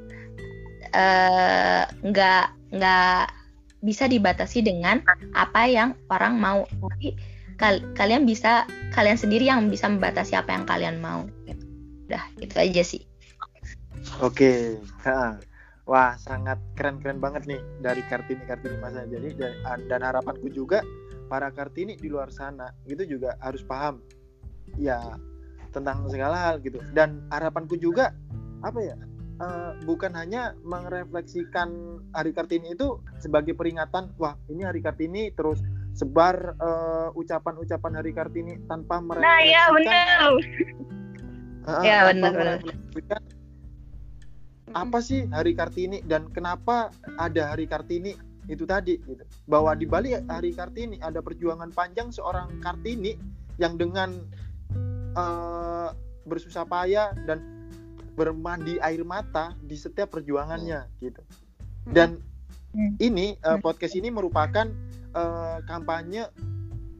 eh, 0.90 1.86
nggak 1.86 2.44
uh, 2.50 2.54
nggak 2.74 3.22
bisa 3.86 4.10
dibatasi 4.10 4.66
dengan 4.66 5.00
apa 5.38 5.70
yang 5.70 5.94
orang 6.10 6.34
mau, 6.42 6.66
tapi 6.66 7.14
kal 7.54 7.78
kalian 7.94 8.26
bisa 8.26 8.66
kalian 8.90 9.16
sendiri 9.16 9.46
yang 9.46 9.70
bisa 9.70 9.86
membatasi 9.86 10.34
apa 10.34 10.50
yang 10.50 10.66
kalian 10.66 10.98
mau. 10.98 11.24
Udah 12.10 12.26
itu 12.42 12.58
aja 12.58 12.82
sih. 12.82 13.02
Oke, 14.18 14.74
okay. 15.06 15.38
wah 15.86 16.18
sangat 16.18 16.58
keren-keren 16.74 17.22
banget 17.22 17.46
nih 17.46 17.60
dari 17.78 18.02
kartini 18.10 18.42
kartini 18.48 18.74
masa 18.82 19.06
jadi 19.06 19.28
dan, 19.38 19.52
dan 19.86 20.00
harapanku 20.02 20.50
juga 20.50 20.82
para 21.30 21.54
kartini 21.54 21.94
di 21.94 22.10
luar 22.10 22.34
sana 22.34 22.74
itu 22.90 23.06
juga 23.06 23.38
harus 23.38 23.62
paham 23.62 24.02
ya 24.74 24.98
tentang 25.70 26.10
segala 26.10 26.50
hal 26.50 26.58
gitu. 26.66 26.82
Dan 26.90 27.22
harapanku 27.30 27.78
juga 27.78 28.10
apa 28.66 28.82
ya 28.82 28.98
uh, 29.40 29.72
bukan 29.88 30.12
hanya 30.12 30.52
merefleksikan 30.62 31.98
hari 32.12 32.30
kartini 32.36 32.76
itu 32.76 33.00
sebagai 33.18 33.56
peringatan 33.56 34.12
wah 34.20 34.36
ini 34.52 34.62
hari 34.68 34.84
kartini 34.84 35.32
terus 35.32 35.64
sebar 35.90 36.54
ucapan 36.54 37.10
eh, 37.10 37.18
ucapan-ucapan 37.18 37.92
hari 37.98 38.12
kartini 38.14 38.52
tanpa 38.70 39.02
merefleksikan. 39.02 39.26
nah 39.26 39.40
ya 39.42 39.62
benar 39.74 40.28
uh, 41.66 41.82
ya 41.82 41.98
benar 42.14 42.32
benar 42.94 43.20
apa 44.70 44.98
sih 45.02 45.26
hari 45.34 45.58
kartini 45.58 45.98
dan 46.06 46.30
kenapa 46.30 46.94
ada 47.18 47.50
hari 47.50 47.66
kartini 47.66 48.14
itu 48.50 48.66
tadi 48.66 48.98
gitu. 49.06 49.22
Bahwa 49.46 49.72
di 49.78 49.86
balik 49.86 50.26
hari 50.26 50.50
Kartini 50.50 50.98
ada 50.98 51.22
perjuangan 51.22 51.70
panjang 51.70 52.10
seorang 52.10 52.58
Kartini 52.58 53.14
yang 53.62 53.78
dengan 53.78 54.26
uh, 55.14 55.94
bersusah 56.26 56.66
payah 56.66 57.14
dan 57.24 57.40
bermandi 58.18 58.82
air 58.82 59.06
mata 59.06 59.54
di 59.62 59.78
setiap 59.78 60.10
perjuangannya 60.12 60.84
hmm. 60.84 60.92
gitu. 61.00 61.22
Dan 61.86 62.18
hmm. 62.74 62.98
ini 62.98 63.38
uh, 63.46 63.62
podcast 63.62 63.94
ini 63.94 64.10
merupakan 64.10 64.66
uh, 65.14 65.62
kampanye 65.64 66.26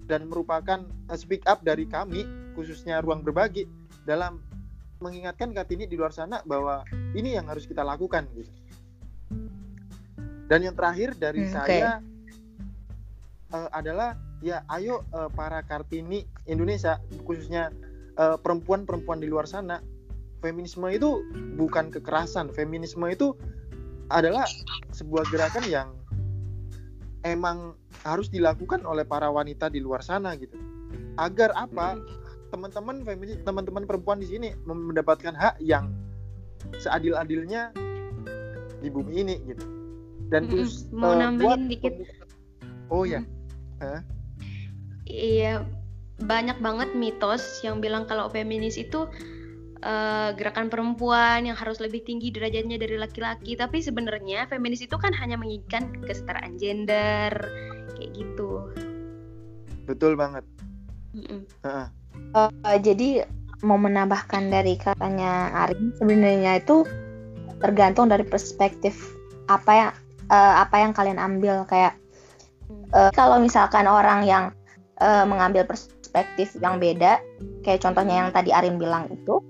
dan 0.06 0.30
merupakan 0.30 0.86
uh, 1.10 1.18
speak 1.18 1.42
up 1.50 1.60
dari 1.66 1.84
kami 1.84 2.24
khususnya 2.54 3.02
ruang 3.02 3.26
berbagi 3.26 3.66
dalam 4.06 4.40
mengingatkan 5.00 5.50
Kartini 5.56 5.88
di 5.88 5.96
luar 5.96 6.12
sana 6.12 6.44
bahwa 6.44 6.84
ini 7.16 7.34
yang 7.34 7.48
harus 7.48 7.64
kita 7.64 7.80
lakukan 7.80 8.28
gitu 8.36 8.52
dan 10.50 10.66
yang 10.66 10.74
terakhir 10.74 11.14
dari 11.14 11.46
hmm, 11.46 11.52
saya 11.54 12.02
uh, 13.54 13.70
adalah 13.70 14.18
ya 14.42 14.66
ayo 14.74 15.06
uh, 15.14 15.30
para 15.30 15.62
kartini 15.62 16.26
Indonesia 16.50 16.98
khususnya 17.22 17.70
perempuan 17.70 18.34
eh, 18.34 18.38
perempuan-perempuan 18.42 19.18
di 19.22 19.28
luar 19.30 19.46
sana 19.46 19.78
feminisme 20.42 20.84
itu 20.90 21.22
bukan 21.54 21.92
kekerasan. 21.94 22.50
Feminisme 22.50 23.06
itu 23.06 23.36
adalah 24.10 24.48
sebuah 24.90 25.28
gerakan 25.30 25.64
yang 25.70 25.88
emang 27.22 27.78
harus 28.02 28.32
dilakukan 28.32 28.82
oleh 28.82 29.06
para 29.06 29.30
wanita 29.30 29.70
di 29.70 29.78
luar 29.78 30.02
sana 30.02 30.34
gitu. 30.34 30.56
Agar 31.20 31.54
apa? 31.54 32.00
Teman-teman 32.50 33.06
feminis 33.06 33.38
teman-teman 33.46 33.86
perempuan 33.86 34.18
di 34.18 34.26
sini 34.26 34.50
mendapatkan 34.66 35.36
hak 35.36 35.62
yang 35.62 35.94
seadil-adilnya 36.82 37.70
di 38.82 38.88
bumi 38.90 39.22
ini 39.22 39.36
gitu 39.46 39.79
dan 40.30 40.46
Mm-mm. 40.46 40.50
terus 40.50 40.86
Mau 40.94 41.12
eh, 41.12 41.18
nambahin 41.18 41.46
buat 41.46 41.60
dikit. 41.66 41.94
oh 42.90 43.04
ya 43.04 43.20
Iya, 45.10 45.66
banyak 46.22 46.62
banget 46.62 46.94
mitos 46.94 47.64
yang 47.66 47.82
bilang 47.82 48.06
kalau 48.06 48.30
feminis 48.30 48.78
itu 48.78 49.10
eh, 49.82 50.30
gerakan 50.38 50.70
perempuan 50.70 51.48
yang 51.48 51.58
harus 51.58 51.82
lebih 51.82 52.04
tinggi 52.06 52.30
derajatnya 52.30 52.78
dari 52.78 52.94
laki-laki. 52.94 53.58
Tapi 53.58 53.82
sebenarnya 53.82 54.46
feminis 54.46 54.84
itu 54.84 54.94
kan 55.00 55.10
hanya 55.16 55.34
menginginkan 55.40 55.90
kesetaraan 56.06 56.54
gender, 56.60 57.32
kayak 57.98 58.10
gitu. 58.14 58.70
betul 59.90 60.14
banget 60.14 60.46
Mm-mm. 61.18 61.42
Heeh. 61.66 61.86
Eh, 62.38 62.78
jadi 62.78 63.26
mau 63.66 63.76
menambahkan 63.76 64.48
dari 64.48 64.78
katanya 64.78 65.50
Arin 65.66 65.90
sebenarnya 65.98 66.62
itu 66.62 66.86
tergantung 67.58 68.08
dari 68.08 68.22
perspektif 68.24 68.94
apa 69.50 69.70
yang 69.74 69.92
eh, 70.30 70.54
apa 70.62 70.76
yang 70.80 70.94
kalian 70.94 71.18
ambil 71.18 71.66
kayak 71.66 71.98
eh, 72.94 73.10
kalau 73.12 73.42
misalkan 73.42 73.90
orang 73.90 74.24
yang 74.24 74.44
eh, 75.02 75.24
mengambil 75.26 75.66
perspektif 75.66 76.54
yang 76.62 76.78
beda 76.78 77.18
kayak 77.66 77.82
contohnya 77.82 78.24
yang 78.24 78.30
tadi 78.30 78.54
Arin 78.54 78.78
bilang 78.78 79.10
itu 79.10 79.42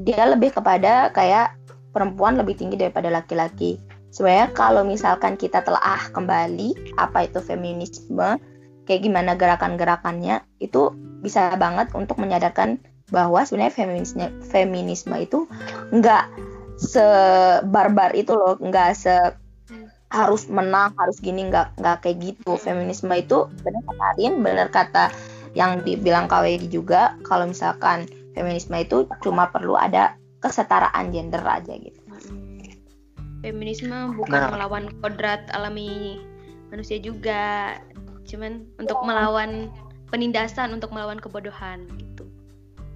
dia 0.00 0.24
lebih 0.30 0.54
kepada 0.56 1.12
kayak 1.12 1.54
perempuan 1.90 2.38
lebih 2.38 2.54
tinggi 2.54 2.78
daripada 2.78 3.10
laki-laki. 3.10 3.82
Sebenarnya 4.14 4.54
kalau 4.54 4.86
misalkan 4.86 5.34
kita 5.34 5.60
telah 5.66 6.08
kembali 6.14 6.94
apa 6.96 7.26
itu 7.26 7.42
feminisme 7.42 8.38
kayak 8.88 9.04
gimana 9.04 9.36
gerakan-gerakannya 9.36 10.40
itu 10.64 10.94
bisa 11.20 11.52
banget 11.60 11.92
untuk 11.92 12.16
menyadarkan 12.16 12.80
bahwa 13.12 13.44
sebenarnya 13.44 13.74
feminisme 13.74 14.24
feminisme 14.48 15.12
itu 15.16 15.44
nggak 15.92 16.24
sebarbar 16.80 18.16
itu 18.16 18.32
loh 18.32 18.56
nggak 18.56 18.96
se 18.96 19.12
harus 20.08 20.48
menang 20.48 20.96
harus 20.96 21.20
gini 21.20 21.48
nggak 21.48 21.76
nggak 21.76 21.96
kayak 22.00 22.16
gitu 22.22 22.56
feminisme 22.56 23.12
itu 23.12 23.44
benar 23.60 23.82
kata 23.84 24.02
Arin 24.16 24.34
benar 24.40 24.68
kata 24.72 25.04
yang 25.52 25.84
dibilang 25.84 26.24
KWG 26.28 26.68
juga 26.68 27.12
kalau 27.24 27.44
misalkan 27.44 28.08
feminisme 28.32 28.72
itu 28.76 29.04
cuma 29.20 29.52
perlu 29.52 29.76
ada 29.76 30.16
kesetaraan 30.40 31.12
gender 31.12 31.42
aja 31.44 31.74
gitu 31.76 32.00
Mm-mm. 32.08 32.64
Feminisme 33.38 34.18
bukan 34.18 34.38
Nah. 34.38 34.50
melawan 34.50 34.90
kodrat 34.98 35.46
alami 35.54 36.18
manusia 36.68 36.98
juga, 36.98 37.78
cuman 38.26 38.66
untuk 38.76 38.98
melawan 39.06 39.70
penindasan, 40.10 40.74
untuk 40.74 40.90
melawan 40.90 41.16
kebodohan 41.16 41.86
gitu. 41.96 42.26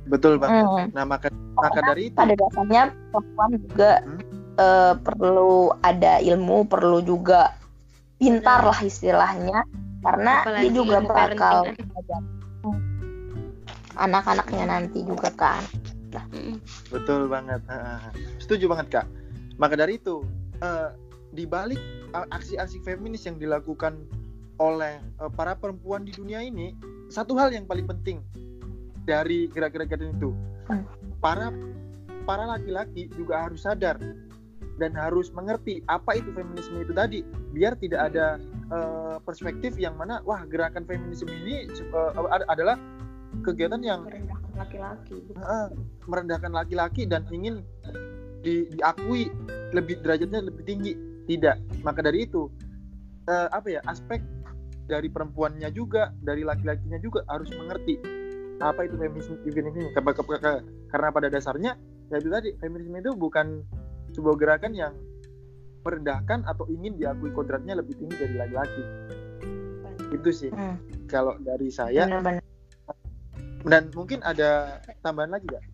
betul 0.02 0.34
banget 0.34 0.66
Hmm. 0.66 0.86
nah 0.90 1.06
maka 1.06 1.30
maka 1.54 1.78
dari 1.78 2.10
itu 2.10 2.18
pada 2.18 2.34
dasarnya 2.34 2.90
perempuan 3.14 3.50
juga 3.54 3.92
Hmm. 4.02 4.18
Eh, 4.58 4.94
perlu 5.00 5.72
ada 5.84 6.18
ilmu, 6.20 6.68
perlu 6.68 7.00
juga 7.04 7.56
pintar 8.18 8.62
lah 8.62 8.80
istilahnya, 8.84 9.66
karena 10.02 10.46
Apalagi 10.46 10.68
dia 10.70 10.76
juga 10.76 10.98
bakal 11.02 11.56
anak-anaknya 13.98 14.64
nanti 14.66 15.04
juga 15.04 15.28
kan. 15.34 15.62
Mm-mm. 16.12 16.60
Betul 16.92 17.28
banget. 17.28 17.64
Heeh. 17.68 18.00
Setuju 18.36 18.68
banget 18.68 19.00
kak. 19.00 19.06
Maka 19.56 19.74
dari 19.76 19.96
itu 19.96 20.24
eh, 20.60 20.92
di 21.32 21.48
balik 21.48 21.80
aksi-aksi 22.12 22.84
feminis 22.84 23.24
yang 23.24 23.40
dilakukan 23.40 23.96
oleh 24.60 25.00
eh, 25.00 25.30
para 25.32 25.56
perempuan 25.56 26.04
di 26.04 26.12
dunia 26.12 26.44
ini, 26.44 26.76
satu 27.08 27.36
hal 27.40 27.52
yang 27.52 27.64
paling 27.64 27.88
penting 27.88 28.20
dari 29.02 29.50
gerak-gerak 29.50 29.98
itu, 29.98 30.30
Hmm. 30.70 30.86
para 31.18 31.50
para 32.22 32.46
laki-laki 32.46 33.10
juga 33.18 33.50
harus 33.50 33.66
sadar 33.66 33.98
dan 34.80 34.96
harus 34.96 35.28
mengerti 35.36 35.84
apa 35.88 36.16
itu 36.16 36.32
feminisme 36.32 36.80
itu 36.80 36.92
tadi, 36.96 37.20
biar 37.52 37.76
tidak 37.76 38.12
ada 38.12 38.40
eh, 38.72 39.16
perspektif 39.22 39.76
yang 39.76 39.96
mana 39.96 40.24
wah 40.24 40.44
gerakan 40.48 40.88
feminisme 40.88 41.28
ini 41.28 41.68
ad- 42.16 42.48
adalah 42.48 42.76
kegiatan 43.44 43.80
yang 43.80 44.04
Merendahkan 44.04 44.52
laki-laki. 44.56 45.16
Heeh, 45.32 45.66
merendahkan 46.04 46.52
laki-laki 46.52 47.02
dan 47.08 47.24
ingin 47.32 47.64
di- 48.44 48.68
diakui 48.76 49.32
lebih 49.72 50.00
derajatnya 50.04 50.44
lebih 50.44 50.64
tinggi 50.68 50.92
tidak 51.24 51.56
maka 51.80 52.04
dari 52.04 52.28
itu 52.28 52.50
eh, 53.30 53.48
apa 53.48 53.68
ya 53.72 53.80
aspek 53.88 54.20
dari 54.90 55.08
perempuannya 55.08 55.70
juga 55.72 56.12
dari 56.20 56.42
laki-lakinya 56.44 56.98
juga 57.00 57.24
harus 57.30 57.48
mengerti 57.54 57.96
apa 58.60 58.86
itu 58.86 58.94
feminisme 58.94 59.36
ini. 59.42 59.90
Karena 60.92 61.08
pada 61.08 61.26
dasarnya 61.32 61.74
ya 62.12 62.16
itu 62.20 62.28
tadi 62.28 62.50
feminisme 62.60 62.98
itu 63.00 63.12
bukan 63.16 63.64
sebuah 64.12 64.36
gerakan 64.36 64.72
yang 64.72 64.94
merendahkan 65.82 66.46
atau 66.46 66.64
ingin 66.68 66.94
diakui 66.94 67.30
kodratnya 67.30 67.74
lebih 67.74 67.96
tinggi 67.96 68.14
dari 68.14 68.36
laki-laki 68.36 68.82
itu 70.12 70.30
sih 70.30 70.50
Hmm, 70.50 70.76
kalau 71.06 71.34
dari 71.38 71.68
saya 71.68 72.06
benar-benar. 72.06 72.44
dan 73.64 73.88
mungkin 73.90 74.20
ada 74.22 74.78
tambahan 75.00 75.32
lagi 75.32 75.46
nggak 75.46 75.64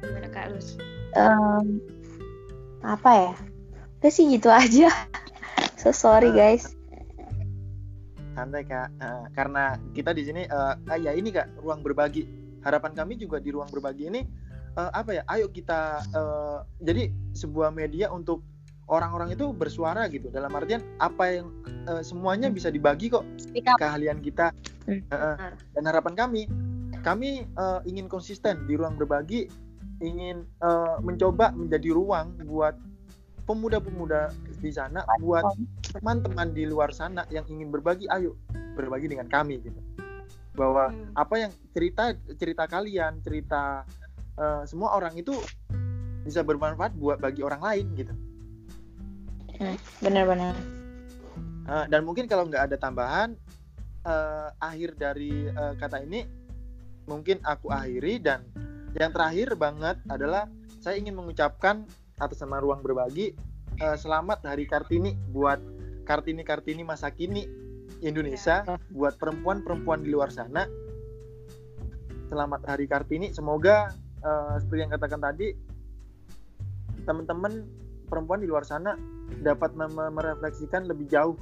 Gimana 0.00 0.28
Kak 0.28 0.46
Lus? 0.50 0.68
Em, 1.12 1.82
apa 2.80 3.10
ya? 3.10 3.32
Udah 3.98 4.10
sih 4.10 4.30
gitu 4.30 4.48
aja. 4.48 4.88
so 5.80 5.90
sorry 5.90 6.30
Ah. 6.30 6.36
guys. 6.36 6.74
santai 8.30 8.62
kak 8.62 8.94
Nah, 8.94 9.26
karena 9.34 9.62
kita 9.90 10.14
di 10.14 10.22
sini 10.22 10.46
eh, 10.46 10.54
ah, 10.78 10.94
ya 10.94 11.10
ini 11.10 11.34
kak 11.34 11.58
ruang 11.58 11.82
berbagi 11.82 12.22
harapan 12.62 12.94
kami 12.94 13.18
juga 13.18 13.42
di 13.42 13.50
ruang 13.50 13.66
berbagi 13.66 14.06
ini 14.06 14.22
eh, 14.78 14.90
apa 14.94 15.10
ya 15.18 15.22
ayo 15.34 15.50
kita 15.50 15.80
eh, 16.14 16.58
jadi 16.80 17.10
sebuah 17.34 17.74
media 17.74 18.08
untuk 18.14 18.46
orang-orang 18.88 19.36
itu 19.36 19.52
bersuara 19.52 20.08
gitu 20.08 20.32
dalam 20.32 20.48
artian 20.54 20.80
apa 21.02 21.42
yang 21.42 21.50
eh, 21.90 22.00
semuanya 22.00 22.48
bisa 22.48 22.70
dibagi 22.70 23.10
kok 23.12 23.26
keahlian 23.76 24.22
kita. 24.22 24.54
Benar. 24.88 25.52
dan 25.76 25.82
harapan 25.84 26.14
kami 26.16 26.42
kami 27.04 27.44
eh, 27.44 27.80
ingin 27.84 28.08
konsisten 28.08 28.64
di 28.64 28.78
ruang 28.78 28.96
berbagi 28.96 29.44
ingin 30.00 30.46
eh, 30.62 30.96
mencoba 31.04 31.52
menjadi 31.52 31.92
ruang 31.92 32.32
buat 32.48 32.72
pemuda-pemuda 33.44 34.32
di 34.60 34.72
sana 34.72 35.04
buat 35.20 35.44
teman-teman 35.92 36.52
di 36.52 36.64
luar 36.68 36.92
sana 36.92 37.24
yang 37.32 37.44
ingin 37.48 37.68
berbagi 37.68 38.08
ayo 38.12 38.36
berbagi 38.76 39.08
dengan 39.12 39.28
kami 39.28 39.60
gitu 39.60 39.80
bahwa 40.56 40.90
Hmm. 40.90 41.12
apa 41.14 41.34
yang 41.38 41.52
cerita 41.70 42.12
cerita 42.34 42.64
kalian 42.66 43.20
cerita 43.22 43.84
eh, 44.38 44.62
semua 44.64 44.94
orang 44.94 45.18
itu 45.18 45.34
bisa 46.22 46.46
bermanfaat 46.46 46.94
buat 46.94 47.18
bagi 47.18 47.42
orang 47.42 47.60
lain 47.60 47.86
gitu. 47.98 48.14
Benar-benar. 49.98 50.54
Eh, 51.68 51.86
dan 51.90 52.00
mungkin 52.06 52.24
kalau 52.30 52.46
nggak 52.46 52.72
ada 52.72 52.76
tambahan 52.78 53.34
eh, 54.06 54.48
akhir 54.62 54.96
dari 54.96 55.50
eh, 55.50 55.74
kata 55.76 56.00
ini 56.06 56.24
mungkin 57.08 57.40
aku 57.44 57.72
akhiri 57.72 58.20
dan 58.20 58.44
yang 58.96 59.12
terakhir 59.12 59.56
banget 59.56 59.96
adalah 60.08 60.48
saya 60.80 60.96
ingin 61.00 61.16
mengucapkan 61.16 61.84
atas 62.20 62.40
nama 62.40 62.60
ruang 62.62 62.80
berbagi 62.80 63.36
eh, 63.80 63.96
selamat 63.98 64.44
hari 64.48 64.64
Kartini 64.64 65.12
buat 65.28 65.60
Kartini 66.08 66.40
Kartini 66.40 66.82
masa 66.86 67.12
kini 67.12 67.44
Indonesia 68.00 68.62
buat 68.94 69.18
perempuan-perempuan 69.18 70.06
di 70.06 70.14
luar 70.14 70.30
sana. 70.30 70.64
Selamat 72.28 72.64
hari 72.68 72.84
Kartini 72.86 73.32
semoga 73.32 73.92
eh, 74.18 74.54
seperti 74.58 74.80
yang 74.80 74.92
katakan 74.92 75.20
tadi 75.20 75.48
teman-teman 77.02 77.64
perempuan 78.06 78.40
di 78.40 78.48
luar 78.48 78.62
sana 78.62 78.96
dapat 79.40 79.72
mem- 79.72 80.12
merefleksikan 80.12 80.84
lebih 80.84 81.08
jauh 81.08 81.36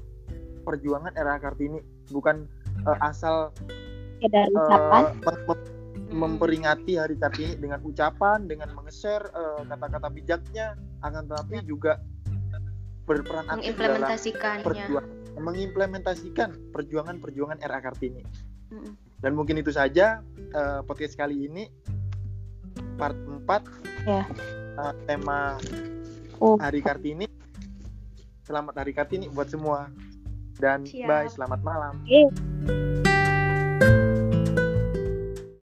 perjuangan 0.62 1.14
era 1.14 1.38
Kartini 1.38 1.78
bukan 2.10 2.46
eh, 2.82 2.98
asal 3.00 3.54
Sekedar 4.18 4.46
eh, 4.46 4.54
ucapan. 4.54 5.02
mem- 5.22 5.74
memperingati 6.06 6.96
hari 6.96 7.14
Kartini 7.14 7.54
dengan 7.56 7.82
ucapan 7.82 8.46
dengan 8.46 8.70
mengeser 8.72 9.22
eh, 9.26 9.60
kata-kata 9.64 10.08
bijaknya 10.08 10.74
akan 11.02 11.26
tetapi 11.26 11.62
juga 11.62 11.98
berperan 13.06 13.46
aktif 13.48 13.78
dalam 13.78 14.02
mengimplementasikannya. 14.02 14.64
perjuangan 14.66 15.14
mengimplementasikan 15.36 16.50
perjuangan-perjuangan 16.72 17.58
era 17.60 17.78
Kartini 17.78 18.24
Mm-mm. 18.72 18.92
dan 19.20 19.32
mungkin 19.34 19.56
itu 19.56 19.70
saja 19.70 20.18
eh, 20.34 20.80
podcast 20.82 21.14
kali 21.14 21.46
ini 21.46 21.70
part 22.96 23.16
4 23.44 23.62
Ya. 24.04 24.22
eh, 24.76 24.94
tema 25.04 25.58
Oh. 26.36 26.56
Hari 26.56 26.84
Kartini. 26.84 27.24
Selamat 28.42 28.76
Hari 28.76 28.92
Kartini 28.92 29.26
buat 29.26 29.48
semua. 29.48 29.88
Dan 30.54 30.84
Siap. 30.84 31.04
bye, 31.04 31.28
selamat 31.28 31.60
malam. 31.60 31.94
Oke. 32.02 33.25